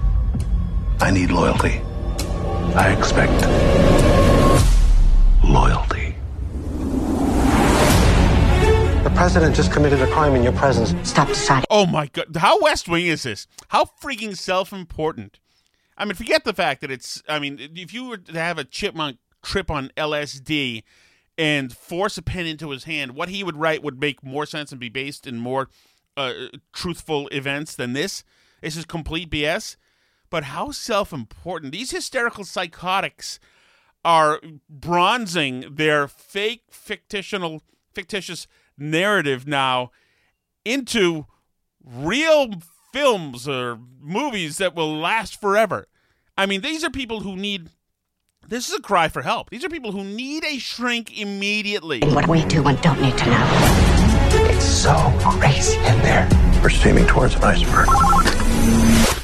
I 1.01 1.11
need 1.11 1.31
loyalty. 1.31 1.81
I 2.75 2.95
expect 2.97 3.33
president 9.17 9.57
just 9.57 9.73
committed 9.73 10.03
a 10.03 10.07
crime 10.09 10.35
in 10.35 10.43
your 10.43 10.53
presence. 10.53 10.95
Stop 11.09 11.29
deciding. 11.29 11.65
Oh 11.71 11.87
my 11.87 12.07
god, 12.07 12.37
how 12.37 12.61
West 12.61 12.87
Wing 12.87 13.07
is 13.07 13.23
this? 13.23 13.47
How 13.69 13.87
freaking 13.87 14.37
self-important? 14.37 15.41
I 15.97 16.05
mean, 16.05 16.15
forget 16.15 16.45
the 16.45 16.53
fact 16.53 16.83
that 16.83 16.91
it's. 16.91 17.23
I 17.27 17.39
mean, 17.39 17.59
if 17.75 17.95
you 17.95 18.05
were 18.05 18.19
to 18.19 18.39
have 18.39 18.59
a 18.59 18.65
chipmunk 18.65 19.17
trip 19.43 19.71
on 19.71 19.91
LSD 19.97 20.83
and 21.39 21.73
force 21.73 22.19
a 22.19 22.23
pen 22.23 22.45
into 22.45 22.71
his 22.71 22.85
hand, 22.85 23.13
what 23.13 23.31
he 23.31 23.43
would 23.43 23.57
write 23.57 23.83
would 23.83 23.99
make 23.99 24.23
more 24.23 24.45
sense 24.45 24.71
and 24.71 24.79
be 24.79 24.91
based 24.91 25.27
in 25.27 25.39
more 25.39 25.71
uh, 26.19 26.35
truthful 26.75 27.29
events 27.29 27.75
than 27.75 27.95
this. 27.95 28.23
This 28.61 28.77
is 28.77 28.85
complete 28.85 29.31
BS. 29.31 29.77
But 30.29 30.45
how 30.45 30.73
self-important 30.73 31.73
these 31.73 31.93
hysterical 31.93 32.45
psychotics 32.45 33.39
are 34.05 34.41
bronzing 34.69 35.65
their 35.71 36.07
fake 36.07 36.65
fictional 36.71 37.63
fictitious 37.95 38.47
narrative 38.79 39.47
now 39.47 39.91
into 40.65 41.27
real 41.85 42.51
films 42.93 43.49
or 43.49 43.79
movies 44.01 44.59
that 44.59 44.75
will 44.75 44.97
last 44.99 45.41
forever. 45.41 45.87
I 46.37 46.47
mean, 46.47 46.61
these 46.61 46.85
are 46.85 46.91
people 46.91 47.21
who 47.21 47.37
need 47.37 47.71
this 48.49 48.69
is 48.69 48.75
a 48.75 48.81
cry 48.81 49.09
for 49.09 49.23
help. 49.23 49.51
These 49.51 49.65
are 49.65 49.69
people 49.69 49.91
who 49.91 50.05
need 50.05 50.45
a 50.45 50.59
shrink 50.59 51.19
immediately. 51.19 52.01
What 52.01 52.29
we 52.29 52.45
do 52.45 52.67
and 52.69 52.81
don't 52.81 53.01
need 53.01 53.19
to 53.19 53.27
know. 53.27 53.49
It's 54.51 54.65
so 54.65 54.95
crazy 55.21 55.79
in 55.79 55.99
there. 56.03 56.29
We're 56.63 56.69
steaming 56.69 57.07
towards 57.07 57.35
an 57.35 57.43
iceberg. 57.43 57.89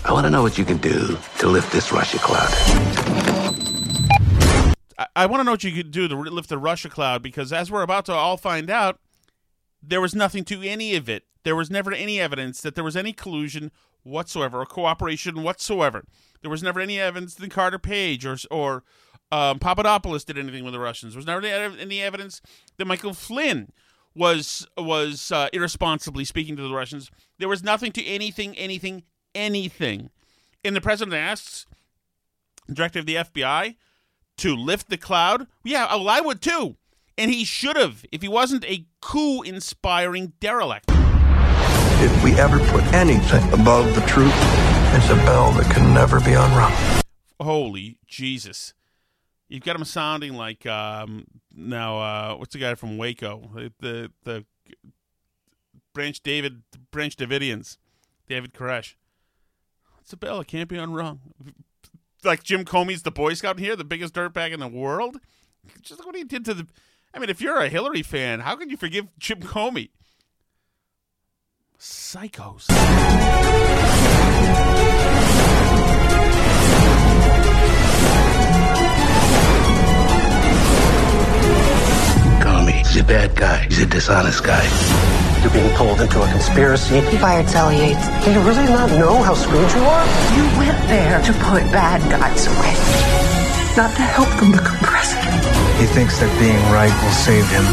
I 0.04 0.08
want 0.10 0.26
to 0.26 0.30
know 0.30 0.42
what 0.42 0.58
you 0.58 0.64
can 0.64 0.78
do 0.78 1.16
to 1.38 1.46
lift 1.46 1.70
this 1.70 1.92
Russia 1.92 2.18
cloud. 2.18 2.48
I, 4.98 5.06
I 5.14 5.26
want 5.26 5.40
to 5.40 5.44
know 5.44 5.52
what 5.52 5.62
you 5.62 5.70
can 5.70 5.92
do 5.92 6.08
to 6.08 6.16
lift 6.16 6.48
the 6.48 6.58
Russia 6.58 6.88
cloud 6.88 7.22
because, 7.22 7.52
as 7.52 7.70
we're 7.70 7.82
about 7.82 8.06
to 8.06 8.12
all 8.12 8.36
find 8.36 8.70
out, 8.70 8.98
there 9.82 10.00
was 10.00 10.14
nothing 10.14 10.44
to 10.44 10.62
any 10.62 10.94
of 10.94 11.08
it. 11.08 11.24
There 11.44 11.56
was 11.56 11.70
never 11.70 11.92
any 11.92 12.20
evidence 12.20 12.60
that 12.60 12.74
there 12.74 12.84
was 12.84 12.96
any 12.96 13.12
collusion 13.12 13.72
whatsoever 14.04 14.60
or 14.60 14.66
cooperation 14.66 15.42
whatsoever. 15.42 16.04
There 16.40 16.50
was 16.50 16.62
never 16.62 16.80
any 16.80 17.00
evidence 17.00 17.34
that 17.34 17.50
Carter 17.50 17.78
Page 17.78 18.24
or 18.24 18.36
or 18.50 18.84
um, 19.30 19.58
Papadopoulos 19.58 20.24
did 20.24 20.38
anything 20.38 20.64
with 20.64 20.74
the 20.74 20.80
Russians. 20.80 21.14
There 21.14 21.18
was 21.18 21.26
never 21.26 21.44
any, 21.46 22.02
evidence 22.02 22.42
that 22.76 22.84
Michael 22.84 23.14
Flynn 23.14 23.72
was 24.14 24.66
was 24.76 25.32
uh, 25.32 25.48
irresponsibly 25.52 26.24
speaking 26.24 26.56
to 26.56 26.62
the 26.62 26.74
Russians. 26.74 27.10
There 27.38 27.48
was 27.48 27.62
nothing 27.62 27.92
to 27.92 28.04
anything, 28.04 28.56
anything, 28.56 29.04
anything. 29.34 30.10
And 30.64 30.76
the 30.76 30.80
president 30.80 31.16
asks 31.16 31.66
director 32.72 33.00
of 33.00 33.06
the 33.06 33.16
FBI 33.16 33.76
to 34.38 34.54
lift 34.54 34.88
the 34.90 34.96
cloud. 34.96 35.46
Yeah, 35.64 35.86
well, 35.94 36.08
I 36.08 36.20
would 36.20 36.40
too. 36.40 36.76
And 37.18 37.30
he 37.30 37.44
should 37.44 37.76
have 37.76 38.04
if 38.10 38.22
he 38.22 38.28
wasn't 38.28 38.64
a 38.64 38.86
coup 39.00 39.42
inspiring 39.42 40.32
derelict. 40.40 40.86
If 40.90 42.24
we 42.24 42.34
ever 42.34 42.58
put 42.70 42.82
anything 42.92 43.46
above 43.52 43.94
the 43.94 44.00
truth, 44.02 44.32
it's 44.94 45.10
a 45.10 45.16
bell 45.16 45.52
that 45.52 45.70
can 45.72 45.94
never 45.94 46.20
be 46.20 46.32
unrung. 46.32 46.72
Holy 47.40 47.98
Jesus. 48.06 48.74
You've 49.48 49.64
got 49.64 49.76
him 49.76 49.84
sounding 49.84 50.34
like 50.34 50.64
um, 50.66 51.26
now. 51.54 51.98
Uh, 51.98 52.36
what's 52.36 52.54
the 52.54 52.58
guy 52.58 52.74
from 52.74 52.96
Waco? 52.96 53.50
The 53.54 53.72
the, 53.80 54.12
the 54.24 54.44
Branch 55.92 56.22
David 56.22 56.62
Branch 56.90 57.14
Davidians, 57.14 57.76
David 58.26 58.54
Koresh. 58.54 58.94
It's 60.00 60.12
a 60.12 60.16
bell. 60.16 60.40
It 60.40 60.48
can't 60.48 60.68
be 60.68 60.78
unrung. 60.78 61.20
Like 62.24 62.42
Jim 62.42 62.64
Comey's 62.64 63.02
the 63.02 63.10
Boy 63.10 63.34
Scout 63.34 63.58
here, 63.58 63.76
the 63.76 63.84
biggest 63.84 64.14
dirtbag 64.14 64.52
in 64.52 64.60
the 64.60 64.68
world. 64.68 65.18
Just 65.82 66.00
look 66.00 66.06
what 66.06 66.16
he 66.16 66.24
did 66.24 66.44
to 66.46 66.54
the. 66.54 66.66
I 67.14 67.18
mean, 67.18 67.28
if 67.28 67.40
you're 67.40 67.58
a 67.58 67.68
Hillary 67.68 68.02
fan, 68.02 68.40
how 68.40 68.56
can 68.56 68.70
you 68.70 68.76
forgive 68.76 69.06
Jim 69.18 69.40
Comey? 69.40 69.90
Psychos. 71.78 72.68
Comey, 82.40 82.72
he's 82.86 82.96
a 82.96 83.04
bad 83.04 83.34
guy. 83.36 83.64
He's 83.66 83.82
a 83.82 83.86
dishonest 83.86 84.44
guy. 84.44 84.62
You're 85.42 85.50
being 85.50 85.74
pulled 85.76 86.00
into 86.00 86.22
a 86.22 86.30
conspiracy. 86.30 87.00
He 87.00 87.18
fired 87.18 87.48
Sally 87.48 87.76
Yates. 87.78 88.24
Do 88.24 88.32
you 88.32 88.40
really 88.40 88.66
not 88.66 88.90
know 88.90 89.22
how 89.22 89.34
screwed 89.34 89.70
you 89.72 89.82
are? 89.82 90.06
You 90.36 90.58
went 90.58 90.78
there 90.88 91.20
to 91.20 91.32
put 91.32 91.62
bad 91.72 92.00
guys 92.10 92.46
away, 92.46 93.76
not 93.76 93.94
to 93.96 94.02
help 94.02 94.28
them 94.40 94.52
become 94.52 94.78
president. 94.78 95.61
He 95.82 95.88
thinks 95.88 96.16
that 96.20 96.30
being 96.38 96.54
right 96.70 96.92
will 97.02 97.10
save 97.10 97.44
him. 97.50 97.64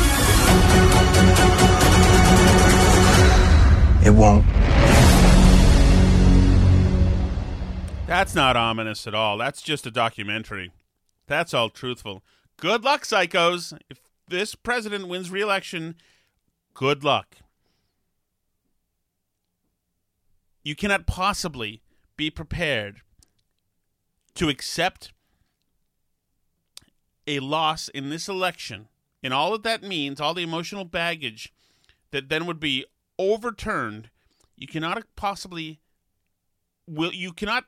It 4.04 4.18
won't. 4.18 4.48
That's 8.08 8.34
not 8.34 8.58
ominous 8.58 9.06
at 9.06 9.14
all. 9.14 9.38
That's 9.38 9.62
just 9.62 9.86
a 9.86 9.92
documentary. 9.92 10.72
That's 11.28 11.54
all 11.54 11.70
truthful. 11.70 12.24
Good 12.58 12.84
luck, 12.84 13.04
psychos. 13.04 13.78
If 13.92 14.00
this 14.28 14.56
president 14.56 15.08
wins 15.08 15.30
re-election, 15.30 15.94
good 16.74 17.04
luck. 17.04 17.36
You 20.64 20.76
cannot 20.76 21.06
possibly 21.06 21.84
be 22.18 22.32
prepared 22.32 23.02
to 24.34 24.50
accept 24.50 25.14
a 27.30 27.40
loss 27.40 27.88
in 27.90 28.10
this 28.10 28.28
election 28.28 28.90
and 29.22 29.34
all 29.34 29.52
that 29.52 29.64
that 29.64 29.84
means, 29.84 30.20
all 30.20 30.34
the 30.34 30.44
emotional 30.44 30.84
baggage 30.84 31.54
that 32.12 32.30
then 32.30 32.46
would 32.46 32.60
be 32.60 32.86
overturned. 33.18 34.10
You 34.56 34.68
cannot 34.68 35.04
possibly 35.16 35.80
will 36.88 37.14
you 37.14 37.32
cannot 37.32 37.66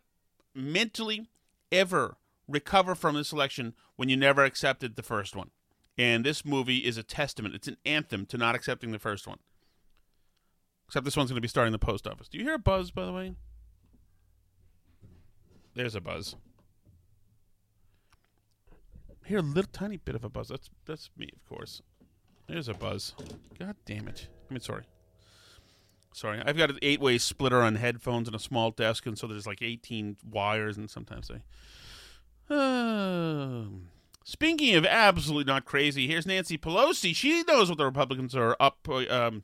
mentally 0.55 1.29
ever 1.71 2.17
recover 2.47 2.95
from 2.95 3.15
this 3.15 3.31
election 3.31 3.75
when 3.95 4.09
you 4.09 4.17
never 4.17 4.43
accepted 4.43 4.95
the 4.95 5.03
first 5.03 5.35
one. 5.35 5.51
And 5.97 6.25
this 6.25 6.43
movie 6.43 6.79
is 6.79 6.97
a 6.97 7.03
testament. 7.03 7.53
It's 7.53 7.67
an 7.67 7.77
anthem 7.85 8.25
to 8.27 8.37
not 8.37 8.55
accepting 8.55 8.91
the 8.91 8.99
first 8.99 9.27
one. 9.27 9.37
Except 10.87 11.05
this 11.05 11.15
one's 11.15 11.29
going 11.29 11.37
to 11.37 11.41
be 11.41 11.47
starting 11.47 11.71
the 11.71 11.79
post 11.79 12.07
office. 12.07 12.27
Do 12.27 12.37
you 12.37 12.43
hear 12.43 12.55
a 12.55 12.59
buzz, 12.59 12.91
by 12.91 13.05
the 13.05 13.13
way? 13.13 13.35
There's 15.75 15.95
a 15.95 16.01
buzz. 16.01 16.35
Hear 19.31 19.39
a 19.39 19.43
little 19.43 19.71
tiny 19.71 19.95
bit 19.95 20.13
of 20.13 20.25
a 20.25 20.29
buzz. 20.29 20.49
That's 20.49 20.69
that's 20.85 21.09
me, 21.15 21.29
of 21.33 21.47
course. 21.47 21.81
There's 22.47 22.67
a 22.67 22.73
buzz. 22.73 23.15
God 23.57 23.77
damn 23.85 24.09
it. 24.09 24.27
I 24.49 24.53
mean, 24.53 24.59
sorry. 24.59 24.83
Sorry, 26.11 26.41
I've 26.45 26.57
got 26.57 26.69
an 26.69 26.79
eight-way 26.81 27.17
splitter 27.17 27.61
on 27.61 27.75
headphones 27.75 28.27
and 28.27 28.35
a 28.35 28.39
small 28.39 28.71
desk, 28.71 29.05
and 29.05 29.17
so 29.17 29.27
there's 29.27 29.47
like 29.47 29.61
18 29.61 30.17
wires, 30.29 30.75
and 30.75 30.89
sometimes 30.89 31.29
they. 31.29 32.53
Uh, 32.53 33.67
speaking 34.25 34.75
of 34.75 34.85
absolutely 34.85 35.45
not 35.45 35.63
crazy, 35.63 36.07
here's 36.07 36.25
Nancy 36.25 36.57
Pelosi. 36.57 37.15
She 37.15 37.43
knows 37.43 37.69
what 37.69 37.77
the 37.77 37.85
Republicans 37.85 38.35
are 38.35 38.57
up 38.59 38.85
um, 38.89 39.43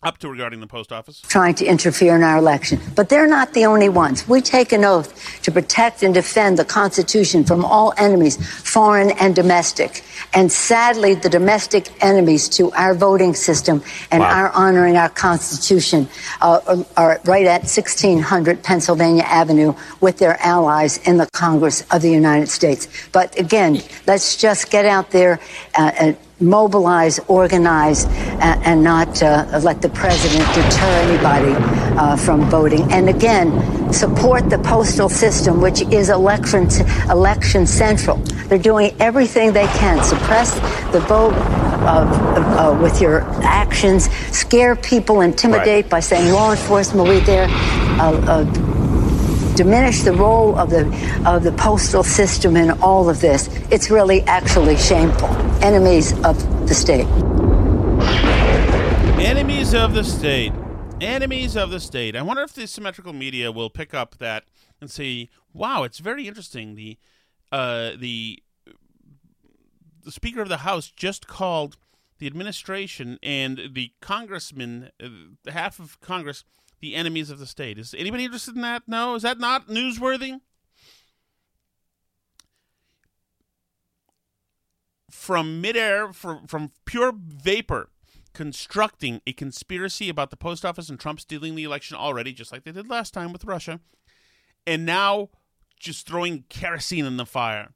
up 0.00 0.16
to 0.16 0.28
regarding 0.28 0.60
the 0.60 0.66
post 0.66 0.92
office. 0.92 1.20
trying 1.22 1.54
to 1.56 1.64
interfere 1.66 2.14
in 2.14 2.22
our 2.22 2.38
election. 2.38 2.78
But 2.94 3.08
they're 3.08 3.26
not 3.26 3.52
the 3.52 3.66
only 3.66 3.88
ones. 3.88 4.28
We 4.28 4.40
take 4.40 4.70
an 4.70 4.84
oath 4.84 5.42
to 5.42 5.50
protect 5.50 6.04
and 6.04 6.14
defend 6.14 6.56
the 6.56 6.64
Constitution 6.64 7.42
from 7.42 7.64
all 7.64 7.92
enemies, 7.96 8.36
foreign 8.62 9.10
and 9.10 9.34
domestic. 9.34 10.04
And 10.32 10.52
sadly, 10.52 11.14
the 11.14 11.28
domestic 11.28 11.88
enemies 12.00 12.48
to 12.50 12.70
our 12.72 12.94
voting 12.94 13.34
system 13.34 13.82
and 14.12 14.22
our 14.22 14.50
honoring 14.50 14.96
our 14.96 15.08
Constitution 15.08 16.08
uh, 16.40 16.60
are, 16.68 16.86
are 16.96 17.20
right 17.24 17.46
at 17.46 17.62
1600 17.62 18.62
Pennsylvania 18.62 19.24
Avenue 19.24 19.74
with 20.00 20.18
their 20.18 20.40
allies 20.40 20.98
in 21.08 21.16
the 21.16 21.28
Congress 21.32 21.84
of 21.90 22.02
the 22.02 22.10
United 22.10 22.48
States. 22.48 22.86
But 23.10 23.36
again, 23.36 23.82
let's 24.06 24.36
just 24.36 24.70
get 24.70 24.86
out 24.86 25.10
there 25.10 25.40
uh, 25.74 25.90
and 25.98 26.16
mobilize, 26.40 27.18
organize, 27.28 28.04
and, 28.04 28.64
and 28.64 28.82
not 28.84 29.22
uh, 29.22 29.60
let 29.62 29.82
the 29.82 29.88
president 29.88 30.46
deter 30.54 30.86
anybody 30.86 31.54
uh, 31.98 32.16
from 32.16 32.48
voting. 32.48 32.90
And 32.92 33.08
again, 33.08 33.92
support 33.92 34.48
the 34.50 34.58
postal 34.58 35.08
system, 35.08 35.60
which 35.60 35.82
is 35.82 36.10
election 36.10 36.68
election 37.10 37.66
central. 37.66 38.16
They're 38.48 38.58
doing 38.58 38.94
everything 39.00 39.52
they 39.52 39.66
can 39.66 40.02
suppress 40.02 40.54
the 40.92 41.00
vote. 41.00 41.34
Uh, 41.78 42.04
uh, 42.58 42.78
with 42.82 43.00
your 43.00 43.22
actions, 43.44 44.10
scare 44.36 44.74
people, 44.74 45.20
intimidate 45.20 45.88
by 45.88 46.00
saying 46.00 46.32
law 46.32 46.50
enforcement 46.50 47.06
will 47.06 47.18
be 47.18 47.24
there. 47.24 47.46
Diminish 49.58 50.02
the 50.02 50.12
role 50.12 50.56
of 50.56 50.70
the 50.70 50.86
of 51.26 51.42
the 51.42 51.50
postal 51.50 52.04
system 52.04 52.56
in 52.56 52.70
all 52.80 53.10
of 53.10 53.20
this. 53.20 53.48
It's 53.72 53.90
really 53.90 54.22
actually 54.22 54.76
shameful. 54.76 55.30
Enemies 55.60 56.12
of 56.24 56.68
the 56.68 56.74
state. 56.74 57.08
Enemies 59.18 59.74
of 59.74 59.94
the 59.94 60.04
state. 60.04 60.52
Enemies 61.00 61.56
of 61.56 61.70
the 61.70 61.80
state. 61.80 62.14
I 62.14 62.22
wonder 62.22 62.44
if 62.44 62.52
the 62.52 62.68
symmetrical 62.68 63.12
media 63.12 63.50
will 63.50 63.68
pick 63.68 63.92
up 63.94 64.18
that 64.18 64.44
and 64.80 64.88
say, 64.88 65.28
"Wow, 65.52 65.82
it's 65.82 65.98
very 65.98 66.28
interesting." 66.28 66.76
The 66.76 66.96
uh, 67.50 67.96
the 67.98 68.40
the 70.04 70.12
Speaker 70.12 70.40
of 70.40 70.48
the 70.48 70.58
House 70.58 70.92
just 70.94 71.26
called 71.26 71.76
the 72.20 72.28
administration 72.28 73.18
and 73.24 73.70
the 73.72 73.90
congressman, 74.00 74.92
uh, 75.02 75.50
half 75.50 75.80
of 75.80 76.00
Congress, 76.00 76.44
the 76.80 76.94
enemies 76.94 77.30
of 77.30 77.38
the 77.38 77.46
state. 77.46 77.78
Is 77.78 77.94
anybody 77.96 78.24
interested 78.24 78.54
in 78.54 78.62
that? 78.62 78.82
No, 78.86 79.14
is 79.14 79.22
that 79.22 79.38
not 79.38 79.68
newsworthy? 79.68 80.40
From 85.10 85.60
midair, 85.60 86.12
from 86.12 86.46
from 86.46 86.72
pure 86.84 87.12
vapor, 87.16 87.90
constructing 88.32 89.20
a 89.26 89.32
conspiracy 89.32 90.08
about 90.08 90.30
the 90.30 90.36
post 90.36 90.64
office 90.64 90.88
and 90.88 90.98
Trump 90.98 91.20
stealing 91.20 91.54
the 91.54 91.64
election 91.64 91.96
already, 91.96 92.32
just 92.32 92.52
like 92.52 92.64
they 92.64 92.72
did 92.72 92.88
last 92.88 93.12
time 93.12 93.32
with 93.32 93.44
Russia, 93.44 93.80
and 94.66 94.86
now 94.86 95.28
just 95.78 96.06
throwing 96.06 96.44
kerosene 96.48 97.04
in 97.04 97.16
the 97.16 97.26
fire. 97.26 97.70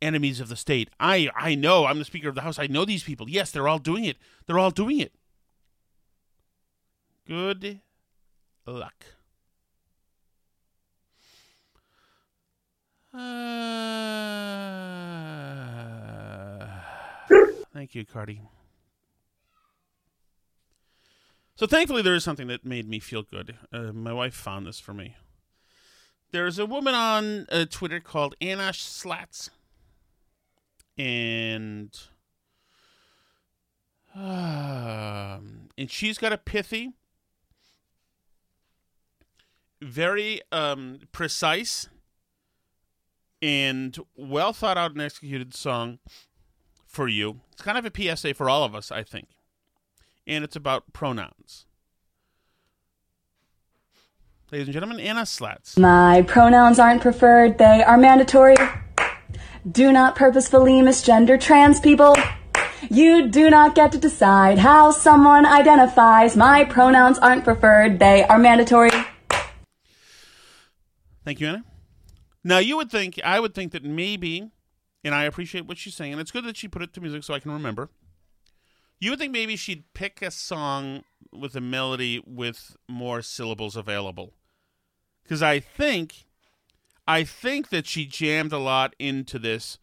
Enemies 0.00 0.40
of 0.40 0.48
the 0.48 0.56
state. 0.56 0.90
I 0.98 1.30
I 1.36 1.54
know. 1.54 1.86
I'm 1.86 1.98
the 1.98 2.04
Speaker 2.04 2.28
of 2.28 2.34
the 2.34 2.40
House. 2.40 2.58
I 2.58 2.66
know 2.66 2.84
these 2.84 3.04
people. 3.04 3.30
Yes, 3.30 3.52
they're 3.52 3.68
all 3.68 3.78
doing 3.78 4.04
it. 4.04 4.16
They're 4.46 4.58
all 4.58 4.72
doing 4.72 4.98
it. 4.98 5.14
Good 7.26 7.80
luck. 8.66 9.04
Uh, 13.14 13.20
thank 17.74 17.94
you, 17.94 18.06
Cardi. 18.06 18.40
So 21.54 21.66
thankfully, 21.66 22.02
there 22.02 22.14
is 22.14 22.24
something 22.24 22.46
that 22.48 22.64
made 22.64 22.88
me 22.88 22.98
feel 22.98 23.22
good. 23.22 23.56
Uh, 23.72 23.92
my 23.92 24.12
wife 24.12 24.34
found 24.34 24.66
this 24.66 24.80
for 24.80 24.94
me. 24.94 25.16
There's 26.30 26.58
a 26.58 26.64
woman 26.64 26.94
on 26.94 27.46
uh, 27.52 27.66
Twitter 27.68 28.00
called 28.00 28.34
Anash 28.40 28.80
Slats, 28.80 29.50
and 30.96 31.94
um, 34.14 35.68
and 35.76 35.90
she's 35.90 36.16
got 36.16 36.32
a 36.32 36.38
pithy, 36.38 36.94
very 39.82 40.40
um, 40.52 41.00
precise, 41.12 41.88
and 43.40 43.98
well 44.16 44.52
thought 44.52 44.78
out 44.78 44.92
and 44.92 45.02
executed 45.02 45.54
song 45.54 45.98
for 46.86 47.08
you. 47.08 47.40
It's 47.52 47.62
kind 47.62 47.78
of 47.78 47.84
a 47.84 48.16
PSA 48.16 48.34
for 48.34 48.48
all 48.48 48.64
of 48.64 48.74
us, 48.74 48.92
I 48.92 49.02
think, 49.02 49.28
and 50.26 50.44
it's 50.44 50.56
about 50.56 50.92
pronouns. 50.92 51.66
Ladies 54.50 54.68
and 54.68 54.74
gentlemen, 54.74 55.00
Anna 55.00 55.24
Slats. 55.24 55.78
My 55.78 56.22
pronouns 56.22 56.78
aren't 56.78 57.00
preferred, 57.00 57.58
they 57.58 57.82
are 57.82 57.96
mandatory. 57.96 58.56
Do 59.70 59.92
not 59.92 60.14
purposefully 60.14 60.72
misgender 60.82 61.40
trans 61.40 61.80
people. 61.80 62.14
You 62.90 63.28
do 63.28 63.48
not 63.48 63.74
get 63.74 63.92
to 63.92 63.98
decide 63.98 64.58
how 64.58 64.90
someone 64.90 65.46
identifies. 65.46 66.36
My 66.36 66.64
pronouns 66.64 67.18
aren't 67.18 67.44
preferred, 67.44 67.98
they 67.98 68.24
are 68.24 68.38
mandatory. 68.38 68.90
Thank 71.24 71.40
you, 71.40 71.48
Anna. 71.48 71.64
Now, 72.44 72.58
you 72.58 72.76
would 72.76 72.90
think, 72.90 73.20
I 73.22 73.38
would 73.38 73.54
think 73.54 73.72
that 73.72 73.84
maybe, 73.84 74.50
and 75.04 75.14
I 75.14 75.24
appreciate 75.24 75.66
what 75.66 75.78
she's 75.78 75.94
saying, 75.94 76.12
and 76.12 76.20
it's 76.20 76.30
good 76.30 76.44
that 76.44 76.56
she 76.56 76.68
put 76.68 76.82
it 76.82 76.92
to 76.94 77.00
music 77.00 77.22
so 77.22 77.34
I 77.34 77.38
can 77.38 77.52
remember. 77.52 77.88
You 78.98 79.10
would 79.10 79.18
think 79.18 79.32
maybe 79.32 79.56
she'd 79.56 79.84
pick 79.94 80.22
a 80.22 80.30
song 80.30 81.04
with 81.32 81.54
a 81.56 81.60
melody 81.60 82.22
with 82.26 82.76
more 82.88 83.22
syllables 83.22 83.76
available. 83.76 84.32
Because 85.22 85.42
I 85.42 85.60
think, 85.60 86.26
I 87.06 87.24
think 87.24 87.70
that 87.70 87.86
she 87.86 88.06
jammed 88.06 88.52
a 88.52 88.58
lot 88.58 88.94
into 88.98 89.38
this 89.38 89.78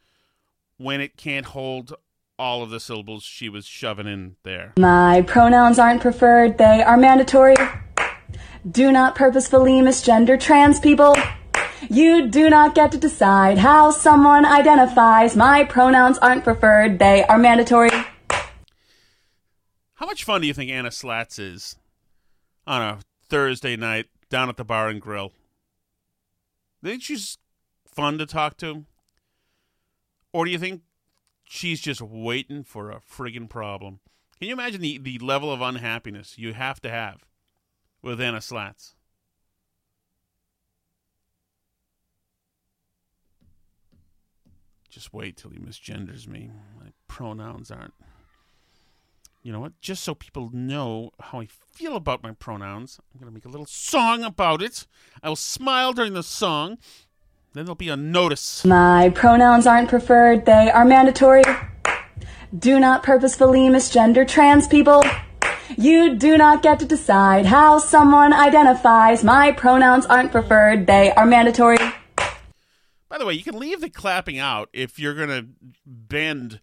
when 0.77 1.01
it 1.01 1.17
can't 1.17 1.47
hold 1.47 1.93
all 2.37 2.63
of 2.63 2.69
the 2.69 2.79
syllables 2.79 3.23
she 3.23 3.49
was 3.49 3.65
shoving 3.65 4.07
in 4.07 4.37
there. 4.43 4.73
My 4.77 5.21
pronouns 5.23 5.79
aren't 5.79 6.01
preferred, 6.01 6.57
they 6.57 6.81
are 6.81 6.95
mandatory. 6.95 7.55
Do 8.69 8.91
not 8.91 9.15
purposefully 9.15 9.82
misgender 9.82 10.39
trans 10.39 10.80
people. 10.80 11.15
You 11.89 12.27
do 12.27 12.49
not 12.49 12.75
get 12.75 12.91
to 12.91 12.97
decide 12.97 13.57
how 13.57 13.91
someone 13.91 14.45
identifies. 14.45 15.36
My 15.36 15.63
pronouns 15.63 16.17
aren't 16.17 16.43
preferred, 16.43 16.99
they 16.99 17.23
are 17.23 17.38
mandatory. 17.38 17.89
How 19.93 20.05
much 20.05 20.23
fun 20.23 20.41
do 20.41 20.47
you 20.47 20.53
think 20.53 20.71
Anna 20.71 20.91
Slats 20.91 21.39
is 21.39 21.77
on 22.67 22.82
a 22.82 22.99
Thursday 23.30 23.75
night 23.75 24.07
down 24.30 24.49
at 24.49 24.57
the 24.57 24.65
bar 24.65 24.89
and 24.89 25.01
grill? 25.01 25.32
Think 26.84 27.01
she's 27.01 27.38
fun 27.86 28.17
to 28.17 28.25
talk 28.25 28.57
to? 28.57 28.86
Or 30.32 30.45
do 30.45 30.51
you 30.51 30.59
think 30.59 30.82
she's 31.43 31.82
just 31.82 32.01
waiting 32.01 32.63
for 32.63 32.91
a 32.91 32.99
friggin' 32.99 33.49
problem? 33.49 33.99
Can 34.38 34.47
you 34.47 34.53
imagine 34.53 34.82
the, 34.82 34.97
the 34.97 35.17
level 35.19 35.51
of 35.51 35.61
unhappiness 35.61 36.38
you 36.38 36.53
have 36.53 36.80
to 36.82 36.89
have 36.89 37.25
with 38.01 38.21
Anna 38.21 38.41
Slats? 38.41 38.95
Just 44.89 45.13
wait 45.13 45.37
till 45.37 45.51
he 45.51 45.59
misgenders 45.59 46.27
me. 46.27 46.51
My 46.79 46.87
pronouns 47.07 47.69
aren't. 47.69 47.93
You 49.43 49.53
know 49.53 49.59
what? 49.59 49.79
Just 49.79 50.03
so 50.03 50.13
people 50.15 50.49
know 50.51 51.11
how 51.19 51.39
I 51.39 51.45
feel 51.45 51.95
about 51.95 52.23
my 52.23 52.31
pronouns, 52.31 52.99
I'm 53.13 53.19
going 53.19 53.31
to 53.31 53.33
make 53.33 53.45
a 53.45 53.49
little 53.49 53.67
song 53.67 54.23
about 54.23 54.61
it. 54.61 54.85
I 55.23 55.29
will 55.29 55.35
smile 55.35 55.93
during 55.93 56.13
the 56.13 56.23
song. 56.23 56.77
Then 57.53 57.65
there'll 57.65 57.75
be 57.75 57.89
a 57.89 57.95
notice. 57.95 58.65
My 58.65 59.09
pronouns 59.09 59.65
aren't 59.65 59.89
preferred, 59.89 60.45
they 60.45 60.69
are 60.69 60.85
mandatory. 60.85 61.43
Do 62.57 62.79
not 62.79 63.03
purposefully 63.03 63.61
misgender 63.69 64.27
trans 64.27 64.67
people. 64.67 65.03
You 65.78 66.15
do 66.15 66.38
not 66.38 66.61
get 66.63 66.80
to 66.80 66.86
decide 66.86 67.45
how 67.45 67.80
someone 67.80 68.34
identifies. 68.34 69.24
My 69.24 69.51
pronouns 69.51 70.05
aren't 70.05 70.32
preferred, 70.32 70.88
they 70.88 71.11
are 71.11 71.26
mandatory. 71.26 71.78
By 73.09 73.17
the 73.17 73.26
way, 73.26 73.34
you 73.34 73.43
can 73.43 73.57
leave 73.57 73.82
the 73.82 73.89
clapping 73.89 74.38
out 74.38 74.70
if 74.72 74.99
you're 74.99 75.15
going 75.15 75.30
to 75.30 75.47
bend 75.86 76.59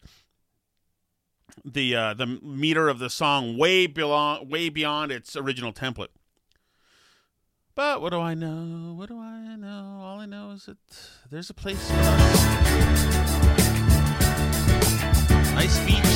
the 1.64 1.96
uh, 1.96 2.14
the 2.14 2.26
meter 2.26 2.88
of 2.88 2.98
the 3.00 3.10
song 3.10 3.58
way 3.58 3.86
beyond 3.86 4.50
way 4.50 4.68
beyond 4.68 5.10
its 5.10 5.36
original 5.36 5.72
template. 5.72 6.08
But 7.74 8.00
what 8.00 8.10
do 8.10 8.20
I 8.20 8.34
know? 8.34 8.94
What 8.94 9.08
do 9.08 9.18
I 9.18 9.56
know? 9.56 10.00
All 10.02 10.20
I 10.20 10.26
know 10.26 10.52
is 10.52 10.66
that 10.66 10.78
there's 11.30 11.50
a 11.50 11.54
place. 11.54 11.90
For 11.90 11.96
us. 11.96 12.46
Nice 15.54 15.84
beach. 15.86 16.15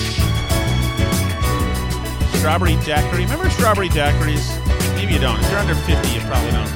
Strawberry 2.41 2.77
daiquiri. 2.87 3.25
Remember 3.25 3.51
strawberry 3.51 3.91
daiquiris? 3.91 4.57
Maybe 4.95 5.13
you 5.13 5.19
don't. 5.19 5.39
If 5.41 5.51
you're 5.51 5.59
under 5.59 5.75
50, 5.75 6.09
you 6.09 6.21
probably 6.21 6.51
don't. 6.53 6.71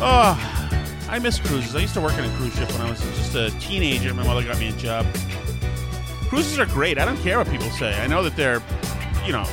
Oh, 0.00 1.06
I 1.10 1.18
miss 1.18 1.40
cruises. 1.40 1.74
I 1.74 1.80
used 1.80 1.94
to 1.94 2.00
work 2.00 2.12
on 2.12 2.22
a 2.22 2.36
cruise 2.36 2.54
ship 2.54 2.70
when 2.70 2.80
I 2.82 2.88
was 2.88 3.00
just 3.00 3.34
a 3.34 3.50
teenager. 3.58 4.14
My 4.14 4.22
mother 4.22 4.44
got 4.44 4.60
me 4.60 4.68
a 4.68 4.72
job. 4.72 5.04
Cruises 6.28 6.60
are 6.60 6.66
great. 6.66 6.96
I 6.96 7.04
don't 7.04 7.20
care 7.22 7.38
what 7.38 7.50
people 7.50 7.68
say. 7.70 8.00
I 8.00 8.06
know 8.06 8.22
that 8.22 8.36
they're, 8.36 8.62
you 9.26 9.32
know, 9.32 9.46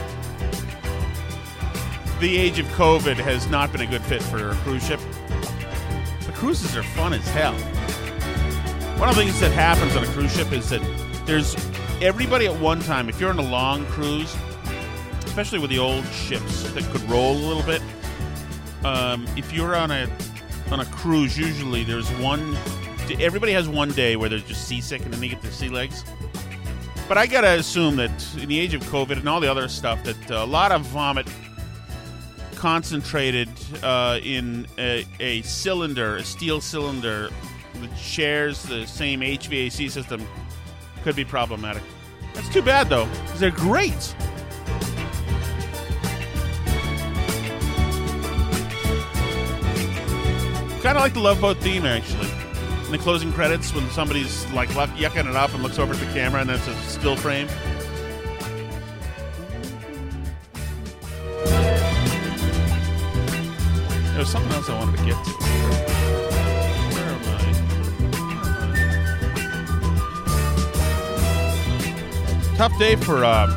the 2.20 2.38
age 2.38 2.59
of 2.59 2.68
COVID 2.68 3.16
has 3.16 3.49
not 3.49 3.72
been 3.72 3.82
a 3.82 3.88
good 3.88 4.03
fit 4.03 4.22
for 4.22 4.51
a 4.51 4.55
cruise 4.57 4.86
ship. 4.86 4.99
But 6.24 6.36
cruises 6.36 6.78
are 6.78 6.84
fun 6.84 7.14
as 7.14 7.28
hell. 7.30 7.55
One 8.99 9.09
of 9.09 9.16
the 9.16 9.24
things 9.24 9.39
that 9.39 9.53
happens 9.53 9.95
on 9.95 10.03
a 10.03 10.07
cruise 10.09 10.36
ship 10.36 10.51
is 10.51 10.70
that 10.70 10.82
there's 11.26 11.55
everybody 11.99 12.45
at 12.45 12.59
one 12.59 12.80
time. 12.82 13.09
If 13.09 13.20
you're 13.20 13.32
on 13.32 13.39
a 13.39 13.41
long 13.41 13.88
cruise, 13.88 14.36
especially 15.26 15.59
with 15.59 15.69
the 15.69 15.80
old 15.80 16.05
ships 16.07 16.63
that 16.72 16.84
could 16.91 17.01
roll 17.09 17.34
a 17.34 17.43
little 17.45 17.63
bit, 17.63 17.82
um, 18.84 19.26
if 19.38 19.53
you're 19.53 19.76
on 19.76 19.91
a 19.91 20.09
on 20.72 20.80
a 20.80 20.86
cruise, 20.86 21.38
usually 21.38 21.84
there's 21.84 22.09
one. 22.13 22.55
Everybody 23.19 23.51
has 23.51 23.67
one 23.67 23.91
day 23.91 24.15
where 24.15 24.30
they're 24.30 24.39
just 24.39 24.67
seasick 24.67 25.01
and 25.03 25.13
then 25.13 25.19
they 25.19 25.28
get 25.28 25.41
their 25.41 25.51
sea 25.51 25.69
legs. 25.69 26.05
But 27.07 27.17
I 27.17 27.28
gotta 27.28 27.59
assume 27.59 27.97
that 27.97 28.11
in 28.38 28.47
the 28.47 28.57
age 28.57 28.74
of 28.74 28.82
COVID 28.84 29.17
and 29.17 29.28
all 29.28 29.41
the 29.41 29.51
other 29.51 29.67
stuff, 29.67 30.01
that 30.05 30.30
a 30.30 30.45
lot 30.45 30.72
of 30.72 30.84
vomit 30.84 31.28
concentrated 32.55 33.49
uh, 33.84 34.19
in 34.24 34.67
a, 34.78 35.05
a 35.19 35.41
cylinder, 35.41 36.17
a 36.17 36.24
steel 36.24 36.61
cylinder 36.61 37.30
that 37.82 37.97
shares 37.97 38.63
the 38.63 38.86
same 38.86 39.22
HVAC 39.22 39.91
system, 39.91 40.26
could 41.03 41.15
be 41.15 41.26
problematic. 41.26 41.84
That's 42.34 42.47
too 42.49 42.61
bad 42.61 42.88
though, 42.88 43.05
because 43.26 43.39
they're 43.39 43.51
great. 43.51 44.15
Kind 50.91 50.99
of 50.99 51.03
like 51.05 51.13
the 51.13 51.21
Love 51.21 51.39
Boat 51.39 51.55
theme, 51.59 51.85
actually. 51.85 52.27
In 52.85 52.91
the 52.91 52.97
closing 52.97 53.31
credits, 53.31 53.73
when 53.73 53.89
somebody's 53.91 54.45
like 54.51 54.67
yucking 54.71 55.29
it 55.29 55.37
up 55.37 55.53
and 55.53 55.63
looks 55.63 55.79
over 55.79 55.93
at 55.93 55.99
the 56.01 56.05
camera, 56.07 56.41
and 56.41 56.49
then 56.49 56.57
it's 56.57 56.67
a 56.67 56.75
still 56.81 57.15
frame. 57.15 57.47
There 64.09 64.19
was 64.19 64.27
something 64.27 64.51
else 64.51 64.69
I 64.69 64.77
wanted 64.77 64.97
to 64.97 65.05
get 65.05 65.15
to. 65.23 65.31
Where 66.91 67.07
am 67.07 67.23
I? 72.51 72.57
Tough 72.57 72.77
day 72.77 72.97
for 72.97 73.23
uh, 73.23 73.47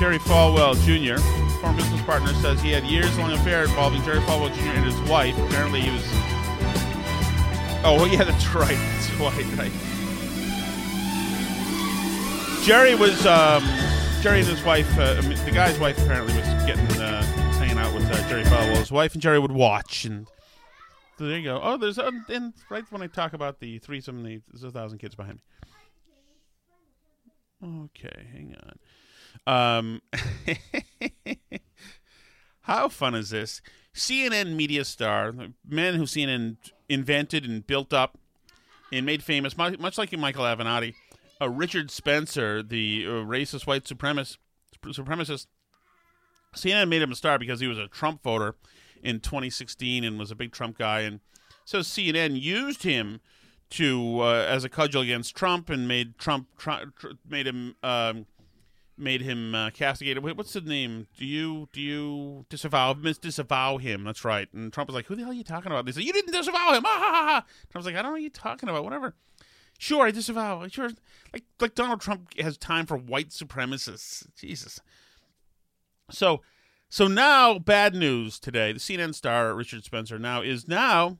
Jerry 0.00 0.18
Falwell 0.18 0.74
Jr. 0.82 1.41
Former 1.62 1.78
business 1.78 2.02
partner 2.02 2.34
says 2.34 2.60
he 2.60 2.72
had 2.72 2.84
years-long 2.84 3.32
affair 3.32 3.62
involving 3.62 4.02
Jerry 4.02 4.18
Falwell 4.18 4.52
Jr. 4.52 4.60
and 4.62 4.84
his 4.84 5.00
wife. 5.08 5.38
Apparently, 5.38 5.80
he 5.80 5.90
was. 5.90 6.02
Oh, 7.84 8.04
yeah, 8.10 8.24
that's 8.24 8.46
right. 8.54 8.76
That's 8.76 9.10
right, 9.14 9.56
right. 9.56 9.72
Jerry 12.64 12.94
was. 12.94 13.24
Um, 13.24 13.62
Jerry 14.22 14.38
and 14.38 14.48
his 14.48 14.62
wife. 14.62 14.88
Uh, 14.96 15.20
the 15.20 15.50
guy's 15.52 15.78
wife 15.80 15.98
apparently 15.98 16.32
was 16.36 16.46
getting 16.64 16.86
uh, 17.00 17.22
hanging 17.58 17.78
out 17.78 17.92
with 17.92 18.04
uh, 18.08 18.28
Jerry 18.28 18.44
Falwell's 18.44 18.92
wife, 18.92 19.14
and 19.14 19.22
Jerry 19.22 19.40
would 19.40 19.50
watch. 19.50 20.04
And 20.04 20.28
so 21.18 21.26
there 21.26 21.38
you 21.38 21.44
go. 21.44 21.60
Oh, 21.60 21.76
there's 21.76 21.98
uh, 21.98 22.10
and 22.28 22.52
right 22.70 22.84
when 22.90 23.02
I 23.02 23.08
talk 23.08 23.32
about 23.32 23.58
the 23.58 23.78
threesome, 23.78 24.22
the, 24.22 24.40
there's 24.52 24.62
a 24.62 24.70
thousand 24.70 24.98
kids 24.98 25.16
behind 25.16 25.40
me. 27.62 27.82
Okay, 27.84 28.28
hang 28.32 28.56
on. 28.62 28.78
Um, 29.46 30.02
how 32.62 32.88
fun 32.88 33.14
is 33.14 33.30
this? 33.30 33.60
CNN 33.94 34.54
media 34.54 34.84
star, 34.84 35.32
the 35.32 35.52
man 35.68 35.94
who 35.94 36.04
CNN 36.04 36.56
invented 36.88 37.44
and 37.44 37.66
built 37.66 37.92
up 37.92 38.18
and 38.92 39.04
made 39.04 39.22
famous, 39.22 39.56
much 39.56 39.98
like 39.98 40.16
Michael 40.16 40.44
Avenatti, 40.44 40.94
uh, 41.40 41.48
Richard 41.48 41.90
Spencer, 41.90 42.62
the 42.62 43.04
uh, 43.06 43.10
racist 43.10 43.66
white 43.66 43.84
supremacist, 43.84 44.38
supremacist. 44.84 45.46
CNN 46.54 46.88
made 46.88 47.02
him 47.02 47.12
a 47.12 47.16
star 47.16 47.38
because 47.38 47.60
he 47.60 47.66
was 47.66 47.78
a 47.78 47.88
Trump 47.88 48.22
voter 48.22 48.54
in 49.02 49.20
2016 49.20 50.04
and 50.04 50.18
was 50.18 50.30
a 50.30 50.36
big 50.36 50.52
Trump 50.52 50.78
guy, 50.78 51.00
and 51.00 51.20
so 51.64 51.80
CNN 51.80 52.40
used 52.40 52.82
him 52.82 53.20
to 53.70 54.20
uh, 54.20 54.46
as 54.46 54.64
a 54.64 54.68
cudgel 54.68 55.02
against 55.02 55.34
Trump 55.34 55.70
and 55.70 55.88
made 55.88 56.18
Trump 56.18 56.48
tr- 56.58 56.90
tr- 56.96 57.12
made 57.28 57.46
him. 57.46 57.74
Um, 57.82 58.26
made 58.96 59.22
him 59.22 59.54
uh, 59.54 59.70
castigated. 59.70 60.22
Wait, 60.22 60.36
what's 60.36 60.52
the 60.52 60.60
name? 60.60 61.06
Do 61.16 61.24
you 61.24 61.68
do 61.72 61.80
you 61.80 62.46
disavow 62.48 62.94
mis 62.94 63.18
disavow 63.18 63.78
him? 63.78 64.04
That's 64.04 64.24
right. 64.24 64.48
And 64.52 64.72
Trump 64.72 64.88
was 64.88 64.94
like, 64.94 65.06
"Who 65.06 65.16
the 65.16 65.22
hell 65.22 65.30
are 65.30 65.34
you 65.34 65.44
talking 65.44 65.70
about?" 65.70 65.86
They 65.86 65.92
said, 65.92 66.04
"You 66.04 66.12
didn't 66.12 66.32
disavow 66.32 66.72
him." 66.72 66.84
Ah, 66.86 66.88
ha, 66.98 67.12
ha, 67.12 67.26
ha. 67.26 67.46
Trump's 67.70 67.86
like, 67.86 67.94
"I 67.94 68.02
don't 68.02 68.10
know 68.10 68.12
what 68.12 68.22
you're 68.22 68.30
talking 68.30 68.68
about. 68.68 68.84
Whatever." 68.84 69.14
Sure, 69.78 70.06
I 70.06 70.10
disavow. 70.10 70.66
Sure, 70.68 70.90
like 71.32 71.44
like 71.60 71.74
Donald 71.74 72.00
Trump 72.00 72.38
has 72.38 72.56
time 72.56 72.86
for 72.86 72.96
white 72.96 73.30
supremacists. 73.30 74.26
Jesus. 74.36 74.80
So, 76.10 76.42
so 76.88 77.08
now 77.08 77.58
bad 77.58 77.94
news 77.94 78.38
today. 78.38 78.72
The 78.72 78.78
CNN 78.78 79.14
star 79.14 79.54
Richard 79.54 79.84
Spencer 79.84 80.18
now 80.18 80.42
is 80.42 80.68
now 80.68 81.18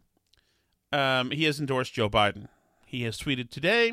um, 0.92 1.30
he 1.30 1.44
has 1.44 1.58
endorsed 1.58 1.94
Joe 1.94 2.10
Biden. 2.10 2.48
He 2.86 3.02
has 3.02 3.18
tweeted 3.18 3.50
today. 3.50 3.92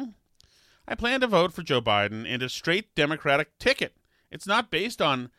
I 0.90 0.96
plan 0.96 1.22
to 1.22 1.28
vote 1.28 1.54
for 1.54 1.62
Joe 1.62 1.82
Biden 1.82 2.26
and 2.28 2.42
a 2.42 2.50
straight 2.50 2.96
Democratic 2.96 3.60
ticket. 3.60 3.96
It's 4.32 4.48
not 4.48 4.72
based 4.72 5.04
on 5.04 5.30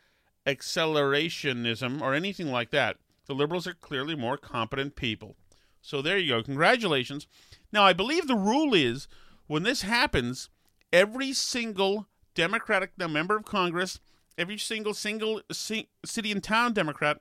accelerationism 0.47 2.01
or 2.01 2.13
anything 2.13 2.47
like 2.47 2.71
that. 2.71 2.95
The 3.25 3.35
liberals 3.35 3.67
are 3.67 3.73
clearly 3.73 4.15
more 4.15 4.37
competent 4.37 4.95
people. 4.95 5.35
So 5.81 6.01
there 6.01 6.17
you 6.17 6.35
go. 6.35 6.43
Congratulations. 6.43 7.27
Now, 7.69 7.83
I 7.83 7.91
believe 7.91 8.27
the 8.27 8.35
rule 8.35 8.73
is 8.73 9.09
when 9.47 9.63
this 9.63 9.81
happens, 9.81 10.49
every 10.93 11.33
single 11.33 12.07
Democratic 12.33 12.97
member 12.97 13.35
of 13.35 13.43
Congress, 13.43 13.99
every 14.37 14.57
single 14.57 14.93
single 14.93 15.41
city 15.51 16.31
and 16.31 16.41
town 16.41 16.71
Democrat, 16.71 17.19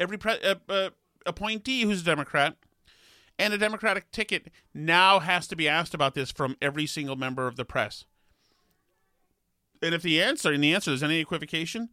every 0.00 0.18
pre- 0.18 0.42
uh, 0.42 0.56
uh, 0.68 0.90
appointee 1.24 1.82
who's 1.82 2.02
a 2.02 2.04
Democrat, 2.04 2.56
and 3.38 3.52
a 3.52 3.58
Democratic 3.58 4.10
ticket 4.10 4.50
now 4.72 5.18
has 5.18 5.46
to 5.48 5.56
be 5.56 5.68
asked 5.68 5.94
about 5.94 6.14
this 6.14 6.30
from 6.30 6.56
every 6.62 6.86
single 6.86 7.16
member 7.16 7.46
of 7.46 7.56
the 7.56 7.64
press. 7.64 8.04
And 9.82 9.94
if 9.94 10.02
the 10.02 10.22
answer, 10.22 10.52
in 10.52 10.60
the 10.60 10.74
answer, 10.74 10.90
there's 10.90 11.02
any 11.02 11.18
equivocation, 11.18 11.90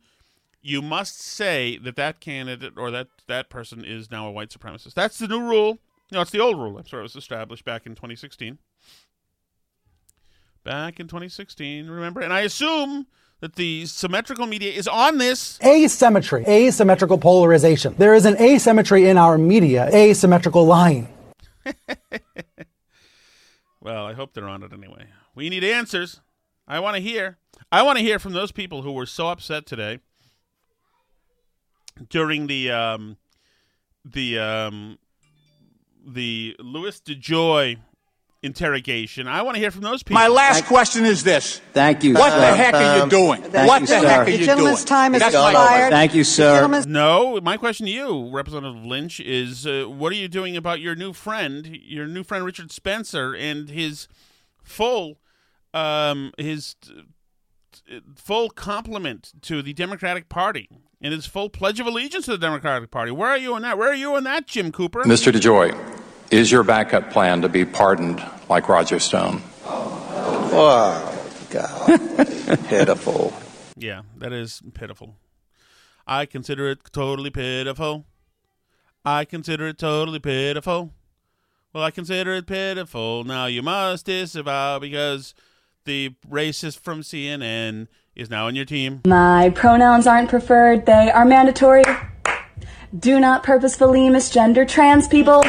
you 0.61 0.81
must 0.81 1.19
say 1.19 1.77
that 1.79 1.95
that 1.95 2.19
candidate 2.19 2.73
or 2.77 2.91
that 2.91 3.07
that 3.27 3.49
person 3.49 3.83
is 3.83 4.11
now 4.11 4.27
a 4.27 4.31
white 4.31 4.49
supremacist. 4.49 4.93
That's 4.93 5.17
the 5.17 5.27
new 5.27 5.41
rule. 5.41 5.79
No, 6.11 6.21
it's 6.21 6.31
the 6.31 6.39
old 6.39 6.57
rule. 6.57 6.77
I'm 6.77 6.85
sorry, 6.85 7.01
it 7.01 7.03
was 7.03 7.15
established 7.15 7.65
back 7.65 7.85
in 7.85 7.95
2016. 7.95 8.59
Back 10.63 10.99
in 10.99 11.07
2016, 11.07 11.87
remember? 11.87 12.21
And 12.21 12.31
I 12.31 12.41
assume 12.41 13.07
that 13.39 13.55
the 13.55 13.87
symmetrical 13.87 14.45
media 14.45 14.71
is 14.71 14.87
on 14.87 15.17
this. 15.17 15.57
Asymmetry, 15.63 16.45
asymmetrical 16.47 17.17
polarization. 17.17 17.95
There 17.97 18.13
is 18.13 18.25
an 18.25 18.39
asymmetry 18.39 19.09
in 19.09 19.17
our 19.17 19.37
media, 19.37 19.89
asymmetrical 19.91 20.65
lying. 20.65 21.11
well, 23.81 24.05
I 24.05 24.13
hope 24.13 24.33
they're 24.33 24.47
on 24.47 24.63
it 24.63 24.73
anyway. 24.73 25.07
We 25.35 25.49
need 25.49 25.63
answers. 25.63 26.21
I 26.67 26.79
want 26.79 26.95
to 26.95 27.01
hear. 27.01 27.37
I 27.71 27.83
want 27.83 27.97
to 27.97 28.03
hear 28.03 28.19
from 28.19 28.33
those 28.33 28.51
people 28.51 28.81
who 28.81 28.91
were 28.91 29.05
so 29.05 29.27
upset 29.29 29.65
today 29.65 29.99
during 32.09 32.47
the 32.47 32.71
um, 32.71 33.17
the 34.05 34.39
um, 34.39 34.99
the 36.05 36.55
Louis 36.59 36.99
DeJoy 37.01 37.77
interrogation. 38.43 39.27
I 39.27 39.43
want 39.43 39.55
to 39.55 39.59
hear 39.59 39.71
from 39.71 39.81
those 39.81 40.01
people. 40.03 40.19
My 40.19 40.27
last 40.27 40.55
Thank 40.55 40.65
question 40.67 41.05
is 41.05 41.23
this. 41.23 41.59
Thank 41.73 42.03
you. 42.03 42.15
What 42.15 42.31
sir. 42.31 42.39
the 42.39 42.55
heck 42.55 42.73
are 42.73 42.97
you 42.97 43.09
doing? 43.09 43.41
Thank 43.41 43.67
what 43.69 43.81
you, 43.81 43.87
the 43.87 43.99
sir. 44.01 44.07
heck 44.07 44.19
are 44.21 44.25
the 44.25 44.37
you 44.37 44.45
gentleman's 44.45 44.79
doing? 44.79 44.87
time 44.87 45.15
is 45.15 45.19
That's 45.21 45.35
expired. 45.35 45.91
Thank 45.91 46.15
you, 46.15 46.23
sir. 46.23 46.83
No, 46.87 47.39
my 47.41 47.57
question 47.57 47.85
to 47.85 47.91
you, 47.91 48.29
Representative 48.31 48.83
Lynch, 48.83 49.19
is 49.19 49.67
uh, 49.67 49.85
what 49.85 50.11
are 50.11 50.15
you 50.15 50.27
doing 50.27 50.57
about 50.57 50.79
your 50.79 50.95
new 50.95 51.13
friend, 51.13 51.67
your 51.67 52.07
new 52.07 52.23
friend 52.23 52.43
Richard 52.43 52.71
Spencer, 52.71 53.35
and 53.35 53.69
his 53.69 54.07
full, 54.63 55.19
um, 55.73 56.31
his 56.37 56.75
uh, 56.89 57.99
full 58.15 58.49
compliment 58.49 59.33
to 59.43 59.61
the 59.61 59.73
Democratic 59.73 60.29
Party 60.29 60.67
and 60.99 61.13
his 61.13 61.25
full 61.25 61.49
pledge 61.49 61.79
of 61.79 61.87
allegiance 61.87 62.25
to 62.25 62.31
the 62.31 62.37
Democratic 62.37 62.89
Party? 62.91 63.11
Where 63.11 63.29
are 63.29 63.37
you 63.37 63.55
on 63.55 63.61
that? 63.63 63.77
Where 63.77 63.89
are 63.89 63.95
you 63.95 64.15
on 64.15 64.23
that, 64.23 64.47
Jim 64.47 64.71
Cooper? 64.71 65.03
Mr. 65.03 65.31
DeJoy, 65.31 65.71
is 66.31 66.51
your 66.51 66.63
backup 66.63 67.11
plan 67.11 67.41
to 67.41 67.49
be 67.49 67.65
pardoned 67.65 68.23
like 68.49 68.67
Roger 68.67 68.99
Stone? 68.99 69.41
Oh, 69.63 71.31
God. 71.49 71.87
Pitiful. 72.67 73.33
Yeah, 73.77 74.01
that 74.17 74.33
is 74.33 74.61
pitiful. 74.73 75.15
I 76.07 76.25
consider 76.25 76.69
it 76.69 76.79
totally 76.91 77.29
pitiful. 77.29 78.05
I 79.05 79.25
consider 79.25 79.67
it 79.67 79.77
totally 79.77 80.19
pitiful. 80.19 80.91
Well, 81.73 81.83
I 81.83 81.91
consider 81.91 82.33
it 82.33 82.47
pitiful. 82.47 83.23
Now 83.23 83.45
you 83.45 83.61
must 83.61 84.05
disavow 84.05 84.79
because 84.79 85.33
the 85.85 86.15
racist 86.29 86.79
from 86.79 87.01
CNN, 87.01 87.87
is 88.15 88.29
now 88.29 88.47
on 88.47 88.55
your 88.55 88.65
team. 88.65 89.01
My 89.05 89.49
pronouns 89.51 90.05
aren't 90.05 90.29
preferred, 90.29 90.85
they 90.85 91.09
are 91.11 91.25
mandatory. 91.25 91.83
Do 92.97 93.19
not 93.19 93.43
purposefully 93.43 94.01
misgender 94.09 94.67
trans 94.67 95.07
people. 95.07 95.43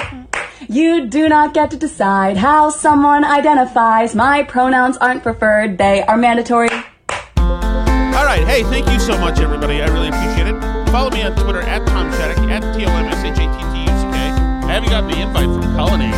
You 0.69 1.07
do 1.07 1.29
not 1.29 1.55
get 1.55 1.71
to 1.73 1.77
decide 1.77 2.37
how 2.37 2.71
someone 2.71 3.25
identifies. 3.25 4.15
My 4.15 4.43
pronouns 4.43 4.97
aren't 4.99 5.23
preferred, 5.23 5.79
they 5.79 6.03
are 6.03 6.17
mandatory. 6.17 6.69
All 6.69 8.29
right. 8.29 8.45
Hey, 8.47 8.63
thank 8.65 8.89
you 8.89 9.01
so 9.01 9.19
much, 9.19 9.41
everybody. 9.41 9.83
I 9.83 9.87
really 9.89 10.09
appreciate 10.09 10.47
it. 10.47 10.61
Follow 10.91 11.11
me 11.11 11.23
on 11.23 11.35
Twitter 11.35 11.61
at 11.61 11.87
Tom 11.89 12.13
Shattuck, 12.13 12.39
at 12.51 12.63
T-O-M-S-H-A-T-T-U-C-K. 12.77 14.17
I 14.69 14.73
haven't 14.73 14.91
gotten 14.91 15.11
the 15.11 15.21
invite 15.21 15.49
from 15.49 15.63
Cullinane 15.75 16.13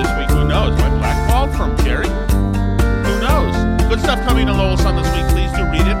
this 0.00 0.08
week. 0.18 0.30
Who 0.30 0.48
knows? 0.48 0.76
My 0.80 0.88
black 0.98 1.28
ball 1.28 1.46
from 1.52 1.76
Jerry? 1.84 2.08
Who 2.08 3.20
knows? 3.20 3.54
Good 3.88 4.00
stuff 4.00 4.20
coming 4.26 4.48
on 4.48 4.56
Lowell 4.58 4.76
Sun 4.76 4.96
this 4.96 5.06
week. 5.14 5.26
Please 5.28 5.52
do 5.52 5.64
read 5.70 5.86
it. 5.86 5.96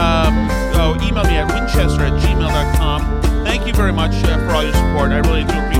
Um, 0.00 0.48
oh, 0.74 0.98
email 1.02 1.24
me 1.24 1.36
at 1.36 1.46
winchester 1.52 2.04
at 2.04 2.12
gmail.com. 2.22 3.22
Thank 3.44 3.66
you 3.66 3.72
very 3.74 3.92
much 3.92 4.12
uh, 4.24 4.38
for 4.46 4.54
all 4.54 4.64
your 4.64 4.72
support. 4.74 5.12
I 5.12 5.18
really 5.18 5.44
do 5.44 5.52
appreciate 5.52 5.76
you 5.76 5.77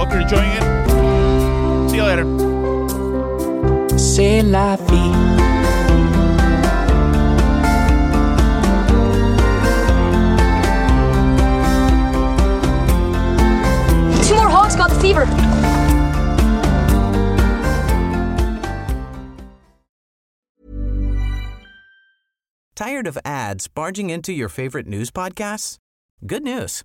hope 0.00 0.12
you're 0.12 0.22
enjoying 0.22 0.50
it. 0.52 1.90
See 1.90 1.96
you 1.96 2.04
later. 2.04 2.24
C'est 3.98 4.42
la 4.42 4.76
vie. 4.76 5.12
Two 14.26 14.36
more 14.36 14.48
hogs 14.48 14.74
got 14.74 14.88
the 14.88 14.98
fever. 15.00 15.26
Tired 22.74 23.06
of 23.06 23.18
ads 23.26 23.68
barging 23.68 24.08
into 24.08 24.32
your 24.32 24.48
favorite 24.48 24.86
news 24.86 25.10
podcasts? 25.10 25.76
Good 26.26 26.42
news. 26.42 26.84